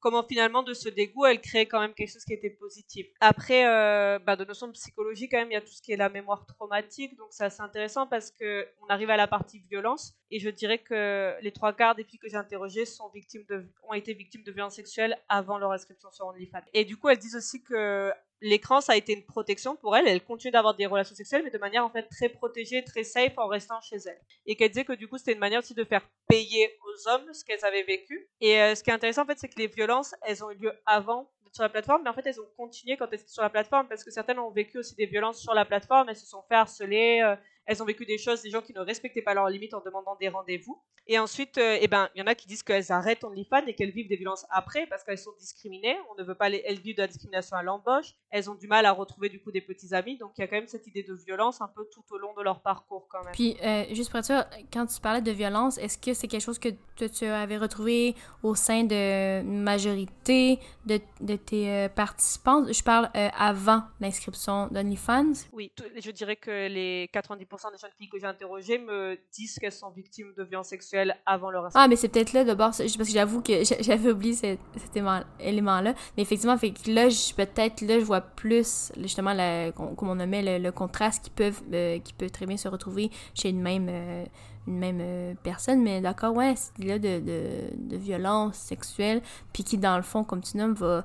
comment 0.00 0.22
finalement, 0.22 0.62
de 0.62 0.74
ce 0.74 0.88
dégoût, 0.88 1.26
elle 1.26 1.40
crée 1.40 1.66
quand 1.66 1.80
même 1.80 1.94
quelque 1.94 2.01
chose 2.06 2.24
qui 2.24 2.32
était 2.32 2.50
positif. 2.50 3.06
Après, 3.20 3.66
euh, 3.66 4.18
bah, 4.18 4.36
de 4.36 4.44
notion 4.44 4.66
de 4.66 4.72
psychologie, 4.72 5.28
quand 5.28 5.38
même, 5.38 5.50
il 5.50 5.54
y 5.54 5.56
a 5.56 5.60
tout 5.60 5.72
ce 5.72 5.82
qui 5.82 5.92
est 5.92 5.96
la 5.96 6.08
mémoire 6.08 6.46
traumatique, 6.46 7.16
donc 7.16 7.28
c'est 7.30 7.44
assez 7.44 7.62
intéressant 7.62 8.06
parce 8.06 8.30
que 8.30 8.68
on 8.82 8.86
arrive 8.86 9.10
à 9.10 9.16
la 9.16 9.26
partie 9.26 9.58
violence, 9.58 10.14
et 10.30 10.38
je 10.38 10.48
dirais 10.48 10.78
que 10.78 11.34
les 11.42 11.52
trois 11.52 11.72
quarts 11.72 11.94
des 11.94 12.04
filles 12.04 12.18
que 12.18 12.28
j'ai 12.28 12.36
interrogées 12.36 12.86
sont 12.86 13.08
victimes 13.08 13.44
ont 13.88 13.94
été 13.94 14.14
victimes 14.14 14.42
de 14.42 14.52
violences 14.52 14.76
sexuelles 14.76 15.16
avant 15.28 15.58
leur 15.58 15.72
inscription 15.72 16.10
sur 16.10 16.26
OnlyFans. 16.26 16.60
Et 16.72 16.84
du 16.84 16.96
coup, 16.96 17.08
elles 17.08 17.18
disent 17.18 17.36
aussi 17.36 17.62
que 17.62 18.12
l'écran, 18.42 18.80
ça 18.80 18.92
a 18.92 18.96
été 18.96 19.12
une 19.14 19.24
protection 19.24 19.76
pour 19.76 19.96
elles. 19.96 20.06
Elles 20.06 20.22
continuent 20.22 20.52
d'avoir 20.52 20.74
des 20.74 20.86
relations 20.86 21.14
sexuelles, 21.14 21.42
mais 21.44 21.50
de 21.50 21.58
manière 21.58 21.84
en 21.84 21.90
fait 21.90 22.02
très 22.08 22.28
protégée, 22.28 22.84
très 22.84 23.04
safe 23.04 23.38
en 23.38 23.46
restant 23.46 23.80
chez 23.80 23.96
elles. 23.96 24.20
Et 24.46 24.56
qu'elles 24.56 24.70
disaient 24.70 24.84
que 24.84 24.92
du 24.92 25.08
coup, 25.08 25.16
c'était 25.16 25.32
une 25.32 25.38
manière 25.38 25.60
aussi 25.60 25.74
de 25.74 25.84
faire 25.84 26.06
payer 26.28 26.76
aux 26.84 27.08
hommes 27.08 27.32
ce 27.32 27.44
qu'elles 27.44 27.64
avaient 27.64 27.84
vécu. 27.84 28.28
Et 28.40 28.60
euh, 28.60 28.74
ce 28.74 28.82
qui 28.82 28.90
est 28.90 28.94
intéressant 28.94 29.22
en 29.22 29.26
fait, 29.26 29.38
c'est 29.38 29.48
que 29.48 29.58
les 29.58 29.68
violences, 29.68 30.14
elles 30.22 30.44
ont 30.44 30.50
eu 30.50 30.56
lieu 30.56 30.72
avant 30.86 31.30
sur 31.52 31.62
la 31.62 31.68
plateforme, 31.68 32.02
mais 32.02 32.10
en 32.10 32.14
fait, 32.14 32.26
elles 32.26 32.40
ont 32.40 32.48
continué 32.56 32.96
quand 32.96 33.06
elles 33.12 33.20
étaient 33.20 33.28
sur 33.28 33.42
la 33.42 33.50
plateforme 33.50 33.86
parce 33.88 34.02
que 34.02 34.10
certaines 34.10 34.38
ont 34.38 34.50
vécu 34.50 34.78
aussi 34.78 34.94
des 34.94 35.06
violences 35.06 35.40
sur 35.40 35.54
la 35.54 35.64
plateforme, 35.64 36.08
elles 36.08 36.16
se 36.16 36.26
sont 36.26 36.42
fait 36.48 36.54
harceler, 36.54 37.20
euh, 37.22 37.36
elles 37.72 37.82
ont 37.82 37.86
vécu 37.86 38.04
des 38.04 38.18
choses, 38.18 38.42
des 38.42 38.50
gens 38.50 38.60
qui 38.60 38.74
ne 38.74 38.80
respectaient 38.80 39.22
pas 39.22 39.34
leurs 39.34 39.48
limites 39.48 39.74
en 39.74 39.80
demandant 39.80 40.16
des 40.16 40.28
rendez-vous. 40.28 40.80
Et 41.06 41.18
ensuite, 41.18 41.58
euh, 41.58 41.78
eh 41.80 41.88
ben, 41.88 42.08
il 42.14 42.20
y 42.20 42.22
en 42.22 42.26
a 42.26 42.34
qui 42.34 42.46
disent 42.46 42.62
qu'elles 42.62 42.92
arrêtent 42.92 43.24
OnlyFans 43.24 43.66
et 43.66 43.74
qu'elles 43.74 43.90
vivent 43.90 44.08
des 44.08 44.16
violences 44.16 44.46
après 44.50 44.86
parce 44.86 45.02
qu'elles 45.02 45.18
sont 45.18 45.32
discriminées. 45.38 45.96
On 46.10 46.20
ne 46.20 46.24
veut 46.24 46.34
pas 46.34 46.48
les, 46.48 46.62
elles 46.64 46.78
vivent 46.78 46.96
de 46.96 47.02
la 47.02 47.08
discrimination 47.08 47.56
à 47.56 47.62
l'embauche. 47.62 48.14
Elles 48.30 48.50
ont 48.50 48.54
du 48.54 48.68
mal 48.68 48.86
à 48.86 48.92
retrouver 48.92 49.28
du 49.28 49.40
coup 49.40 49.50
des 49.50 49.62
petits 49.62 49.94
amis. 49.94 50.16
Donc 50.18 50.32
il 50.36 50.42
y 50.42 50.44
a 50.44 50.48
quand 50.48 50.56
même 50.56 50.68
cette 50.68 50.86
idée 50.86 51.02
de 51.02 51.14
violence 51.14 51.60
un 51.60 51.68
peu 51.68 51.84
tout 51.92 52.04
au 52.10 52.18
long 52.18 52.34
de 52.34 52.42
leur 52.42 52.60
parcours 52.60 53.08
quand 53.10 53.24
même. 53.24 53.32
Puis 53.32 53.56
euh, 53.64 53.84
juste 53.92 54.10
pour 54.10 54.18
être 54.20 54.26
sûr, 54.26 54.44
quand 54.72 54.86
tu 54.86 55.00
parlais 55.00 55.22
de 55.22 55.32
violence, 55.32 55.78
est-ce 55.78 55.98
que 55.98 56.14
c'est 56.14 56.28
quelque 56.28 56.44
chose 56.44 56.58
que 56.58 56.68
tu 57.06 57.24
avais 57.24 57.56
retrouvé 57.56 58.14
au 58.42 58.54
sein 58.54 58.84
de 58.84 59.42
majorité 59.42 60.58
de, 60.86 61.00
de 61.20 61.36
tes 61.36 61.70
euh, 61.70 61.88
participants? 61.88 62.64
Je 62.70 62.82
parle 62.82 63.10
avant 63.14 63.82
l'inscription 64.00 64.68
d'OnlyFans. 64.68 65.32
Oui, 65.52 65.72
je 65.96 66.10
dirais 66.10 66.36
que 66.36 66.68
les 66.68 67.08
90% 67.12 67.61
des 67.70 67.78
jeunes 67.78 67.90
filles 67.96 68.08
que 68.08 68.18
j'ai 68.18 68.26
interrogées 68.26 68.78
me 68.78 69.18
disent 69.32 69.58
qu'elles 69.58 69.72
sont 69.72 69.90
victimes 69.90 70.32
de 70.36 70.42
violences 70.42 70.68
sexuelles 70.68 71.16
avant 71.26 71.50
leur 71.50 71.68
Ah, 71.74 71.88
mais 71.88 71.96
c'est 71.96 72.08
peut-être 72.08 72.32
là 72.32 72.44
d'abord, 72.44 72.68
parce 72.68 72.78
que 72.78 73.04
j'avoue 73.04 73.42
que 73.42 73.62
j'avais 73.80 74.10
oublié 74.10 74.34
cet, 74.34 74.60
élément-là. 75.40 75.94
Mais 76.16 76.22
effectivement, 76.22 76.54
là, 76.54 77.08
peut-être 77.36 77.80
là, 77.82 77.98
je 77.98 78.04
vois 78.04 78.20
plus, 78.20 78.92
justement, 78.98 79.34
comme 79.74 80.08
on 80.08 80.14
nommait, 80.14 80.58
le, 80.58 80.72
contraste 80.72 81.24
qui 81.24 81.30
peut, 81.30 81.52
euh, 81.72 81.98
qui 81.98 82.12
peut 82.12 82.30
très 82.30 82.46
bien 82.46 82.56
se 82.56 82.68
retrouver 82.68 83.10
chez 83.34 83.50
une 83.50 83.60
même, 83.60 83.88
euh, 83.88 84.24
une 84.66 84.78
même 84.78 84.98
euh, 85.00 85.34
personne. 85.42 85.82
Mais 85.82 86.00
d'accord, 86.00 86.34
ouais, 86.34 86.54
c'est 86.56 86.84
là 86.84 86.98
de, 86.98 87.20
de, 87.20 87.96
violence 87.96 88.56
sexuelle, 88.56 89.22
puis 89.52 89.64
qui, 89.64 89.78
dans 89.78 89.96
le 89.96 90.02
fond, 90.02 90.24
comme 90.24 90.42
tu 90.42 90.56
nommes, 90.56 90.74
va 90.74 91.04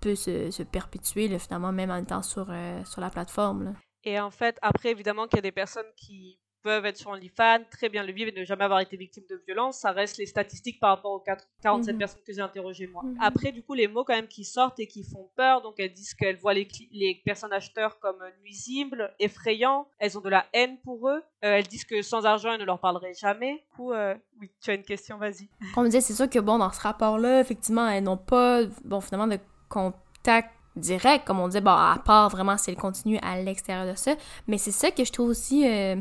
peut 0.00 0.14
se, 0.14 0.50
se 0.50 0.62
perpétuer, 0.62 1.38
finalement, 1.38 1.72
même 1.72 1.90
en 1.90 1.96
étant 1.96 2.22
sur, 2.22 2.48
sur 2.84 3.00
la 3.00 3.08
plateforme. 3.08 3.74
Et 4.06 4.20
en 4.20 4.30
fait, 4.30 4.56
après, 4.62 4.90
évidemment 4.90 5.26
qu'il 5.26 5.36
y 5.36 5.40
a 5.40 5.42
des 5.42 5.52
personnes 5.52 5.84
qui 5.96 6.38
peuvent 6.62 6.86
être 6.86 6.96
sur 6.96 7.10
OnlyFans, 7.10 7.62
très 7.70 7.88
bien 7.88 8.02
le 8.02 8.12
vivre 8.12 8.30
et 8.34 8.40
ne 8.40 8.44
jamais 8.44 8.64
avoir 8.64 8.80
été 8.80 8.96
victime 8.96 9.22
de 9.30 9.40
violence. 9.46 9.78
Ça 9.78 9.92
reste 9.92 10.18
les 10.18 10.26
statistiques 10.26 10.80
par 10.80 10.96
rapport 10.96 11.12
aux 11.12 11.24
47 11.62 11.92
mhm. 11.92 11.98
personnes 11.98 12.22
que 12.26 12.32
j'ai 12.32 12.40
interrogées 12.40 12.88
moi. 12.88 13.02
Mhm. 13.04 13.18
Après, 13.20 13.52
du 13.52 13.62
coup, 13.62 13.74
les 13.74 13.86
mots 13.86 14.02
quand 14.02 14.14
même 14.14 14.26
qui 14.26 14.44
sortent 14.44 14.80
et 14.80 14.88
qui 14.88 15.04
font 15.04 15.30
peur. 15.36 15.62
Donc, 15.62 15.74
elles 15.78 15.92
disent 15.92 16.14
qu'elles 16.14 16.38
voient 16.38 16.54
les, 16.54 16.66
les 16.90 17.22
personnes 17.24 17.52
acheteurs 17.52 18.00
comme 18.00 18.18
nuisibles, 18.42 19.12
effrayants. 19.20 19.86
Elles 19.98 20.18
ont 20.18 20.20
de 20.20 20.28
la 20.28 20.46
haine 20.52 20.78
pour 20.82 21.08
eux. 21.08 21.22
Euh, 21.44 21.58
elles 21.58 21.68
disent 21.68 21.84
que 21.84 22.02
sans 22.02 22.26
argent, 22.26 22.52
elles 22.52 22.60
ne 22.60 22.64
leur 22.64 22.80
parleraient 22.80 23.14
jamais. 23.14 23.54
Du 23.54 23.76
coup, 23.76 23.92
euh, 23.92 24.16
oui, 24.40 24.50
tu 24.60 24.70
as 24.70 24.74
une 24.74 24.82
question, 24.82 25.18
vas-y. 25.18 25.48
On 25.76 25.82
me 25.82 25.86
disait, 25.86 26.00
c'est 26.00 26.14
sûr 26.14 26.28
que 26.28 26.40
bon, 26.40 26.58
dans 26.58 26.72
ce 26.72 26.80
rapport-là, 26.80 27.40
effectivement, 27.40 27.88
elles 27.88 28.02
n'ont 28.02 28.16
pas, 28.16 28.64
bon, 28.84 29.00
finalement, 29.00 29.28
de 29.28 29.38
contact 29.68 30.50
direct, 30.76 31.26
comme 31.26 31.40
on 31.40 31.48
dit, 31.48 31.60
bon, 31.60 31.70
à 31.70 31.98
part 32.04 32.28
vraiment 32.28 32.56
si 32.56 32.70
elle 32.70 32.76
continue 32.76 33.18
à 33.22 33.40
l'extérieur 33.40 33.86
de 33.86 33.96
ça. 33.98 34.12
Mais 34.46 34.58
c'est 34.58 34.70
ça 34.70 34.90
que 34.90 35.04
je 35.04 35.12
trouve 35.12 35.30
aussi, 35.30 35.66
euh, 35.68 35.96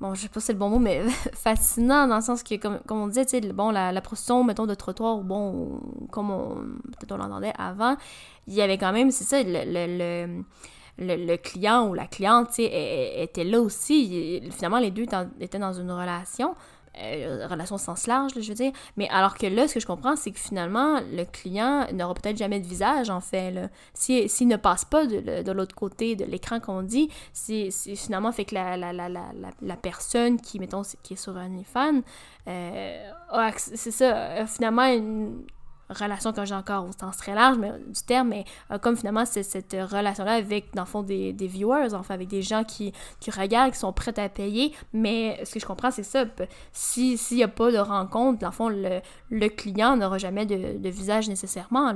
bon, 0.00 0.14
je 0.14 0.22
sais 0.22 0.28
pas 0.28 0.40
si 0.40 0.46
c'est 0.46 0.52
le 0.52 0.58
bon 0.58 0.68
mot, 0.68 0.78
mais 0.78 1.02
fascinant 1.34 2.06
dans 2.06 2.16
le 2.16 2.22
sens 2.22 2.42
que, 2.42 2.54
comme, 2.56 2.80
on 2.88 3.08
disait, 3.08 3.40
bon, 3.52 3.70
la, 3.70 3.92
la 3.92 4.00
prostitution, 4.00 4.44
mettons, 4.44 4.66
de 4.66 4.74
trottoir, 4.74 5.18
bon, 5.18 5.80
comme 6.10 6.30
on, 6.30 6.54
peut-être 6.98 7.12
on 7.12 7.16
l'entendait 7.18 7.52
avant, 7.58 7.96
il 8.46 8.54
y 8.54 8.62
avait 8.62 8.78
quand 8.78 8.92
même, 8.92 9.10
c'est 9.10 9.24
ça, 9.24 9.42
le, 9.42 10.42
le, 10.98 11.16
le 11.16 11.36
client 11.36 11.88
ou 11.88 11.94
la 11.94 12.06
cliente, 12.06 12.58
était 12.58 13.44
là 13.44 13.60
aussi. 13.60 14.42
Finalement, 14.50 14.78
les 14.78 14.90
deux 14.90 15.06
étaient 15.40 15.58
dans 15.58 15.72
une 15.72 15.90
relation. 15.90 16.54
Euh, 16.98 17.46
relation 17.46 17.78
sens 17.78 18.08
large, 18.08 18.32
je 18.34 18.48
veux 18.48 18.54
dire. 18.54 18.72
Mais 18.96 19.08
alors 19.10 19.38
que 19.38 19.46
là, 19.46 19.68
ce 19.68 19.74
que 19.74 19.80
je 19.80 19.86
comprends, 19.86 20.16
c'est 20.16 20.32
que 20.32 20.40
finalement, 20.40 21.00
le 21.12 21.24
client 21.24 21.86
n'aura 21.92 22.14
peut-être 22.14 22.36
jamais 22.36 22.58
de 22.58 22.66
visage, 22.66 23.10
en 23.10 23.20
fait. 23.20 23.70
S'il 23.94 24.28
si, 24.28 24.44
ne 24.44 24.56
passe 24.56 24.84
pas 24.84 25.06
de, 25.06 25.42
de 25.42 25.52
l'autre 25.52 25.74
côté 25.74 26.16
de 26.16 26.24
l'écran 26.24 26.58
qu'on 26.58 26.82
dit, 26.82 27.08
c'est 27.32 27.70
finalement 27.70 28.32
fait 28.32 28.44
que 28.44 28.56
la, 28.56 28.76
la, 28.76 28.92
la, 28.92 29.08
la, 29.08 29.76
personne 29.76 30.40
qui, 30.40 30.58
mettons, 30.58 30.82
qui 31.02 31.14
est 31.14 31.16
sur 31.16 31.36
un 31.36 31.62
fan, 31.62 32.02
euh, 32.48 33.10
c'est 33.56 33.92
ça, 33.92 34.46
finalement 34.46 34.84
une, 34.84 35.44
relation 35.90 36.32
que 36.32 36.44
j'ai 36.44 36.54
encore 36.54 36.86
au 36.86 36.92
sens 36.92 37.16
très 37.16 37.34
large 37.34 37.58
mais, 37.58 37.70
du 37.70 38.02
terme, 38.06 38.28
mais 38.28 38.44
euh, 38.70 38.78
comme 38.78 38.96
finalement 38.96 39.24
c'est 39.24 39.42
cette 39.42 39.72
relation-là 39.72 40.32
avec, 40.32 40.74
dans 40.74 40.82
le 40.82 40.88
fond, 40.88 41.02
des, 41.02 41.32
des 41.32 41.46
viewers, 41.46 41.94
enfin 41.94 42.14
avec 42.14 42.28
des 42.28 42.42
gens 42.42 42.64
qui, 42.64 42.92
qui 43.20 43.30
regardent, 43.30 43.72
qui 43.72 43.78
sont 43.78 43.92
prêts 43.92 44.18
à 44.18 44.28
payer, 44.28 44.72
mais 44.92 45.40
ce 45.44 45.54
que 45.54 45.60
je 45.60 45.66
comprends, 45.66 45.90
c'est 45.90 46.02
ça, 46.02 46.24
s'il 46.72 47.18
n'y 47.32 47.42
a 47.42 47.48
pas 47.48 47.70
de 47.70 47.78
rencontre, 47.78 48.38
dans 48.38 48.48
le 48.48 48.52
fond, 48.52 48.68
le, 48.68 49.48
client 49.48 49.96
n'aura 49.96 50.18
jamais 50.18 50.46
de, 50.46 50.78
de 50.78 50.88
visage 50.88 51.28
nécessairement. 51.28 51.92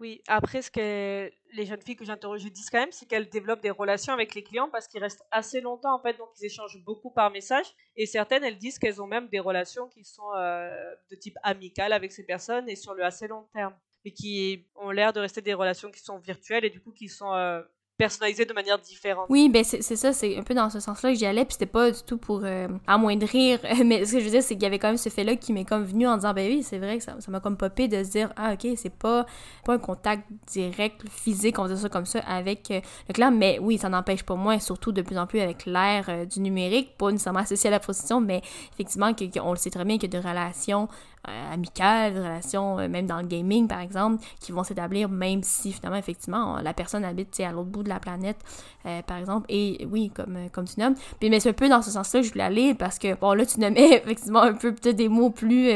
Oui, 0.00 0.22
après, 0.26 0.60
ce 0.60 0.70
que 0.72 1.30
les 1.52 1.66
jeunes 1.66 1.80
filles 1.80 1.94
que 1.94 2.04
j'interroge 2.04 2.42
disent 2.44 2.68
quand 2.68 2.80
même, 2.80 2.90
c'est 2.90 3.06
qu'elles 3.06 3.28
développent 3.28 3.62
des 3.62 3.70
relations 3.70 4.12
avec 4.12 4.34
les 4.34 4.42
clients 4.42 4.68
parce 4.68 4.88
qu'ils 4.88 5.00
restent 5.00 5.24
assez 5.30 5.60
longtemps, 5.60 5.94
en 5.94 6.02
fait, 6.02 6.18
donc 6.18 6.28
ils 6.40 6.46
échangent 6.46 6.82
beaucoup 6.84 7.12
par 7.12 7.30
message. 7.30 7.66
Et 7.94 8.06
certaines, 8.06 8.42
elles 8.42 8.58
disent 8.58 8.78
qu'elles 8.80 9.00
ont 9.00 9.06
même 9.06 9.28
des 9.28 9.38
relations 9.38 9.88
qui 9.88 10.04
sont 10.04 10.34
euh, 10.36 10.94
de 11.10 11.16
type 11.16 11.36
amical 11.44 11.92
avec 11.92 12.10
ces 12.10 12.24
personnes 12.24 12.68
et 12.68 12.74
sur 12.74 12.94
le 12.94 13.04
assez 13.04 13.28
long 13.28 13.46
terme. 13.52 13.74
Et 14.04 14.12
qui 14.12 14.66
ont 14.74 14.90
l'air 14.90 15.12
de 15.12 15.20
rester 15.20 15.40
des 15.40 15.54
relations 15.54 15.90
qui 15.90 16.00
sont 16.00 16.18
virtuelles 16.18 16.64
et 16.64 16.70
du 16.70 16.82
coup 16.82 16.92
qui 16.92 17.08
sont 17.08 17.32
euh, 17.32 17.62
personnalisé 18.04 18.44
de 18.44 18.52
manière 18.52 18.78
différente. 18.78 19.24
Oui, 19.30 19.48
ben 19.48 19.64
c'est 19.64 19.96
ça, 19.96 20.12
c'est 20.12 20.36
un 20.36 20.42
peu 20.42 20.52
dans 20.52 20.68
ce 20.68 20.78
sens-là 20.78 21.12
que 21.12 21.18
j'y 21.18 21.24
allais, 21.24 21.46
puis 21.46 21.54
c'était 21.54 21.64
pas 21.64 21.90
du 21.90 22.02
tout 22.02 22.18
pour 22.18 22.42
euh, 22.44 22.68
amoindrir, 22.86 23.60
mais 23.84 24.04
ce 24.04 24.12
que 24.12 24.18
je 24.20 24.24
veux 24.24 24.30
dire, 24.30 24.42
c'est 24.42 24.54
qu'il 24.54 24.62
y 24.62 24.66
avait 24.66 24.78
quand 24.78 24.88
même 24.88 24.98
ce 24.98 25.08
fait-là 25.08 25.36
qui 25.36 25.54
m'est 25.54 25.64
comme 25.64 25.84
venu 25.84 26.06
en 26.06 26.16
disant, 26.16 26.34
ben 26.34 26.46
oui, 26.46 26.62
c'est 26.62 26.76
vrai 26.76 26.98
que 26.98 27.04
ça 27.04 27.14
m'a 27.28 27.40
comme 27.40 27.56
popé 27.56 27.88
de 27.88 28.04
se 28.04 28.10
dire, 28.10 28.30
ah 28.36 28.52
ok, 28.52 28.68
c'est 28.76 28.92
pas, 28.92 29.24
pas 29.64 29.72
un 29.72 29.78
contact 29.78 30.24
direct, 30.46 31.08
physique, 31.08 31.58
on 31.58 31.62
va 31.62 31.68
dire 31.68 31.78
ça 31.78 31.88
comme 31.88 32.04
ça, 32.04 32.18
avec 32.20 32.70
euh, 32.70 32.80
le 33.08 33.14
client, 33.14 33.30
mais 33.30 33.58
oui, 33.58 33.78
ça 33.78 33.88
n'empêche 33.88 34.22
pas 34.22 34.34
moins, 34.34 34.58
surtout 34.58 34.92
de 34.92 35.00
plus 35.00 35.16
en 35.16 35.26
plus 35.26 35.40
avec 35.40 35.64
l'ère 35.64 36.04
euh, 36.10 36.26
du 36.26 36.40
numérique, 36.40 36.98
pas 36.98 37.10
nécessairement 37.10 37.40
associé 37.40 37.68
à 37.68 37.70
la 37.70 37.80
prostitution, 37.80 38.20
mais 38.20 38.42
effectivement, 38.74 39.12
on 39.42 39.52
le 39.52 39.56
sait 39.56 39.70
très 39.70 39.84
bien 39.86 39.96
qu'il 39.96 40.12
y 40.12 40.16
a 40.16 40.20
des 40.20 40.28
relations 40.28 40.88
euh, 41.28 41.54
amicales, 41.54 42.12
des 42.12 42.20
relations, 42.20 42.78
euh, 42.78 42.88
même 42.88 43.06
dans 43.06 43.18
le 43.18 43.26
gaming 43.26 43.66
par 43.66 43.80
exemple, 43.80 44.22
qui 44.40 44.52
vont 44.52 44.62
s'établir 44.62 45.08
même 45.08 45.42
si 45.42 45.72
finalement, 45.72 45.96
effectivement, 45.96 46.58
la 46.60 46.74
personne 46.74 47.02
habite 47.02 47.40
à 47.40 47.50
l'autre 47.50 47.70
bout 47.70 47.82
de 47.82 47.88
la 47.88 47.98
planète, 47.98 48.36
euh, 48.84 49.00
par 49.02 49.16
exemple. 49.16 49.46
Et 49.48 49.86
oui, 49.90 50.10
comme, 50.14 50.50
comme 50.52 50.66
tu 50.66 50.78
nommes. 50.78 50.94
Puis, 51.20 51.30
mais 51.30 51.40
c'est 51.40 51.48
un 51.48 51.54
peu 51.54 51.68
dans 51.68 51.80
ce 51.80 51.90
sens-là 51.90 52.20
que 52.20 52.26
je 52.26 52.32
voulais 52.32 52.44
aller 52.44 52.74
parce 52.74 52.98
que, 52.98 53.14
bon, 53.14 53.32
là, 53.32 53.46
tu 53.46 53.58
nommais 53.58 53.92
effectivement 54.04 54.42
un 54.42 54.52
peu 54.52 54.74
peut-être 54.74 54.96
des 54.96 55.08
mots 55.08 55.30
plus 55.30 55.70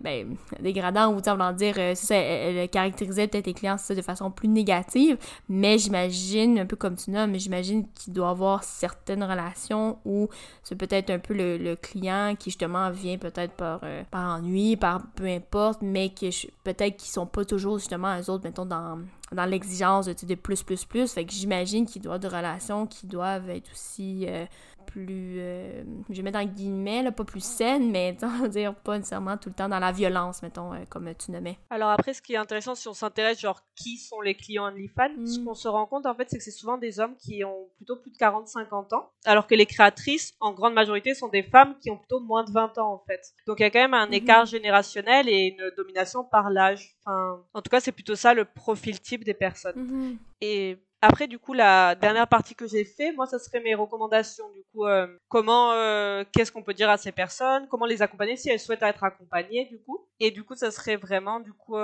ben, 0.00 0.36
dégradants 0.60 1.12
ou, 1.12 1.20
sais, 1.20 1.54
dire, 1.54 1.96
ça, 1.96 2.14
elle, 2.14 2.68
caractérisait 2.68 3.26
peut-être 3.26 3.46
les 3.46 3.54
clients 3.54 3.76
de 3.88 4.02
façon 4.02 4.30
plus 4.30 4.48
négative, 4.48 5.18
mais 5.48 5.78
j'imagine, 5.78 6.60
un 6.60 6.66
peu 6.66 6.76
comme 6.76 6.94
tu 6.94 7.10
nommes, 7.10 7.34
j'imagine 7.36 7.86
qu'il 7.94 8.12
doit 8.12 8.30
avoir 8.30 8.62
certaines 8.62 9.24
relations 9.24 9.98
où 10.04 10.28
c'est 10.62 10.76
peut-être 10.76 11.10
un 11.10 11.18
peu 11.18 11.34
le, 11.34 11.56
le, 11.56 11.76
client 11.76 12.34
qui 12.38 12.50
justement 12.50 12.90
vient 12.90 13.18
peut-être 13.18 13.52
par, 13.52 13.80
par 14.10 14.36
ennui, 14.36 14.75
par 14.76 15.02
peu 15.14 15.26
importe, 15.26 15.82
mais 15.82 16.10
que 16.10 16.26
peut-être 16.64 16.96
qu'ils 16.96 17.10
sont 17.10 17.26
pas 17.26 17.44
toujours 17.44 17.78
justement 17.78 18.18
eux 18.18 18.30
autres, 18.30 18.44
mettons, 18.44 18.66
dans, 18.66 18.98
l'exigence 19.46 20.06
de, 20.06 20.26
de 20.26 20.34
plus, 20.34 20.62
plus, 20.62 20.84
plus. 20.84 21.12
Fait 21.12 21.24
que 21.24 21.32
j'imagine 21.32 21.86
qu'il 21.86 22.02
doit 22.02 22.14
y 22.14 22.16
avoir 22.16 22.30
des 22.30 22.36
relations 22.36 22.86
qui 22.86 23.06
doivent 23.06 23.50
être 23.50 23.70
aussi 23.72 24.26
euh, 24.28 24.44
plus, 24.86 25.36
euh, 25.38 25.82
je 26.08 26.14
vais 26.14 26.22
mettre 26.22 26.38
en 26.38 26.44
guillemets, 26.44 27.02
là, 27.02 27.12
pas 27.12 27.24
plus 27.24 27.44
saine, 27.44 27.90
mais 27.90 28.16
dire 28.50 28.74
pas 28.74 28.96
nécessairement 28.96 29.36
tout 29.36 29.48
le 29.48 29.54
temps 29.54 29.68
dans 29.68 29.78
la 29.78 29.92
violence, 29.92 30.42
mettons, 30.42 30.72
euh, 30.72 30.84
comme 30.88 31.12
tu 31.14 31.30
nommais. 31.30 31.58
Alors 31.70 31.90
après, 31.90 32.14
ce 32.14 32.22
qui 32.22 32.34
est 32.34 32.36
intéressant, 32.36 32.74
si 32.74 32.88
on 32.88 32.94
s'intéresse, 32.94 33.40
genre, 33.40 33.60
qui 33.74 33.98
sont 33.98 34.20
les 34.20 34.34
clients 34.34 34.66
OnlyFans, 34.66 35.26
ce 35.26 35.40
mm. 35.40 35.44
qu'on 35.44 35.54
se 35.54 35.68
rend 35.68 35.86
compte, 35.86 36.06
en 36.06 36.14
fait, 36.14 36.28
c'est 36.30 36.38
que 36.38 36.44
c'est 36.44 36.50
souvent 36.50 36.78
des 36.78 37.00
hommes 37.00 37.16
qui 37.16 37.44
ont 37.44 37.68
plutôt 37.76 37.96
plus 37.96 38.10
de 38.10 38.16
40-50 38.16 38.94
ans, 38.94 39.10
alors 39.24 39.46
que 39.46 39.54
les 39.54 39.66
créatrices, 39.66 40.34
en 40.40 40.52
grande 40.52 40.74
majorité, 40.74 41.14
sont 41.14 41.28
des 41.28 41.42
femmes 41.42 41.76
qui 41.80 41.90
ont 41.90 41.98
plutôt 41.98 42.20
moins 42.20 42.44
de 42.44 42.52
20 42.52 42.78
ans, 42.78 42.92
en 42.92 43.04
fait. 43.06 43.20
Donc 43.46 43.60
il 43.60 43.62
y 43.62 43.66
a 43.66 43.70
quand 43.70 43.80
même 43.80 43.94
un 43.94 44.06
mm-hmm. 44.06 44.14
écart 44.14 44.46
générationnel 44.46 45.28
et 45.28 45.56
une 45.56 45.70
domination 45.76 46.24
par 46.24 46.50
l'âge. 46.50 46.96
Enfin, 47.04 47.44
en 47.54 47.62
tout 47.62 47.70
cas, 47.70 47.80
c'est 47.80 47.92
plutôt 47.92 48.14
ça 48.14 48.34
le 48.34 48.44
profil 48.44 49.00
type 49.00 49.24
des 49.24 49.34
personnes. 49.34 49.76
Mm-hmm. 49.76 50.16
Et 50.42 50.78
après, 51.06 51.26
du 51.26 51.38
coup, 51.38 51.52
la 51.52 51.94
dernière 51.94 52.28
partie 52.28 52.54
que 52.54 52.66
j'ai 52.66 52.84
fait, 52.84 53.12
moi, 53.12 53.26
ça 53.26 53.38
serait 53.38 53.60
mes 53.60 53.74
recommandations. 53.74 54.48
Du 54.50 54.62
coup, 54.72 54.86
euh, 54.86 55.06
comment, 55.28 55.72
euh, 55.72 56.24
qu'est-ce 56.32 56.52
qu'on 56.52 56.62
peut 56.62 56.74
dire 56.74 56.90
à 56.90 56.96
ces 56.96 57.12
personnes, 57.12 57.66
comment 57.68 57.86
les 57.86 58.02
accompagner 58.02 58.36
si 58.36 58.50
elles 58.50 58.60
souhaitent 58.60 58.82
être 58.82 59.04
accompagnées, 59.04 59.66
du 59.66 59.78
coup? 59.80 60.06
Et 60.20 60.30
du 60.30 60.44
coup, 60.44 60.54
ça 60.54 60.70
serait 60.70 60.96
vraiment, 60.96 61.40
du 61.40 61.52
coup, 61.52 61.76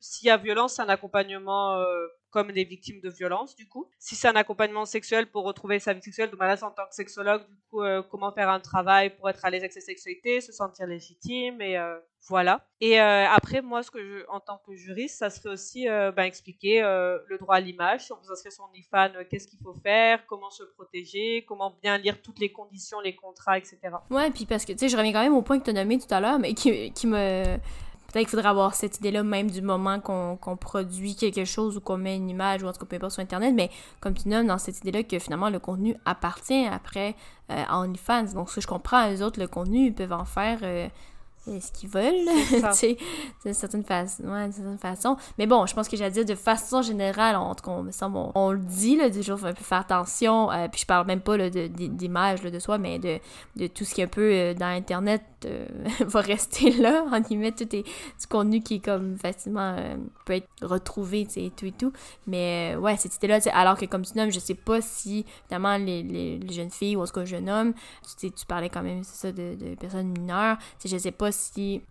s'il 0.00 0.28
y 0.28 0.30
a 0.30 0.36
violence, 0.36 0.78
un 0.78 0.88
accompagnement 0.88 1.74
euh, 1.74 2.06
comme 2.30 2.52
des 2.52 2.64
victimes 2.64 3.00
de 3.00 3.08
violence, 3.08 3.56
du 3.56 3.66
coup. 3.66 3.88
Si 3.98 4.14
c'est 4.14 4.28
un 4.28 4.36
accompagnement 4.36 4.84
sexuel 4.84 5.30
pour 5.30 5.44
retrouver 5.44 5.78
sa 5.78 5.92
vie 5.92 6.02
sexuelle, 6.02 6.30
donc 6.30 6.40
là, 6.40 6.56
en 6.62 6.70
tant 6.70 6.86
que 6.86 6.94
sexologue, 6.94 7.42
du 7.48 7.56
coup, 7.70 7.82
euh, 7.82 8.02
comment 8.02 8.32
faire 8.32 8.50
un 8.50 8.60
travail 8.60 9.10
pour 9.16 9.28
être 9.30 9.44
à 9.44 9.50
l'aise 9.50 9.62
avec 9.62 9.72
sa 9.72 9.80
sexualité, 9.80 10.40
se 10.40 10.52
sentir 10.52 10.86
légitime, 10.86 11.60
et 11.62 11.78
euh, 11.78 11.98
voilà. 12.28 12.66
Et 12.80 13.00
euh, 13.00 13.26
après, 13.28 13.62
moi, 13.62 13.82
ce 13.82 13.90
que 13.90 14.02
je, 14.02 14.24
en 14.28 14.40
tant 14.40 14.58
que 14.58 14.74
juriste, 14.74 15.18
ça 15.18 15.30
serait 15.30 15.50
aussi 15.50 15.86
ben, 15.86 16.24
expliquer 16.24 16.82
le 16.82 17.38
droit 17.38 17.56
à 17.56 17.60
l'image. 17.60 18.04
Si 18.04 18.12
on 18.12 18.18
vous 18.22 18.30
inscrit 18.30 18.50
qu'est-ce 19.30 19.48
qu'il 19.48 19.58
faut 19.60 19.74
faire, 19.82 20.26
comment 20.26 20.50
se 20.50 20.64
protéger, 20.64 21.44
comment 21.46 21.74
bien 21.82 21.96
lire 21.98 22.20
toutes 22.20 22.38
les 22.40 22.52
conditions, 22.52 23.00
les 23.00 23.14
contrats, 23.14 23.56
etc. 23.56 23.78
Ouais, 24.10 24.30
puis 24.30 24.44
parce 24.46 24.64
que, 24.64 24.72
tu 24.72 24.78
sais, 24.78 24.88
je 24.88 24.96
reviens 24.96 25.12
quand 25.12 25.22
même 25.22 25.34
au 25.34 25.42
point 25.42 25.58
que 25.58 25.64
tu 25.64 25.70
as 25.70 25.72
nommé 25.72 25.98
tout 25.98 26.12
à 26.12 26.20
l'heure, 26.20 26.38
mais 26.38 26.54
qui, 26.54 26.92
qui 26.92 27.06
me 27.06 27.58
Peut-être 28.10 28.26
qu'il 28.26 28.30
faudrait 28.30 28.48
avoir 28.48 28.74
cette 28.74 28.96
idée-là 28.98 29.22
même 29.22 29.50
du 29.50 29.60
moment 29.60 30.00
qu'on 30.00 30.56
produit 30.56 31.14
quelque 31.14 31.44
chose 31.44 31.76
ou 31.76 31.80
qu'on 31.80 31.98
met 31.98 32.16
une 32.16 32.30
image 32.30 32.62
ou 32.62 32.66
en 32.66 32.72
tout 32.72 32.86
cas 32.86 32.98
peu 32.98 33.10
sur 33.10 33.20
Internet, 33.20 33.52
mais 33.54 33.70
comme 34.00 34.14
tu 34.14 34.28
nommes 34.28 34.46
dans 34.46 34.56
cette 34.56 34.78
idée-là 34.78 35.02
que 35.02 35.18
finalement 35.18 35.50
le 35.50 35.58
contenu 35.58 35.94
appartient 36.06 36.66
après 36.66 37.14
euh, 37.50 37.62
à 37.68 37.80
OnlyFans. 37.80 38.32
Donc, 38.34 38.50
si 38.50 38.62
je 38.62 38.66
comprends, 38.66 39.06
les 39.08 39.20
autres, 39.20 39.38
le 39.38 39.46
contenu, 39.46 39.86
ils 39.86 39.94
peuvent 39.94 40.14
en 40.14 40.24
faire 40.24 40.60
euh, 40.62 40.88
ce 41.60 41.72
qu'ils 41.72 41.88
veulent, 41.88 42.26
tu 42.78 42.96
d'une 43.44 43.54
certaine, 43.54 43.84
façon, 43.84 44.24
ouais, 44.24 44.50
certaine 44.52 44.78
façon. 44.78 45.16
Mais 45.38 45.46
bon, 45.46 45.66
je 45.66 45.74
pense 45.74 45.88
que 45.88 45.96
j'ai 45.96 46.10
dire 46.10 46.24
de 46.24 46.34
façon 46.34 46.82
générale, 46.82 47.36
en 47.36 47.54
tout 47.54 47.64
cas, 47.64 47.70
on, 47.70 48.32
on, 48.34 48.52
le 48.52 48.58
dit, 48.58 48.96
là, 48.96 49.08
du 49.08 49.22
jour, 49.22 49.38
faut 49.38 49.46
un 49.46 49.52
peu 49.52 49.64
faire 49.64 49.78
attention, 49.78 50.50
euh, 50.50 50.68
puis 50.68 50.82
je 50.82 50.86
parle 50.86 51.06
même 51.06 51.20
pas 51.20 51.36
d'image 51.48 52.42
de, 52.42 52.50
de, 52.50 52.58
soi, 52.58 52.78
mais 52.78 52.98
de, 52.98 53.18
de 53.56 53.66
tout 53.66 53.84
ce 53.84 53.94
qui 53.94 54.00
est 54.00 54.04
un 54.04 54.08
peu 54.08 54.30
euh, 54.32 54.54
dans 54.54 54.66
Internet 54.66 55.22
euh, 55.44 55.66
va 56.00 56.20
rester 56.20 56.70
là, 56.70 57.04
en 57.10 57.20
guillemets, 57.20 57.52
tout 57.52 57.74
est 57.74 57.82
du 57.82 58.26
contenu 58.28 58.60
qui 58.60 58.76
est 58.76 58.84
comme 58.84 59.16
facilement, 59.16 59.76
peut 60.24 60.34
être 60.34 60.48
retrouvé, 60.62 61.26
tu 61.26 61.34
sais, 61.34 61.44
et 61.44 61.50
tout 61.50 61.66
et 61.66 61.72
tout. 61.72 61.92
Mais 62.26 62.76
ouais, 62.78 62.96
cette 62.96 63.16
idée-là, 63.16 63.38
alors 63.52 63.78
que 63.78 63.86
comme 63.86 64.02
tu 64.02 64.16
nommes, 64.16 64.32
je 64.32 64.40
sais 64.40 64.54
pas 64.54 64.80
si, 64.80 65.24
évidemment, 65.44 65.76
les, 65.76 66.02
les, 66.02 66.52
jeunes 66.52 66.70
filles, 66.70 66.96
ou 66.96 67.02
en 67.02 67.06
tout 67.06 67.12
cas 67.12 67.24
jeune 67.24 67.48
homme, 67.48 67.74
tu, 68.18 68.30
tu 68.30 68.46
parlais 68.46 68.68
quand 68.68 68.82
même, 68.82 69.02
c'est 69.04 69.28
ça, 69.28 69.32
de, 69.32 69.54
de 69.54 69.74
personnes 69.76 70.08
mineures, 70.08 70.56
je 70.84 70.96
sais 70.96 71.12
pas 71.12 71.30
si 71.32 71.37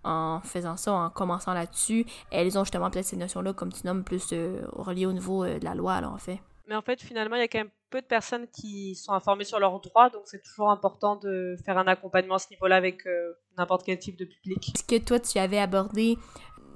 en 0.03 0.41
faisant 0.43 0.77
ça, 0.77 0.93
en 0.93 1.09
commençant 1.09 1.53
là-dessus, 1.53 2.05
elles 2.31 2.57
ont 2.57 2.63
justement 2.63 2.89
peut-être 2.89 3.05
ces 3.05 3.17
notions-là, 3.17 3.53
comme 3.53 3.71
tu 3.71 3.85
nommes, 3.85 4.03
plus 4.03 4.29
euh, 4.33 4.61
reliées 4.73 5.05
au 5.05 5.13
niveau 5.13 5.43
euh, 5.43 5.59
de 5.59 5.65
la 5.65 5.75
loi, 5.75 5.95
alors 5.95 6.13
en 6.13 6.17
fait. 6.17 6.39
Mais 6.67 6.75
en 6.75 6.81
fait, 6.81 7.01
finalement, 7.01 7.37
il 7.37 7.39
y 7.39 7.43
a 7.43 7.47
quand 7.47 7.59
même 7.59 7.71
peu 7.89 8.01
de 8.01 8.05
personnes 8.05 8.47
qui 8.47 8.95
sont 8.95 9.13
informées 9.13 9.45
sur 9.45 9.59
leurs 9.59 9.79
droits, 9.79 10.09
donc 10.09 10.23
c'est 10.25 10.41
toujours 10.43 10.69
important 10.69 11.15
de 11.15 11.55
faire 11.65 11.77
un 11.77 11.87
accompagnement 11.87 12.35
à 12.35 12.39
ce 12.39 12.49
niveau-là 12.51 12.75
avec 12.75 13.05
euh, 13.07 13.33
n'importe 13.57 13.83
quel 13.85 13.97
type 13.97 14.17
de 14.17 14.25
public. 14.25 14.73
Est-ce 14.75 14.83
que 14.83 15.03
toi, 15.03 15.19
tu 15.19 15.39
avais 15.39 15.59
abordé 15.59 16.17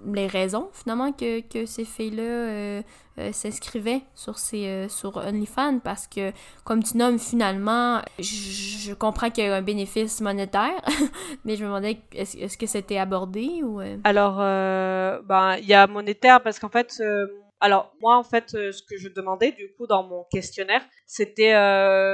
les 0.06 0.28
raisons 0.28 0.70
finalement 0.74 1.12
que, 1.12 1.42
que 1.42 1.66
ces 1.66 1.86
filles-là 1.86 2.24
euh, 2.24 2.82
euh, 3.20 3.32
s'inscrivaient 3.32 4.02
sur, 4.16 4.36
euh, 4.54 4.88
sur 4.90 5.18
OnlyFans 5.18 5.80
parce 5.80 6.08
que, 6.08 6.32
comme 6.64 6.84
tu 6.84 6.98
nommes 6.98 7.20
finalement, 7.20 8.02
je, 8.20 8.94
comprends 8.94 9.30
qu'il 9.30 9.46
y 9.46 9.48
a 9.48 9.56
un 9.56 9.62
bénéfice 9.62 10.22
monétaire, 10.22 10.82
mais 11.46 11.56
je 11.56 11.64
me 11.64 11.68
demandais 11.68 12.00
est-ce, 12.14 12.38
est-ce 12.38 12.58
que 12.58 12.68
c'était 12.68 12.98
abordé 12.98 13.62
ou. 13.64 13.82
Alors, 14.04 14.38
ben, 14.38 15.58
il 15.58 15.66
y 15.66 15.74
a 15.74 15.88
monétaire 15.88 16.42
parce 16.42 16.60
qu'en 16.60 16.70
fait. 16.70 17.02
alors 17.60 17.94
moi 18.02 18.18
en 18.18 18.24
fait 18.24 18.50
ce 18.50 18.82
que 18.82 18.98
je 18.98 19.08
demandais 19.10 19.52
du 19.52 19.72
coup 19.74 19.86
dans 19.86 20.04
mon 20.04 20.26
questionnaire 20.32 20.82
c'était 21.06 21.54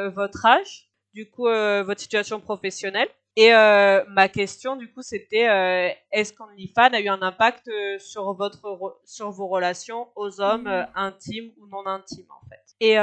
votre 0.10 0.46
âge, 0.46 0.90
du 1.14 1.30
coup 1.30 1.46
votre 1.46 2.00
situation 2.00 2.40
professionnelle 2.40 3.10
et 3.40 3.54
euh, 3.54 4.04
ma 4.10 4.30
question, 4.30 4.76
du 4.76 4.92
coup, 4.92 5.04
c'était 5.04 5.48
euh, 5.48 5.92
est-ce 6.12 6.34
qu'OnlyFans 6.34 6.92
a 6.92 7.00
eu 7.00 7.08
un 7.08 7.22
impact 7.22 7.68
euh, 7.68 8.00
sur, 8.00 8.34
votre, 8.34 9.00
sur 9.06 9.30
vos 9.30 9.48
relations 9.48 10.08
aux 10.16 10.42
hommes 10.42 10.64
mmh. 10.64 10.88
intimes 10.96 11.52
ou 11.60 11.68
non 11.68 11.86
intimes, 11.86 12.26
en 12.32 12.50
fait? 12.50 12.64
Et 12.80 12.98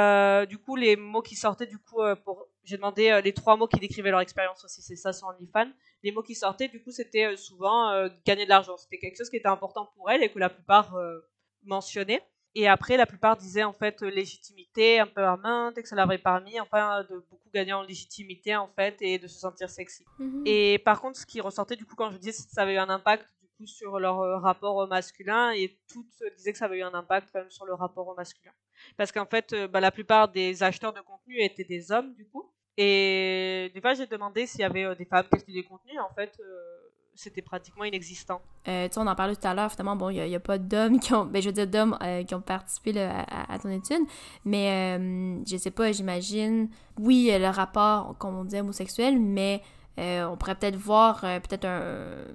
du 0.47 0.57
coup, 0.57 0.75
les 0.75 0.97
mots 0.97 1.21
qui 1.21 1.37
sortaient, 1.37 1.67
du 1.67 1.79
coup, 1.79 2.01
pour 2.25 2.47
j'ai 2.65 2.75
demandé 2.75 3.21
les 3.23 3.31
trois 3.31 3.55
mots 3.55 3.67
qui 3.67 3.79
décrivaient 3.79 4.11
leur 4.11 4.19
expérience 4.19 4.63
aussi, 4.65 4.81
c'est 4.81 4.97
ça 4.97 5.13
sur 5.13 5.27
OnlyFans. 5.27 5.71
Les 6.03 6.11
mots 6.11 6.23
qui 6.23 6.35
sortaient, 6.35 6.67
du 6.67 6.83
coup, 6.83 6.91
c'était 6.91 7.37
souvent 7.37 8.07
gagner 8.25 8.43
de 8.43 8.49
l'argent. 8.49 8.75
C'était 8.75 8.97
quelque 8.97 9.17
chose 9.17 9.29
qui 9.29 9.37
était 9.37 9.47
important 9.47 9.89
pour 9.95 10.11
elles 10.11 10.23
et 10.23 10.29
que 10.29 10.39
la 10.39 10.49
plupart 10.49 10.93
mentionnaient. 11.63 12.21
Et 12.57 12.69
après, 12.69 12.95
la 12.95 13.05
plupart 13.05 13.35
disaient 13.35 13.65
en 13.65 13.73
fait 13.73 14.01
légitimité, 14.01 14.99
un 14.99 15.07
peu 15.07 15.25
empowerment, 15.27 15.73
que 15.73 15.87
ça 15.87 15.95
l'avait 15.97 16.17
permis, 16.17 16.57
enfin, 16.61 17.03
de 17.09 17.17
beaucoup 17.29 17.49
gagner 17.53 17.73
en 17.73 17.83
légitimité 17.83 18.55
en 18.55 18.69
fait 18.69 18.95
et 19.01 19.19
de 19.19 19.27
se 19.27 19.37
sentir 19.39 19.69
sexy. 19.69 20.05
Mhm. 20.19 20.43
Et 20.45 20.79
par 20.79 21.01
contre, 21.01 21.19
ce 21.19 21.25
qui 21.25 21.41
ressortait 21.41 21.75
du 21.75 21.85
coup 21.85 21.95
quand 21.95 22.11
je 22.11 22.17
disais 22.17 22.31
que 22.31 22.49
ça 22.49 22.61
avait 22.61 22.75
eu 22.75 22.77
un 22.77 22.89
impact 22.89 23.27
du 23.41 23.49
coup 23.57 23.67
sur 23.67 23.99
leur 23.99 24.21
euh, 24.21 24.37
rapport 24.37 24.77
au 24.77 24.87
masculin 24.87 25.51
et 25.51 25.77
toutes 25.91 26.07
disaient 26.37 26.53
que 26.53 26.57
ça 26.57 26.65
avait 26.65 26.79
eu 26.79 26.83
un 26.83 26.93
impact 26.93 27.29
quand 27.33 27.39
même 27.39 27.51
sur 27.51 27.65
le 27.65 27.73
rapport 27.73 28.07
au 28.07 28.15
masculin. 28.15 28.53
Parce 28.95 29.11
qu'en 29.11 29.25
fait, 29.25 29.51
euh, 29.51 29.67
bah, 29.67 29.81
la 29.81 29.91
plupart 29.91 30.29
des 30.29 30.63
acheteurs 30.63 30.93
de 30.93 31.01
contenu 31.01 31.41
étaient 31.41 31.65
des 31.65 31.91
hommes 31.91 32.13
du 32.13 32.25
coup. 32.25 32.51
Et 32.77 33.71
des 33.73 33.79
fois, 33.81 33.93
j'ai 33.93 34.05
demandé 34.05 34.45
s'il 34.45 34.61
y 34.61 34.63
avait 34.63 34.83
euh, 34.83 34.95
des 34.95 35.05
femmes 35.05 35.25
qui 35.27 35.35
achetaient 35.35 35.53
des 35.53 35.63
contenus. 35.63 35.99
En 35.99 36.13
fait, 36.13 36.37
c'était 37.15 37.41
pratiquement 37.41 37.85
inexistant. 37.85 38.41
Euh, 38.67 38.87
tu 38.87 38.93
sais, 38.93 38.99
on 38.99 39.07
en 39.07 39.15
parlait 39.15 39.35
tout 39.35 39.47
à 39.47 39.53
l'heure, 39.53 39.71
finalement, 39.71 39.95
bon, 39.95 40.09
il 40.09 40.23
n'y 40.23 40.35
a, 40.35 40.39
pas 40.39 40.57
d'hommes 40.57 40.99
qui 40.99 41.13
ont, 41.13 41.25
ben, 41.25 41.41
je 41.41 41.49
veux 41.49 41.53
dire 41.53 41.67
d'hommes 41.67 41.97
euh, 42.01 42.23
qui 42.23 42.35
ont 42.35 42.41
participé 42.41 42.99
à, 42.99 43.59
ton 43.59 43.69
étude, 43.69 44.01
mais 44.43 44.97
euh, 44.97 45.39
je 45.47 45.57
sais 45.57 45.71
pas, 45.71 45.91
j'imagine, 45.91 46.69
oui, 46.99 47.29
le 47.31 47.49
rapport, 47.49 48.17
comme 48.17 48.35
on 48.35 48.43
dit, 48.43 48.59
homosexuel, 48.59 49.19
mais 49.19 49.61
euh, 49.97 50.25
on 50.25 50.35
pourrait 50.35 50.55
peut-être 50.55 50.75
voir 50.75 51.21
peut-être 51.21 51.65
un, 51.65 52.25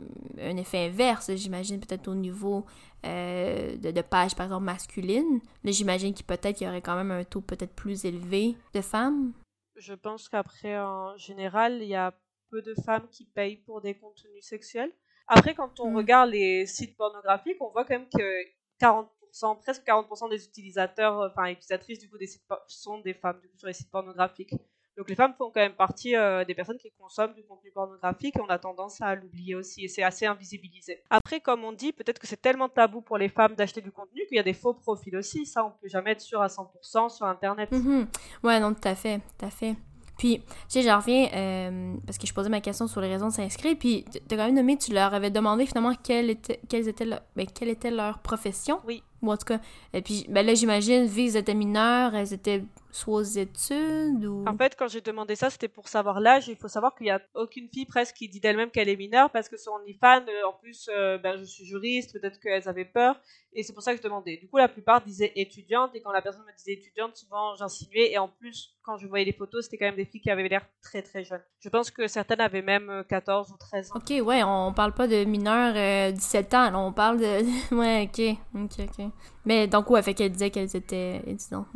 un, 0.40 0.56
effet 0.56 0.86
inverse, 0.86 1.34
j'imagine, 1.34 1.78
peut-être 1.78 2.08
au 2.08 2.14
niveau 2.14 2.64
de, 3.04 3.90
de 3.90 4.02
pages, 4.02 4.34
par 4.34 4.46
exemple, 4.46 4.64
masculines. 4.64 5.40
Là, 5.64 5.72
j'imagine 5.72 6.14
qu'il 6.14 6.26
peut-être 6.26 6.56
qu'il 6.56 6.66
y 6.66 6.70
aurait 6.70 6.82
quand 6.82 6.96
même 6.96 7.10
un 7.10 7.24
taux 7.24 7.40
peut-être 7.40 7.74
plus 7.74 8.04
élevé 8.04 8.56
de 8.74 8.80
femmes. 8.80 9.32
Je 9.76 9.94
pense 9.94 10.28
qu'après, 10.28 10.78
en 10.78 11.16
général, 11.16 11.78
il 11.80 11.88
y 11.88 11.94
a 11.94 12.12
peu 12.50 12.62
de 12.62 12.74
femmes 12.74 13.08
qui 13.10 13.24
payent 13.24 13.56
pour 13.56 13.80
des 13.80 13.94
contenus 13.94 14.44
sexuels. 14.44 14.92
Après, 15.26 15.54
quand 15.54 15.78
on 15.80 15.90
mm. 15.90 15.96
regarde 15.96 16.30
les 16.30 16.66
sites 16.66 16.96
pornographiques, 16.96 17.56
on 17.60 17.70
voit 17.70 17.84
quand 17.84 17.94
même 17.94 18.08
que 18.08 18.44
40%, 18.80 19.60
presque 19.60 19.86
40% 19.86 20.28
des 20.30 20.44
utilisateurs, 20.44 21.20
euh, 21.20 21.28
enfin 21.28 21.50
utilisatrices 21.50 22.00
du 22.00 22.10
coup 22.10 22.18
des 22.18 22.26
sites 22.26 22.42
sont 22.66 22.98
des 22.98 23.14
femmes 23.14 23.40
du 23.40 23.48
coup, 23.48 23.56
sur 23.56 23.68
les 23.68 23.74
sites 23.74 23.90
pornographiques. 23.90 24.54
Donc 24.96 25.08
les 25.08 25.14
femmes 25.14 25.32
font 25.38 25.50
quand 25.50 25.60
même 25.60 25.76
partie 25.76 26.16
euh, 26.16 26.44
des 26.44 26.54
personnes 26.54 26.76
qui 26.76 26.90
consomment 26.90 27.32
du 27.32 27.44
contenu 27.44 27.70
pornographique 27.70 28.36
et 28.36 28.40
on 28.40 28.48
a 28.48 28.58
tendance 28.58 29.00
à 29.00 29.14
l'oublier 29.14 29.54
aussi 29.54 29.84
et 29.84 29.88
c'est 29.88 30.02
assez 30.02 30.26
invisibilisé. 30.26 31.02
Après, 31.08 31.40
comme 31.40 31.64
on 31.64 31.72
dit, 31.72 31.92
peut-être 31.92 32.18
que 32.18 32.26
c'est 32.26 32.42
tellement 32.42 32.68
tabou 32.68 33.00
pour 33.00 33.16
les 33.16 33.28
femmes 33.28 33.54
d'acheter 33.54 33.80
du 33.80 33.92
contenu 33.92 34.26
qu'il 34.26 34.36
y 34.36 34.40
a 34.40 34.42
des 34.42 34.52
faux 34.52 34.74
profils 34.74 35.16
aussi. 35.16 35.46
Ça, 35.46 35.64
on 35.64 35.70
peut 35.70 35.88
jamais 35.88 36.10
être 36.10 36.20
sûr 36.20 36.42
à 36.42 36.48
100% 36.48 37.08
sur 37.08 37.24
Internet. 37.24 37.70
Mm-hmm. 37.70 38.06
Ouais, 38.42 38.60
non, 38.60 38.74
tout 38.74 38.88
à 38.88 38.94
fait, 38.94 39.20
tout 39.38 39.46
à 39.46 39.50
fait. 39.50 39.76
Puis, 40.20 40.36
tu 40.38 40.44
sais, 40.68 40.82
j'en 40.82 40.98
reviens, 40.98 41.30
euh, 41.32 41.94
parce 42.04 42.18
que 42.18 42.26
je 42.26 42.34
posais 42.34 42.50
ma 42.50 42.60
question 42.60 42.86
sur 42.86 43.00
les 43.00 43.08
raisons 43.08 43.28
de 43.28 43.32
s'inscrire, 43.32 43.74
puis 43.78 44.04
tu 44.12 44.34
as 44.34 44.36
quand 44.36 44.44
même 44.44 44.54
nommé, 44.54 44.76
tu 44.76 44.92
leur 44.92 45.14
avais 45.14 45.30
demandé 45.30 45.64
finalement 45.64 45.94
quelle 45.94 46.28
était, 46.28 46.60
quelles 46.68 46.88
étaient 46.88 47.08
ben, 47.34 47.46
quelle 47.46 47.70
était 47.70 47.90
leur 47.90 48.18
profession. 48.18 48.80
Oui. 48.86 49.02
Ou 49.22 49.32
en 49.32 49.38
tout 49.38 49.46
cas, 49.46 49.60
et 49.94 50.02
puis 50.02 50.26
ben 50.28 50.44
là, 50.44 50.52
j'imagine, 50.52 51.06
vu 51.06 51.22
qu'ils 51.22 51.38
étaient 51.38 51.54
mineurs, 51.54 52.14
elles 52.14 52.34
étaient 52.34 52.62
soit 52.92 53.14
aux 53.14 53.22
études 53.22 54.24
ou... 54.24 54.44
En 54.46 54.56
fait, 54.56 54.76
quand 54.76 54.88
j'ai 54.88 55.00
demandé 55.00 55.36
ça, 55.36 55.50
c'était 55.50 55.68
pour 55.68 55.88
savoir 55.88 56.20
l'âge. 56.20 56.48
Il 56.48 56.56
faut 56.56 56.68
savoir 56.68 56.94
qu'il 56.94 57.04
n'y 57.04 57.10
a 57.10 57.20
aucune 57.34 57.68
fille 57.68 57.86
presque 57.86 58.16
qui 58.16 58.28
dit 58.28 58.40
d'elle-même 58.40 58.70
qu'elle 58.70 58.88
est 58.88 58.96
mineure 58.96 59.30
parce 59.30 59.48
que 59.48 59.56
sur 59.56 59.72
OnlyFans, 59.74 60.26
euh, 60.28 60.46
en 60.48 60.52
plus, 60.52 60.88
euh, 60.92 61.18
ben, 61.18 61.36
je 61.36 61.44
suis 61.44 61.64
juriste, 61.64 62.12
peut-être 62.12 62.40
qu'elles 62.40 62.68
avaient 62.68 62.84
peur. 62.84 63.20
Et 63.52 63.62
c'est 63.64 63.72
pour 63.72 63.82
ça 63.82 63.92
que 63.92 63.98
je 63.98 64.02
demandais. 64.02 64.36
Du 64.36 64.48
coup, 64.48 64.58
la 64.58 64.68
plupart 64.68 65.00
disaient 65.00 65.32
étudiante. 65.34 65.90
Et 65.94 66.00
quand 66.00 66.12
la 66.12 66.22
personne 66.22 66.44
me 66.46 66.56
disait 66.56 66.74
étudiante, 66.74 67.16
souvent 67.16 67.54
j'insinuais. 67.56 68.12
Et 68.12 68.18
en 68.18 68.28
plus, 68.28 68.76
quand 68.82 68.96
je 68.96 69.06
voyais 69.08 69.24
les 69.24 69.32
photos, 69.32 69.64
c'était 69.64 69.76
quand 69.76 69.86
même 69.86 69.96
des 69.96 70.04
filles 70.04 70.20
qui 70.20 70.30
avaient 70.30 70.48
l'air 70.48 70.66
très 70.82 71.02
très 71.02 71.24
jeunes. 71.24 71.42
Je 71.58 71.68
pense 71.68 71.90
que 71.90 72.06
certaines 72.06 72.40
avaient 72.40 72.62
même 72.62 73.04
14 73.08 73.50
euh, 73.50 73.54
ou 73.54 73.56
13 73.58 73.90
ans. 73.90 73.94
Ok, 73.96 74.26
ouais, 74.26 74.42
on 74.44 74.72
parle 74.72 74.94
pas 74.94 75.08
de 75.08 75.24
mineurs 75.24 75.74
euh, 75.76 76.12
17 76.12 76.54
ans. 76.54 76.86
on 76.86 76.92
parle 76.92 77.18
de. 77.18 77.74
ouais, 77.74 78.08
ok. 78.08 78.36
Ok, 78.54 78.86
ok. 78.88 79.06
Mais 79.44 79.66
donc, 79.66 79.90
ouais, 79.90 80.02
fait 80.02 80.14
qu'elle 80.14 80.32
disait 80.32 80.50
qu'elles 80.50 80.76
étaient 80.76 81.16
étudiantes. 81.26 81.66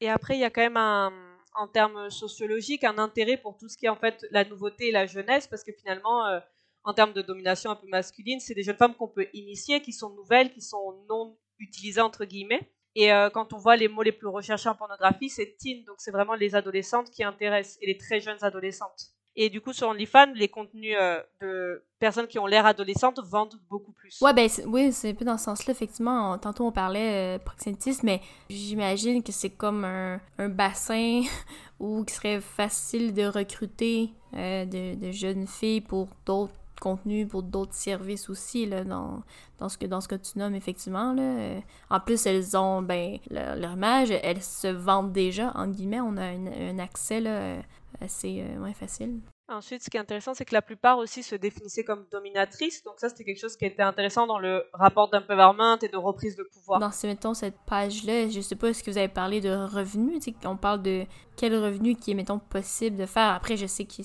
Et 0.00 0.08
après, 0.08 0.36
il 0.36 0.40
y 0.40 0.44
a 0.44 0.50
quand 0.50 0.62
même 0.62 0.76
en 1.56 1.68
termes 1.68 2.10
sociologiques, 2.10 2.84
un 2.84 2.98
intérêt 2.98 3.38
pour 3.38 3.56
tout 3.56 3.68
ce 3.68 3.76
qui 3.76 3.86
est 3.86 3.88
en 3.88 3.96
fait 3.96 4.26
la 4.30 4.44
nouveauté 4.44 4.88
et 4.88 4.92
la 4.92 5.06
jeunesse, 5.06 5.46
parce 5.46 5.64
que 5.64 5.72
finalement, 5.72 6.26
euh, 6.26 6.38
en 6.84 6.92
termes 6.92 7.12
de 7.12 7.22
domination 7.22 7.70
un 7.70 7.76
peu 7.76 7.88
masculine, 7.88 8.40
c'est 8.40 8.54
des 8.54 8.62
jeunes 8.62 8.76
femmes 8.76 8.94
qu'on 8.94 9.08
peut 9.08 9.26
initier, 9.32 9.80
qui 9.80 9.92
sont 9.92 10.10
nouvelles, 10.10 10.52
qui 10.52 10.60
sont 10.60 11.04
non 11.08 11.38
utilisées 11.58 12.02
entre 12.02 12.24
guillemets. 12.24 12.70
Et 12.94 13.12
euh, 13.12 13.30
quand 13.30 13.52
on 13.52 13.58
voit 13.58 13.76
les 13.76 13.88
mots 13.88 14.02
les 14.02 14.12
plus 14.12 14.28
recherchés 14.28 14.68
en 14.68 14.74
pornographie, 14.74 15.30
c'est 15.30 15.56
teen, 15.58 15.84
donc 15.84 15.96
c'est 15.98 16.10
vraiment 16.10 16.34
les 16.34 16.54
adolescentes 16.54 17.10
qui 17.10 17.24
intéressent, 17.24 17.78
et 17.80 17.86
les 17.86 17.98
très 17.98 18.20
jeunes 18.20 18.42
adolescentes. 18.42 19.15
Et 19.38 19.50
du 19.50 19.60
coup, 19.60 19.74
sur 19.74 19.88
OnlyFans, 19.88 20.32
les 20.34 20.48
contenus 20.48 20.96
euh, 20.98 21.20
de 21.42 21.82
personnes 21.98 22.26
qui 22.26 22.38
ont 22.38 22.46
l'air 22.46 22.64
adolescentes 22.64 23.20
vendent 23.22 23.60
beaucoup 23.68 23.92
plus. 23.92 24.18
Ouais, 24.22 24.32
ben 24.32 24.48
oui, 24.66 24.92
c'est 24.92 25.10
un 25.10 25.14
peu 25.14 25.26
dans 25.26 25.36
ce 25.36 25.44
sens-là, 25.44 25.72
effectivement. 25.72 26.38
tantôt, 26.38 26.64
on 26.64 26.72
parlait 26.72 27.36
euh, 27.36 27.38
proxénétisme, 27.38 28.06
mais 28.06 28.22
j'imagine 28.48 29.22
que 29.22 29.32
c'est 29.32 29.50
comme 29.50 29.84
un, 29.84 30.18
un 30.38 30.48
bassin 30.48 31.20
où 31.80 32.02
il 32.08 32.10
serait 32.10 32.40
facile 32.40 33.12
de 33.12 33.26
recruter 33.26 34.10
euh, 34.34 34.64
de, 34.64 35.10
jeunes 35.12 35.46
filles 35.46 35.82
pour 35.82 36.08
d'autres 36.24 36.54
contenus, 36.80 37.28
pour 37.28 37.42
d'autres 37.42 37.74
services 37.74 38.30
aussi, 38.30 38.64
là, 38.64 38.84
dans, 38.84 39.22
dans, 39.58 39.68
ce 39.68 39.76
que, 39.76 39.84
dans 39.84 40.00
ce 40.00 40.08
que 40.08 40.14
tu 40.14 40.38
nommes, 40.38 40.54
effectivement. 40.54 41.12
Là. 41.12 41.60
En 41.90 42.00
plus, 42.00 42.24
elles 42.24 42.56
ont, 42.56 42.80
ben, 42.80 43.18
leur, 43.30 43.72
image, 43.72 44.10
elles 44.10 44.42
se 44.42 44.68
vendent 44.68 45.12
déjà, 45.12 45.52
en 45.54 45.68
guillemets. 45.68 46.00
On 46.00 46.16
a 46.16 46.24
un 46.24 46.78
accès, 46.78 47.20
là 47.20 47.56
assez 48.00 48.42
moins 48.58 48.74
facile. 48.74 49.20
Ensuite, 49.48 49.80
ce 49.84 49.90
qui 49.90 49.96
est 49.96 50.00
intéressant, 50.00 50.34
c'est 50.34 50.44
que 50.44 50.54
la 50.54 50.62
plupart 50.62 50.98
aussi 50.98 51.22
se 51.22 51.36
définissaient 51.36 51.84
comme 51.84 52.04
dominatrices. 52.10 52.82
Donc 52.82 52.94
ça, 52.98 53.08
c'était 53.08 53.22
quelque 53.22 53.40
chose 53.40 53.56
qui 53.56 53.64
était 53.64 53.82
intéressant 53.82 54.26
dans 54.26 54.40
le 54.40 54.64
rapport 54.72 55.08
d'empowerment 55.08 55.78
et 55.82 55.88
de 55.88 55.96
reprise 55.96 56.34
de 56.34 56.42
pouvoir. 56.42 56.80
Dans 56.80 56.90
mettons, 57.04 57.32
cette 57.32 57.56
page-là, 57.64 58.28
je 58.28 58.40
sais 58.40 58.56
pas, 58.56 58.70
est-ce 58.70 58.82
que 58.82 58.90
vous 58.90 58.98
avez 58.98 59.08
parlé 59.08 59.40
de 59.40 59.50
revenus? 59.50 60.20
On 60.44 60.56
parle 60.56 60.82
de 60.82 61.04
quel 61.36 61.54
revenu 61.54 61.94
qui 61.94 62.10
est, 62.10 62.14
mettons, 62.14 62.40
possible 62.40 62.96
de 62.96 63.06
faire. 63.06 63.30
Après, 63.34 63.56
je 63.56 63.66
sais 63.66 63.84
qu'il 63.84 64.04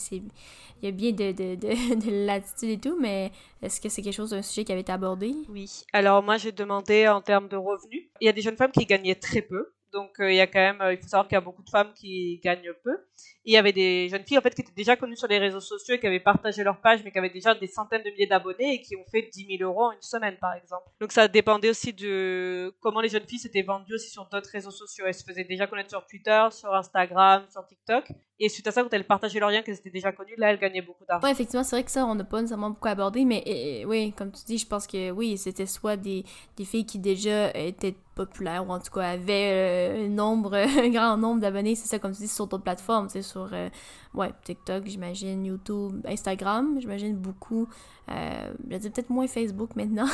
y 0.84 0.88
a 0.88 0.92
bien 0.92 1.12
de, 1.12 1.32
de, 1.32 1.56
de, 1.56 1.96
de 2.06 2.26
latitude 2.28 2.70
et 2.70 2.80
tout, 2.80 3.00
mais 3.00 3.32
est-ce 3.64 3.82
que 3.82 3.90
c'est 3.90 4.04
quelque 4.04 4.14
chose, 4.14 4.36
un 4.36 4.44
sujet 4.44 4.64
qui 4.64 4.72
avait 4.72 4.82
été 4.82 4.92
abordé? 4.92 5.34
Oui. 5.50 5.86
Alors 5.92 6.22
moi, 6.22 6.38
j'ai 6.38 6.52
demandé 6.52 7.08
en 7.08 7.22
termes 7.22 7.48
de 7.48 7.58
revenus. 7.58 8.10
Il 8.20 8.26
y 8.26 8.30
a 8.30 8.34
des 8.34 8.42
jeunes 8.42 8.58
femmes 8.58 8.72
qui 8.72 8.86
gagnaient 8.86 9.16
très 9.16 9.42
peu. 9.42 9.74
Donc 9.92 10.20
euh, 10.20 10.32
il 10.32 10.38
y 10.38 10.42
a 10.42 10.48
quand 10.48 10.60
même, 10.60 10.82
euh, 10.82 10.94
il 10.94 11.02
faut 11.02 11.08
savoir 11.08 11.28
qu'il 11.28 11.36
y 11.36 11.38
a 11.38 11.42
beaucoup 11.42 11.64
de 11.64 11.70
femmes 11.70 11.94
qui 11.94 12.40
gagnent 12.44 12.72
peu. 12.84 12.98
Il 13.44 13.54
y 13.54 13.58
avait 13.58 13.74
des 13.74 14.10
jeunes 14.10 14.24
filles 14.24 14.38
en 14.38 14.42
fait 14.42 14.54
qui 14.54 14.62
étaient 14.62 14.72
déjà 14.76 14.96
connues 14.96 15.16
sur 15.16 15.28
les 15.28 15.40
réseaux 15.40 15.60
sociaux 15.60 15.96
et 15.96 16.00
qui 16.00 16.08
avaient 16.08 16.20
partagé 16.20 16.64
leur 16.64 16.80
page, 16.80 17.02
mais 17.04 17.12
qui 17.12 17.18
avaient 17.18 17.30
déjà 17.30 17.56
des 17.56 17.68
centaines 17.68 18.04
de 18.04 18.10
milliers 18.10 18.28
d'abonnés 18.28 18.76
et 18.76 18.82
qui 18.82 18.96
ont 18.96 19.06
fait 19.12 19.30
10 19.32 19.58
000 19.58 19.70
euros 19.70 19.86
en 19.86 19.92
une 19.92 20.02
semaine 20.02 20.38
par 20.40 20.54
exemple. 20.54 20.88
Donc 21.00 21.12
ça 21.12 21.28
dépendait 21.28 21.70
aussi 21.70 21.94
de 21.94 22.74
comment 22.80 23.02
les 23.02 23.10
jeunes 23.10 23.28
filles 23.28 23.40
s'étaient 23.40 23.64
vendues 23.64 23.96
aussi 23.96 24.10
sur 24.10 24.28
d'autres 24.30 24.50
réseaux 24.52 24.72
sociaux. 24.72 25.06
Elles 25.08 25.14
se 25.14 25.24
faisaient 25.24 25.44
déjà 25.44 25.68
connaître 25.68 25.90
sur 25.90 26.06
Twitter, 26.06 26.48
sur 26.52 26.74
Instagram, 26.74 27.46
sur 27.50 27.66
TikTok. 27.66 28.06
Et 28.44 28.50
suite 28.50 28.66
à 28.66 28.72
ça, 28.72 28.82
quand 28.82 28.92
elles 28.92 29.06
partageaient 29.06 29.40
leur 29.40 29.52
lien, 29.52 29.62
qu'elles 29.62 29.76
étaient 29.76 29.92
déjà 29.92 30.12
connues, 30.12 30.34
là, 30.36 30.50
elles 30.50 30.58
gagnaient 30.58 30.82
beaucoup 30.82 31.06
d'argent. 31.06 31.24
Ouais, 31.24 31.32
effectivement, 31.32 31.64
c'est 31.64 31.76
vrai 31.76 31.84
que 31.84 31.92
ça, 31.92 32.08
on 32.08 32.16
n'a 32.16 32.24
pas 32.24 32.38
nécessairement 32.38 32.72
beaucoup 32.72 32.88
abordé, 32.88 33.24
mais 33.24 33.84
oui, 33.86 34.14
comme 34.18 34.32
tu 34.32 34.44
dis, 34.46 34.58
je 34.58 34.66
pense 34.66 34.88
que 34.88 35.12
oui, 35.12 35.38
c'était 35.38 35.68
soit 35.68 35.96
des, 35.96 36.26
filles 36.66 36.88
qui 36.88 36.98
déjà 36.98 37.56
étaient 37.56 37.94
populaires, 38.16 38.68
ou 38.68 38.72
en 38.72 38.80
tout 38.80 38.92
cas 38.92 39.12
avaient 39.12 39.52
euh, 39.52 40.06
un 40.06 40.10
nombre, 40.10 40.58
grand 40.90 41.18
nombre 41.18 41.40
d'abonnés, 41.40 41.76
c'est 41.76 41.88
ça, 41.88 42.00
comme 42.00 42.14
tu 42.14 42.24
dis, 42.24 42.28
sur 42.28 42.48
d'autres 42.48 42.64
plateformes, 42.64 43.10
sur, 43.20 43.50
euh, 43.52 43.70
ouais, 44.14 44.32
TikTok, 44.44 44.86
j'imagine, 44.86 45.46
YouTube, 45.46 46.06
Instagram, 46.08 46.78
j'imagine 46.80 47.16
beaucoup. 47.16 47.68
Euh, 48.10 48.54
je 48.70 48.78
dis 48.78 48.90
peut-être 48.90 49.10
moins 49.10 49.28
Facebook 49.28 49.76
maintenant. 49.76 50.08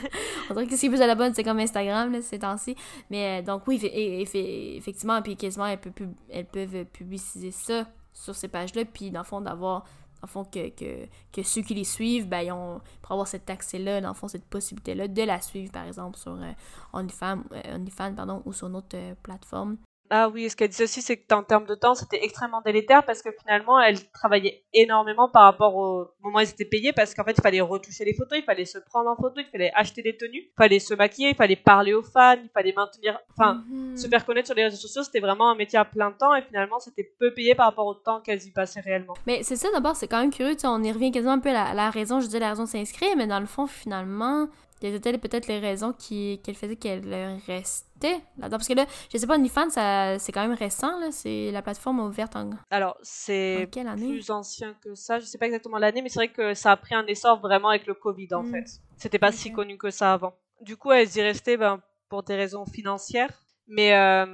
on 0.50 0.54
dirait 0.54 0.66
que 0.66 0.76
ce 0.76 0.80
qui 0.80 0.86
est 0.86 0.90
plus 0.90 1.00
à 1.00 1.06
la 1.06 1.14
bonne, 1.14 1.32
c'est 1.34 1.44
comme 1.44 1.58
Instagram, 1.58 2.12
là, 2.12 2.20
ces 2.20 2.38
temps-ci. 2.38 2.76
Mais 3.10 3.40
euh, 3.40 3.42
donc, 3.42 3.66
oui, 3.66 3.80
effectivement, 3.82 5.22
puis 5.22 5.36
quasiment, 5.36 5.66
elles 5.66 5.80
peuvent, 5.80 6.08
elles 6.28 6.46
peuvent 6.46 6.84
publiciser 6.86 7.50
ça 7.50 7.86
sur 8.12 8.34
ces 8.34 8.48
pages-là, 8.48 8.84
puis 8.84 9.10
dans 9.10 9.20
le 9.20 9.26
fond, 9.26 9.40
d'avoir 9.40 9.86
en 10.22 10.26
fond, 10.28 10.44
que, 10.44 10.68
que, 10.68 11.08
que, 11.32 11.42
ceux 11.42 11.62
qui 11.62 11.74
les 11.74 11.84
suivent, 11.84 12.28
ben, 12.28 12.42
ils 12.42 12.52
ont, 12.52 12.80
pour 13.00 13.12
avoir 13.12 13.26
cet 13.26 13.50
accès-là, 13.50 14.00
dans 14.00 14.08
le 14.10 14.14
fond, 14.14 14.28
cette 14.28 14.44
possibilité-là 14.44 15.08
de 15.08 15.22
la 15.22 15.40
suivre, 15.40 15.72
par 15.72 15.84
exemple, 15.84 16.16
sur 16.16 16.34
euh, 16.40 16.52
OnlyFans, 16.92 17.42
OnlyFans 17.74 18.14
pardon, 18.14 18.42
ou 18.44 18.52
sur 18.52 18.68
notre 18.68 18.96
plateforme. 19.22 19.78
Ah 20.14 20.28
oui, 20.28 20.50
ce 20.50 20.56
qu'elle 20.56 20.68
disait 20.68 20.84
aussi, 20.84 21.00
c'est 21.00 21.16
qu'en 21.16 21.42
termes 21.42 21.64
de 21.64 21.74
temps, 21.74 21.94
c'était 21.94 22.22
extrêmement 22.22 22.60
délétère 22.60 23.02
parce 23.06 23.22
que 23.22 23.30
finalement, 23.40 23.80
elle 23.80 23.96
travaillait 24.10 24.62
énormément 24.74 25.26
par 25.26 25.44
rapport 25.44 25.74
au 25.74 26.10
moment 26.22 26.36
où 26.36 26.40
ils 26.42 26.50
étaient 26.50 26.66
payés 26.66 26.92
parce 26.92 27.14
qu'en 27.14 27.24
fait, 27.24 27.32
il 27.38 27.40
fallait 27.40 27.62
retoucher 27.62 28.04
les 28.04 28.12
photos, 28.12 28.38
il 28.38 28.44
fallait 28.44 28.66
se 28.66 28.76
prendre 28.76 29.08
en 29.08 29.16
photo, 29.16 29.40
il 29.40 29.46
fallait 29.50 29.72
acheter 29.74 30.02
des 30.02 30.14
tenues, 30.14 30.50
il 30.50 30.52
fallait 30.54 30.80
se 30.80 30.92
maquiller, 30.92 31.30
il 31.30 31.34
fallait 31.34 31.56
parler 31.56 31.94
aux 31.94 32.02
fans, 32.02 32.36
il 32.36 32.50
fallait 32.50 32.74
maintenir, 32.76 33.18
enfin, 33.30 33.64
mhm. 33.66 33.96
se 33.96 34.06
faire 34.06 34.26
connaître 34.26 34.48
sur 34.48 34.54
les 34.54 34.64
réseaux 34.64 34.76
sociaux, 34.76 35.02
c'était 35.02 35.20
vraiment 35.20 35.50
un 35.50 35.54
métier 35.54 35.78
à 35.78 35.86
plein 35.86 36.12
temps 36.12 36.34
et 36.34 36.42
finalement, 36.42 36.78
c'était 36.78 37.10
peu 37.18 37.32
payé 37.32 37.54
par 37.54 37.64
rapport 37.64 37.86
au 37.86 37.94
temps 37.94 38.20
qu'elles 38.20 38.44
y 38.44 38.50
passaient 38.50 38.80
réellement. 38.80 39.14
Mais 39.26 39.42
c'est 39.42 39.56
ça 39.56 39.68
d'abord, 39.72 39.96
c'est 39.96 40.08
quand 40.08 40.20
même 40.20 40.30
curieux, 40.30 40.56
on 40.64 40.82
y 40.82 40.92
revient 40.92 41.10
quasiment 41.10 41.32
un 41.32 41.38
peu 41.38 41.48
à 41.48 41.72
la, 41.72 41.88
raison, 41.88 42.20
je 42.20 42.26
dis 42.26 42.38
la 42.38 42.50
raison 42.50 42.64
de 42.64 42.68
s'inscrire, 42.68 43.16
mais 43.16 43.26
dans 43.26 43.40
le 43.40 43.46
fond, 43.46 43.66
finalement, 43.66 44.48
quelles 44.78 44.94
étaient 44.94 45.16
peut-être 45.16 45.46
les 45.46 45.58
raisons 45.58 45.94
qui, 45.94 46.42
qu'elle 46.44 46.56
faisait 46.56 46.76
qu'elle 46.76 47.40
restait 47.46 47.91
là-dedans? 48.38 48.56
Parce 48.56 48.68
que 48.68 48.74
là, 48.74 48.86
je 49.12 49.18
sais 49.18 49.26
pas, 49.26 49.36
OnlyFans, 49.36 49.70
c'est 50.18 50.32
quand 50.32 50.46
même 50.46 50.56
récent, 50.56 50.98
là. 50.98 51.10
C'est 51.10 51.50
la 51.50 51.62
plateforme 51.62 52.00
ouverte 52.00 52.36
en... 52.36 52.50
Alors, 52.70 52.96
c'est 53.02 53.68
plus 53.70 54.30
ancien 54.30 54.74
que 54.82 54.94
ça. 54.94 55.18
Je 55.18 55.24
sais 55.24 55.38
pas 55.38 55.46
exactement 55.46 55.78
l'année, 55.78 56.02
mais 56.02 56.08
c'est 56.08 56.18
vrai 56.18 56.28
que 56.28 56.54
ça 56.54 56.72
a 56.72 56.76
pris 56.76 56.94
un 56.94 57.06
essor 57.06 57.40
vraiment 57.40 57.68
avec 57.68 57.86
le 57.86 57.94
Covid, 57.94 58.28
en 58.34 58.42
hmm. 58.42 58.52
fait. 58.52 58.64
C'était 58.96 59.18
pas 59.18 59.32
si 59.32 59.52
connu 59.52 59.76
que 59.78 59.90
ça 59.90 60.12
avant. 60.12 60.34
Du 60.60 60.76
coup, 60.76 60.92
elles 60.92 61.16
y 61.16 61.22
restaient 61.22 61.56
ben, 61.56 61.80
pour 62.08 62.22
des 62.22 62.36
raisons 62.36 62.66
financières. 62.66 63.42
Mais 63.72 63.94
euh, 63.94 64.26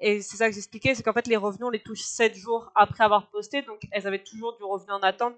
et 0.00 0.22
c'est 0.22 0.36
ça 0.36 0.48
que 0.48 0.54
j'expliquais, 0.54 0.94
c'est 0.94 1.02
qu'en 1.02 1.12
fait 1.12 1.26
les 1.26 1.36
revenus 1.36 1.66
on 1.66 1.70
les 1.70 1.80
touche 1.80 2.02
7 2.02 2.36
jours 2.36 2.70
après 2.74 3.04
avoir 3.04 3.28
posté, 3.30 3.62
donc 3.62 3.80
elles 3.90 4.06
avaient 4.06 4.22
toujours 4.22 4.56
du 4.56 4.62
revenu 4.62 4.92
en 4.92 5.00
attente, 5.00 5.34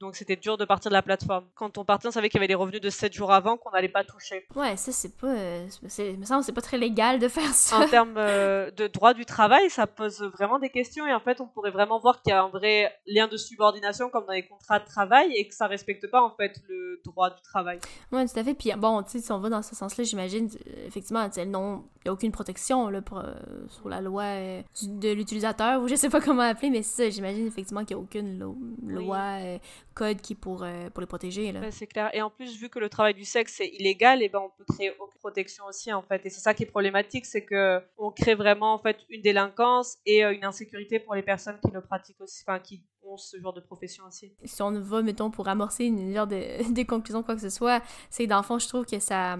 donc 0.00 0.16
c'était 0.16 0.36
dur 0.36 0.56
de 0.56 0.64
partir 0.64 0.90
de 0.90 0.94
la 0.94 1.02
plateforme. 1.02 1.44
Quand 1.54 1.76
on 1.76 1.84
partait, 1.84 2.08
on 2.08 2.10
savait 2.10 2.30
qu'il 2.30 2.38
y 2.38 2.40
avait 2.40 2.48
des 2.48 2.54
revenus 2.54 2.80
de 2.80 2.88
7 2.88 3.12
jours 3.12 3.30
avant 3.30 3.58
qu'on 3.58 3.70
n'allait 3.70 3.88
pas 3.88 4.02
toucher. 4.02 4.46
Ouais, 4.56 4.76
ça 4.76 4.90
c'est 4.90 5.16
pas, 5.16 5.34
euh, 5.34 5.68
ça 5.68 6.42
c'est 6.42 6.52
pas 6.52 6.62
très 6.62 6.78
légal 6.78 7.18
de 7.18 7.28
faire 7.28 7.52
ça. 7.52 7.78
En 7.78 7.88
termes 7.88 8.14
euh, 8.16 8.70
de 8.70 8.86
droit 8.86 9.12
du 9.12 9.26
travail, 9.26 9.68
ça 9.68 9.86
pose 9.86 10.22
vraiment 10.22 10.58
des 10.58 10.70
questions 10.70 11.06
et 11.06 11.12
en 11.12 11.20
fait 11.20 11.40
on 11.40 11.46
pourrait 11.46 11.70
vraiment 11.70 12.00
voir 12.00 12.22
qu'il 12.22 12.30
y 12.30 12.34
a 12.34 12.42
un 12.42 12.48
vrai 12.48 12.92
lien 13.06 13.28
de 13.28 13.36
subordination 13.36 14.08
comme 14.08 14.24
dans 14.24 14.32
les 14.32 14.46
contrats 14.46 14.78
de 14.78 14.86
travail 14.86 15.30
et 15.36 15.46
que 15.46 15.54
ça 15.54 15.66
respecte 15.66 16.10
pas 16.10 16.22
en 16.22 16.30
fait 16.30 16.58
le 16.68 17.02
droit 17.04 17.28
du 17.28 17.42
travail. 17.42 17.78
Ouais, 18.12 18.26
tout 18.26 18.38
à 18.38 18.44
fait. 18.44 18.54
Puis 18.54 18.72
bon, 18.78 19.02
tu 19.02 19.10
sais, 19.10 19.18
si 19.20 19.30
on 19.30 19.40
va 19.40 19.50
dans 19.50 19.62
ce 19.62 19.74
sens-là, 19.74 20.04
j'imagine 20.04 20.48
effectivement, 20.86 21.28
elles 21.36 21.50
n'ont 21.50 21.84
aucune 22.08 22.32
protection 22.32 22.79
là, 22.88 23.02
pour, 23.02 23.22
sur 23.68 23.88
la 23.88 24.00
loi 24.00 24.24
euh, 24.24 24.62
de 24.82 25.12
l'utilisateur, 25.12 25.82
ou 25.82 25.88
je 25.88 25.94
sais 25.94 26.08
pas 26.08 26.20
comment 26.20 26.42
appeler, 26.42 26.70
mais 26.70 26.82
ça, 26.82 27.08
j'imagine 27.08 27.46
effectivement 27.46 27.84
qu'il 27.84 27.96
n'y 27.96 28.02
a 28.02 28.04
aucune 28.04 28.38
loi, 28.86 29.38
euh, 29.40 29.58
code 29.94 30.20
qui 30.20 30.34
pour, 30.34 30.62
euh, 30.62 30.90
pour 30.90 31.00
les 31.00 31.06
protéger. 31.06 31.52
Là. 31.52 31.70
c'est 31.70 31.86
clair. 31.86 32.10
Et 32.14 32.22
en 32.22 32.30
plus, 32.30 32.58
vu 32.58 32.68
que 32.68 32.78
le 32.78 32.88
travail 32.88 33.14
du 33.14 33.24
sexe 33.24 33.60
est 33.60 33.68
illégal, 33.68 34.22
et 34.22 34.28
ben 34.28 34.40
on 34.40 34.50
peut 34.50 34.64
créer 34.72 34.92
aucune 34.98 35.18
protection 35.20 35.64
aussi, 35.66 35.92
en 35.92 36.02
fait. 36.02 36.24
Et 36.26 36.30
c'est 36.30 36.40
ça 36.40 36.54
qui 36.54 36.64
est 36.64 36.66
problématique, 36.66 37.26
c'est 37.26 37.44
que 37.44 37.80
on 37.98 38.10
crée 38.10 38.34
vraiment 38.34 38.74
en 38.74 38.78
fait 38.78 38.98
une 39.08 39.22
délinquance 39.22 39.98
et 40.06 40.22
une 40.22 40.44
insécurité 40.44 40.98
pour 40.98 41.14
les 41.14 41.22
personnes 41.22 41.58
qui 41.64 41.70
le 41.72 41.80
pratiquent 41.80 42.20
aussi, 42.20 42.42
enfin 42.46 42.58
qui 42.58 42.82
ce 43.16 43.40
genre 43.40 43.52
de 43.52 43.60
profession 43.60 44.04
aussi. 44.06 44.32
Si 44.44 44.62
on 44.62 44.70
va, 44.80 45.02
mettons, 45.02 45.30
pour 45.30 45.48
amorcer 45.48 45.84
une 45.84 46.14
genre 46.14 46.26
de, 46.26 46.72
des 46.72 46.84
conclusions, 46.84 47.22
quoi 47.22 47.34
que 47.34 47.40
ce 47.40 47.50
soit, 47.50 47.82
c'est 48.10 48.26
dans 48.26 48.38
le 48.38 48.42
fond, 48.42 48.58
je 48.58 48.68
trouve 48.68 48.84
que 48.84 48.98
ça 48.98 49.38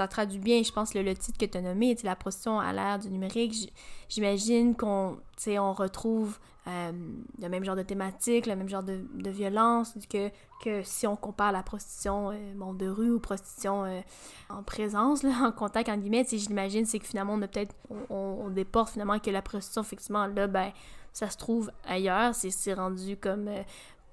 ça 0.00 0.08
traduit 0.08 0.38
bien, 0.38 0.62
je 0.62 0.72
pense, 0.72 0.94
le, 0.94 1.02
le 1.02 1.14
titre 1.14 1.36
que 1.36 1.44
tu 1.44 1.58
as 1.58 1.60
nommé, 1.60 1.94
la 2.04 2.16
prostitution 2.16 2.58
à 2.58 2.72
l'ère 2.72 2.98
du 2.98 3.10
numérique. 3.10 3.70
J'imagine 4.08 4.74
qu'on 4.74 5.18
on 5.46 5.72
retrouve 5.74 6.38
euh, 6.68 6.92
le 7.38 7.48
même 7.48 7.64
genre 7.64 7.76
de 7.76 7.82
thématique, 7.82 8.46
le 8.46 8.56
même 8.56 8.68
genre 8.68 8.82
de, 8.82 9.00
de 9.14 9.30
violence, 9.30 9.94
que, 10.10 10.30
que 10.62 10.82
si 10.84 11.06
on 11.06 11.16
compare 11.16 11.52
la 11.52 11.62
prostitution 11.62 12.30
euh, 12.30 12.72
de 12.74 12.88
rue 12.88 13.10
ou 13.10 13.20
prostitution 13.20 13.84
euh, 13.84 14.00
en 14.48 14.62
présence, 14.62 15.22
là, 15.22 15.32
en 15.44 15.52
contact, 15.52 15.90
en 15.90 15.98
guillemets, 15.98 16.26
j'imagine, 16.30 16.86
c'est 16.86 16.98
que 16.98 17.06
finalement, 17.06 17.34
on 17.34 17.42
a 17.42 17.48
peut-être, 17.48 17.74
on, 18.08 18.44
on, 18.44 18.48
déporte 18.48 18.92
finalement 18.92 19.18
que 19.18 19.30
la 19.30 19.42
prostitution, 19.42 19.82
effectivement, 19.82 20.26
là, 20.26 20.46
ben, 20.46 20.72
ça 21.12 21.30
se 21.30 21.36
trouve 21.36 21.70
ailleurs, 21.86 22.34
c'est 22.34 22.74
rendu 22.74 23.16
comme 23.16 23.48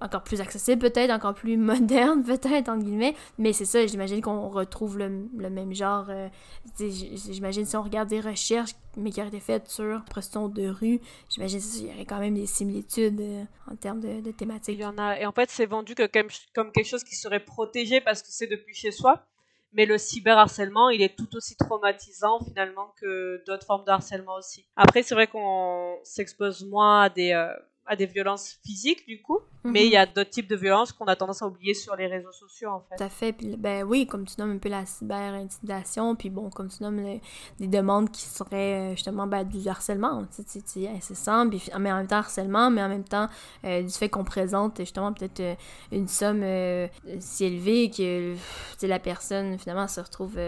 encore 0.00 0.22
plus 0.22 0.40
accessible 0.40 0.80
peut-être, 0.80 1.10
encore 1.10 1.34
plus 1.34 1.56
moderne 1.56 2.22
peut-être, 2.22 2.68
entre 2.68 2.84
guillemets, 2.84 3.14
mais 3.38 3.52
c'est 3.52 3.64
ça, 3.64 3.86
j'imagine 3.86 4.20
qu'on 4.20 4.48
retrouve 4.48 4.98
le, 4.98 5.08
même 5.50 5.74
genre, 5.74 6.06
euh, 6.08 6.28
j'imagine 6.78 7.64
si 7.64 7.76
on 7.76 7.82
regarde 7.82 8.08
des 8.08 8.20
recherches, 8.20 8.72
mais 8.96 9.10
qui 9.10 9.20
auraient 9.20 9.28
été 9.28 9.40
faites 9.40 9.68
sur 9.68 10.04
prostitution 10.04 10.48
de 10.48 10.68
rue, 10.68 11.00
j'imagine 11.30 11.60
qu'il 11.60 11.86
y 11.86 11.90
aurait 11.90 12.04
quand 12.04 12.18
même 12.18 12.34
des 12.34 12.46
similitudes 12.46 13.20
euh, 13.20 13.44
en 13.70 13.76
termes 13.76 14.00
de, 14.00 14.30
thématiques. 14.30 14.78
Il 14.78 14.82
y 14.82 14.86
en 14.86 14.98
a, 14.98 15.18
et 15.18 15.26
en 15.26 15.32
fait 15.32 15.50
c'est 15.50 15.66
vendu 15.66 15.94
comme 15.94 16.72
quelque 16.72 16.86
chose 16.86 17.04
qui 17.04 17.16
serait 17.16 17.44
protégé 17.44 18.00
parce 18.00 18.22
que 18.22 18.28
c'est 18.30 18.46
depuis 18.46 18.74
chez 18.74 18.92
soi, 18.92 19.26
mais 19.72 19.86
le 19.86 19.98
cyberharcèlement, 19.98 20.90
il 20.90 21.02
est 21.02 21.16
tout 21.16 21.34
aussi 21.36 21.56
traumatisant 21.56 22.40
finalement 22.40 22.92
que 23.00 23.42
d'autres 23.46 23.66
formes 23.66 23.84
de 23.84 23.90
harcèlement 23.90 24.36
aussi. 24.36 24.66
Après, 24.76 25.02
c'est 25.02 25.14
vrai 25.14 25.26
qu'on 25.26 25.98
s'expose 26.04 26.64
moins 26.64 27.02
à 27.02 27.08
des, 27.10 27.32
euh, 27.32 27.52
à 27.88 27.96
des 27.96 28.06
violences 28.06 28.58
physiques 28.64 29.06
du 29.06 29.20
coup, 29.22 29.38
mais 29.64 29.86
il 29.86 29.92
y 29.92 29.96
a 29.96 30.06
mhm. 30.06 30.12
d'autres 30.14 30.30
types 30.30 30.48
de 30.48 30.56
violences 30.56 30.92
qu'on 30.92 31.06
a 31.06 31.16
tendance 31.16 31.42
à 31.42 31.46
oublier 31.46 31.74
sur 31.74 31.96
les 31.96 32.06
réseaux 32.06 32.32
sociaux 32.32 32.70
en 32.70 32.80
fait. 32.80 32.96
Tout 32.96 33.04
à 33.04 33.08
fait. 33.08 33.34
Ben 33.56 33.84
oui, 33.84 34.06
comme 34.06 34.26
tu 34.26 34.34
nommes 34.38 34.52
un 34.52 34.58
peu 34.58 34.68
la 34.68 34.86
cyber-intimidation, 34.86 36.14
puis 36.14 36.30
bon, 36.30 36.50
comme 36.50 36.68
tu 36.68 36.82
nommes 36.82 37.18
des 37.58 37.66
demandes 37.66 38.10
qui 38.10 38.22
seraient 38.22 38.74
euh, 38.74 38.90
justement 38.90 39.26
ben, 39.26 39.44
du 39.44 39.66
harcèlement, 39.66 40.24
c'est 40.30 40.86
incessant, 40.88 41.48
puis, 41.48 41.62
mais 41.78 41.90
en 41.92 41.96
même 41.96 42.06
temps 42.06 42.16
harcèlement, 42.16 42.70
mais 42.70 42.82
en 42.82 42.88
même 42.88 43.04
temps 43.04 43.28
euh, 43.64 43.82
du 43.82 43.92
fait 43.92 44.08
qu'on 44.08 44.24
présente 44.24 44.78
justement 44.78 45.12
peut-être 45.12 45.40
euh, 45.40 45.54
une 45.90 46.08
somme 46.08 46.44
si 47.20 47.44
élevée 47.44 47.90
que 47.90 48.34
la 48.82 48.98
personne 48.98 49.58
finalement 49.58 49.88
se 49.88 50.00
retrouve 50.00 50.38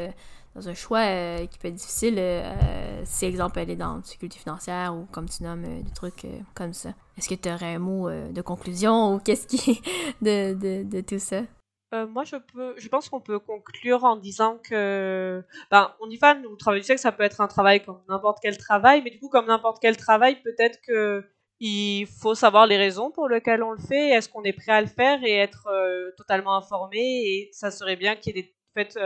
dans 0.54 0.68
un 0.68 0.74
choix 0.74 1.00
euh, 1.00 1.46
qui 1.46 1.58
peut 1.58 1.68
être 1.68 1.74
difficile 1.74 2.16
euh, 2.18 2.42
euh, 2.42 3.02
si, 3.04 3.24
exemple, 3.24 3.58
elle 3.58 3.70
est 3.70 3.76
dans 3.76 3.96
une 3.96 4.00
difficulté 4.00 4.38
financière 4.38 4.94
ou, 4.94 5.06
comme 5.12 5.28
tu 5.28 5.42
nommes, 5.42 5.62
des 5.62 5.92
trucs 5.92 6.26
comme 6.54 6.72
ça. 6.72 6.90
Est-ce 7.20 7.28
que 7.28 7.34
tu 7.34 7.50
aurais 7.50 7.74
un 7.74 7.78
mot 7.78 8.08
de 8.10 8.40
conclusion 8.40 9.12
ou 9.12 9.18
qu'est-ce 9.18 9.46
qui 9.46 9.72
est 9.72 9.82
de, 10.22 10.82
de, 10.84 11.00
tout 11.02 11.18
ça? 11.18 11.42
moi, 12.08 12.24
je 12.24 12.36
peux, 12.36 12.74
je 12.78 12.88
pense 12.88 13.10
qu'on 13.10 13.20
peut 13.20 13.38
conclure 13.38 14.04
en 14.04 14.16
disant 14.16 14.56
que, 14.56 15.44
ben, 15.70 15.92
on 16.00 16.08
y 16.08 16.16
va, 16.16 16.34
nous, 16.34 16.50
le 16.50 16.56
travail 16.56 16.80
du 16.80 16.86
sexe, 16.86 17.02
ça 17.02 17.12
peut 17.12 17.22
être 17.22 17.42
un 17.42 17.46
travail 17.46 17.84
comme 17.84 18.00
n'importe 18.08 18.38
quel 18.40 18.56
travail, 18.56 19.02
mais 19.04 19.10
du 19.10 19.18
coup, 19.18 19.28
comme 19.28 19.48
n'importe 19.48 19.82
quel 19.82 19.98
travail, 19.98 20.40
peut-être 20.40 20.80
que 20.80 21.22
il 21.58 22.06
faut 22.06 22.34
savoir 22.34 22.66
les 22.66 22.78
raisons 22.78 23.10
pour 23.10 23.28
lesquelles 23.28 23.62
on 23.62 23.72
le 23.72 23.80
fait, 23.80 24.12
est-ce 24.12 24.30
qu'on 24.30 24.44
est 24.44 24.54
prêt 24.54 24.72
à 24.72 24.80
le 24.80 24.86
faire 24.86 25.22
et 25.22 25.36
être 25.36 25.68
totalement 26.16 26.56
informé, 26.56 27.00
et 27.00 27.50
ça 27.52 27.70
serait 27.70 27.96
bien 27.96 28.16
qu'il 28.16 28.34
y 28.34 28.38
ait 28.38 28.42
des, 28.44 28.54
fait, 28.74 28.98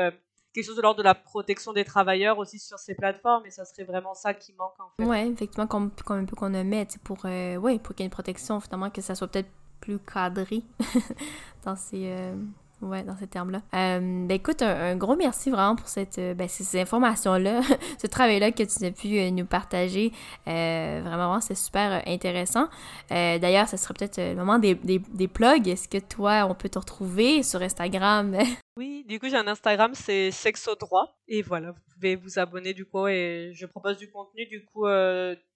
quelque 0.55 0.65
chose 0.65 0.77
de 0.77 0.83
l'ordre 0.83 0.99
de 0.99 1.03
la 1.03 1.15
protection 1.15 1.73
des 1.73 1.85
travailleurs 1.85 2.39
aussi 2.39 2.59
sur 2.59 2.79
ces 2.79 2.95
plateformes 2.95 3.45
et 3.45 3.51
ça 3.51 3.65
serait 3.65 3.85
vraiment 3.85 4.15
ça 4.15 4.33
qui 4.33 4.55
manque 4.55 4.79
en 4.79 4.89
fait. 4.97 5.05
Ouais, 5.05 5.29
effectivement, 5.29 5.67
un 5.71 5.89
peu 5.89 6.37
qu'on 6.37 6.51
met 6.51 6.87
pour, 7.03 7.19
euh, 7.25 7.79
pour 7.79 7.95
qu'il 7.95 8.01
y 8.01 8.03
ait 8.03 8.07
une 8.07 8.11
protection, 8.11 8.61
finalement, 8.61 8.89
que 8.89 9.03
ça 9.03 9.15
soit 9.15 9.27
peut-être 9.27 9.51
plus 9.81 9.99
cadré 9.99 10.63
dans 11.65 11.77
ces, 11.77 12.07
euh, 12.07 12.37
Ouais, 12.85 13.03
dans 13.03 13.17
ces 13.17 13.27
termes-là. 13.27 13.63
Euh, 13.75 14.27
ben 14.27 14.33
écoute, 14.33 14.61
un, 14.61 14.95
gros 14.97 15.17
merci 15.17 15.51
vraiment 15.51 15.75
pour 15.75 15.89
cette, 15.89 16.19
euh, 16.19 16.35
ben, 16.35 16.47
ces, 16.49 16.79
informations-là, 16.79 17.63
ce 17.99 18.07
travail-là 18.07 18.53
que 18.53 18.63
tu 18.63 18.85
as 18.85 18.91
pu 18.91 19.19
euh, 19.19 19.31
nous 19.31 19.47
partager. 19.47 20.13
Euh, 20.47 21.01
vraiment, 21.03 21.41
c'est 21.41 21.55
super 21.55 22.03
intéressant. 22.07 22.69
D'ailleurs, 23.09 23.69
ce 23.69 23.79
sera 23.79 23.95
peut-être 23.95 24.19
le 24.19 24.35
moment 24.35 24.59
des, 24.59 24.75
des, 24.75 24.99
des 24.99 25.29
plugs. 25.29 25.67
Est-ce 25.67 25.89
que 25.89 25.99
toi, 25.99 26.47
on 26.49 26.55
peut 26.55 26.69
te 26.69 26.79
retrouver 26.79 27.43
sur 27.43 27.63
Instagram? 27.63 28.37
oui, 28.77 29.03
du 29.09 29.19
coup, 29.19 29.31
j'ai 29.31 29.37
un 29.37 29.49
Instagram, 29.49 29.93
c'est 29.95 30.31
Sexo 30.31 30.75
Droit. 30.75 31.17
Et 31.27 31.41
voilà, 31.41 31.71
vous 31.71 31.95
pouvez 31.95 32.17
vous 32.17 32.39
abonner 32.39 32.75
du 32.75 32.85
coup 32.85 33.07
et 33.09 33.53
je 33.55 33.65
propose 33.65 33.97
du 33.97 34.11
contenu 34.11 34.45
du 34.45 34.63
coup 34.67 34.85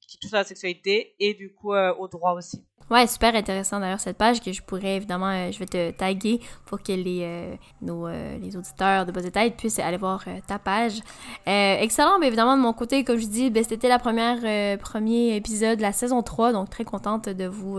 qui 0.09 0.19
touche 0.19 0.33
à 0.33 0.39
la 0.39 0.45
sexualité 0.45 1.15
et 1.21 1.35
du 1.35 1.53
coup 1.53 1.75
au 1.75 2.09
droit 2.09 2.33
aussi. 2.33 2.65
Ouais, 2.91 3.07
super 3.07 3.35
intéressant 3.35 3.81
d'ailleurs 3.81 4.01
cette 4.01 4.17
page 4.17 4.41
que 4.41 4.51
je 4.51 4.63
pourrais 4.63 4.97
évidemment, 4.97 5.29
euh, 5.29 5.53
je 5.53 5.59
vais 5.59 5.67
te 5.67 5.91
taguer 5.91 6.41
pour 6.65 6.83
que 6.83 6.93
les, 6.93 7.21
euh, 7.23 7.55
nos, 7.83 8.07
euh, 8.07 8.39
les 8.39 8.57
auditeurs 8.57 9.05
de 9.05 9.13
Buzz 9.13 9.31
puissent 9.59 9.79
aller 9.79 9.99
voir 9.99 10.25
ta 10.47 10.59
page. 10.59 11.01
excellent, 11.47 12.19
mais 12.19 12.29
évidemment 12.29 12.57
de 12.57 12.63
mon 12.63 12.73
côté, 12.73 13.05
comme 13.05 13.19
je 13.19 13.27
dis, 13.27 13.51
ben, 13.51 13.63
c'était 13.63 13.89
la 13.89 13.99
première 13.99 14.79
premier 14.79 15.37
épisode 15.37 15.77
de 15.77 15.83
la 15.83 15.93
saison 15.93 16.23
3, 16.23 16.53
donc 16.53 16.71
très 16.71 16.85
contente 16.85 17.29
de 17.29 17.47
vous 17.47 17.79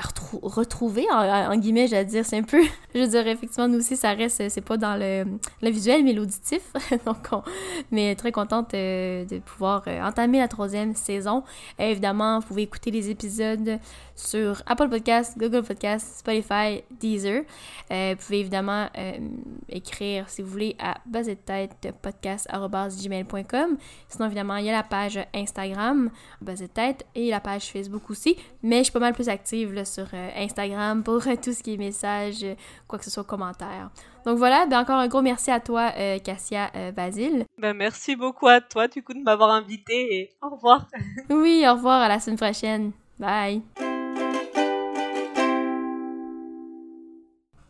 retrouver, 0.00 1.06
en, 1.10 1.56
guillemets, 1.56 1.86
j'allais 1.86 2.06
dire, 2.06 2.24
c'est 2.24 2.38
un 2.38 2.42
peu, 2.42 2.62
je 2.94 3.04
dirais 3.04 3.32
effectivement, 3.32 3.68
nous 3.68 3.78
aussi, 3.78 3.96
ça 3.96 4.12
reste, 4.12 4.48
c'est 4.48 4.60
pas 4.62 4.76
dans 4.78 4.96
le, 4.96 5.24
le 5.60 5.70
visuel, 5.70 6.02
mais 6.02 6.12
l'auditif, 6.12 6.72
donc 7.06 7.28
on, 7.30 7.42
mais 7.90 8.14
très 8.16 8.32
contente 8.32 8.72
euh, 8.74 9.24
de 9.26 9.38
pouvoir 9.38 9.82
euh, 9.86 10.02
entamer 10.02 10.38
la 10.38 10.48
troisième 10.48 10.94
saison. 10.94 11.44
évidemment, 11.78 12.38
vous 12.40 12.46
pouvez 12.46 12.62
écouter 12.62 12.90
les 12.90 13.10
épisodes 13.10 13.78
sur 14.14 14.62
Apple 14.66 14.88
Podcasts, 14.88 15.36
Google 15.36 15.62
Podcasts, 15.62 16.20
Spotify, 16.20 16.82
Deezer. 16.98 17.42
Euh, 17.90 18.14
vous 18.16 18.24
pouvez 18.24 18.40
évidemment 18.40 18.88
écrire, 19.68 20.28
si 20.28 20.42
vous 20.42 20.48
voulez, 20.48 20.76
à 20.78 20.98
podcast.gmail.com. 22.02 23.76
Sinon, 24.08 24.26
évidemment, 24.26 24.56
il 24.56 24.66
y 24.66 24.70
a 24.70 24.72
la 24.72 24.82
page 24.82 25.18
Instagram, 25.34 26.10
tête 26.74 27.04
et 27.14 27.30
la 27.30 27.40
page 27.40 27.70
Facebook 27.72 28.10
aussi, 28.10 28.36
mais 28.62 28.78
je 28.78 28.84
suis 28.84 28.92
pas 28.92 29.00
mal 29.00 29.12
plus 29.14 29.28
active 29.28 29.72
là, 29.82 29.84
sur 29.84 30.06
Instagram 30.36 31.02
pour 31.02 31.22
tout 31.42 31.52
ce 31.52 31.62
qui 31.62 31.74
est 31.74 31.76
message, 31.76 32.44
quoi 32.86 32.98
que 32.98 33.04
ce 33.04 33.10
soit 33.10 33.24
commentaire. 33.24 33.90
Donc 34.24 34.38
voilà, 34.38 34.66
ben 34.66 34.80
encore 34.80 34.98
un 34.98 35.08
gros 35.08 35.22
merci 35.22 35.50
à 35.50 35.60
toi, 35.60 35.92
Cassia 36.24 36.70
Basile. 36.94 37.44
Ben 37.58 37.74
merci 37.74 38.16
beaucoup 38.16 38.48
à 38.48 38.60
toi, 38.60 38.88
du 38.88 39.02
coup, 39.02 39.14
de 39.14 39.20
m'avoir 39.20 39.50
invité 39.50 40.14
et 40.14 40.30
au 40.42 40.50
revoir. 40.50 40.86
oui, 41.30 41.64
au 41.68 41.72
revoir, 41.74 42.02
à 42.02 42.08
la 42.08 42.20
semaine 42.20 42.38
prochaine. 42.38 42.92
Bye. 43.18 43.62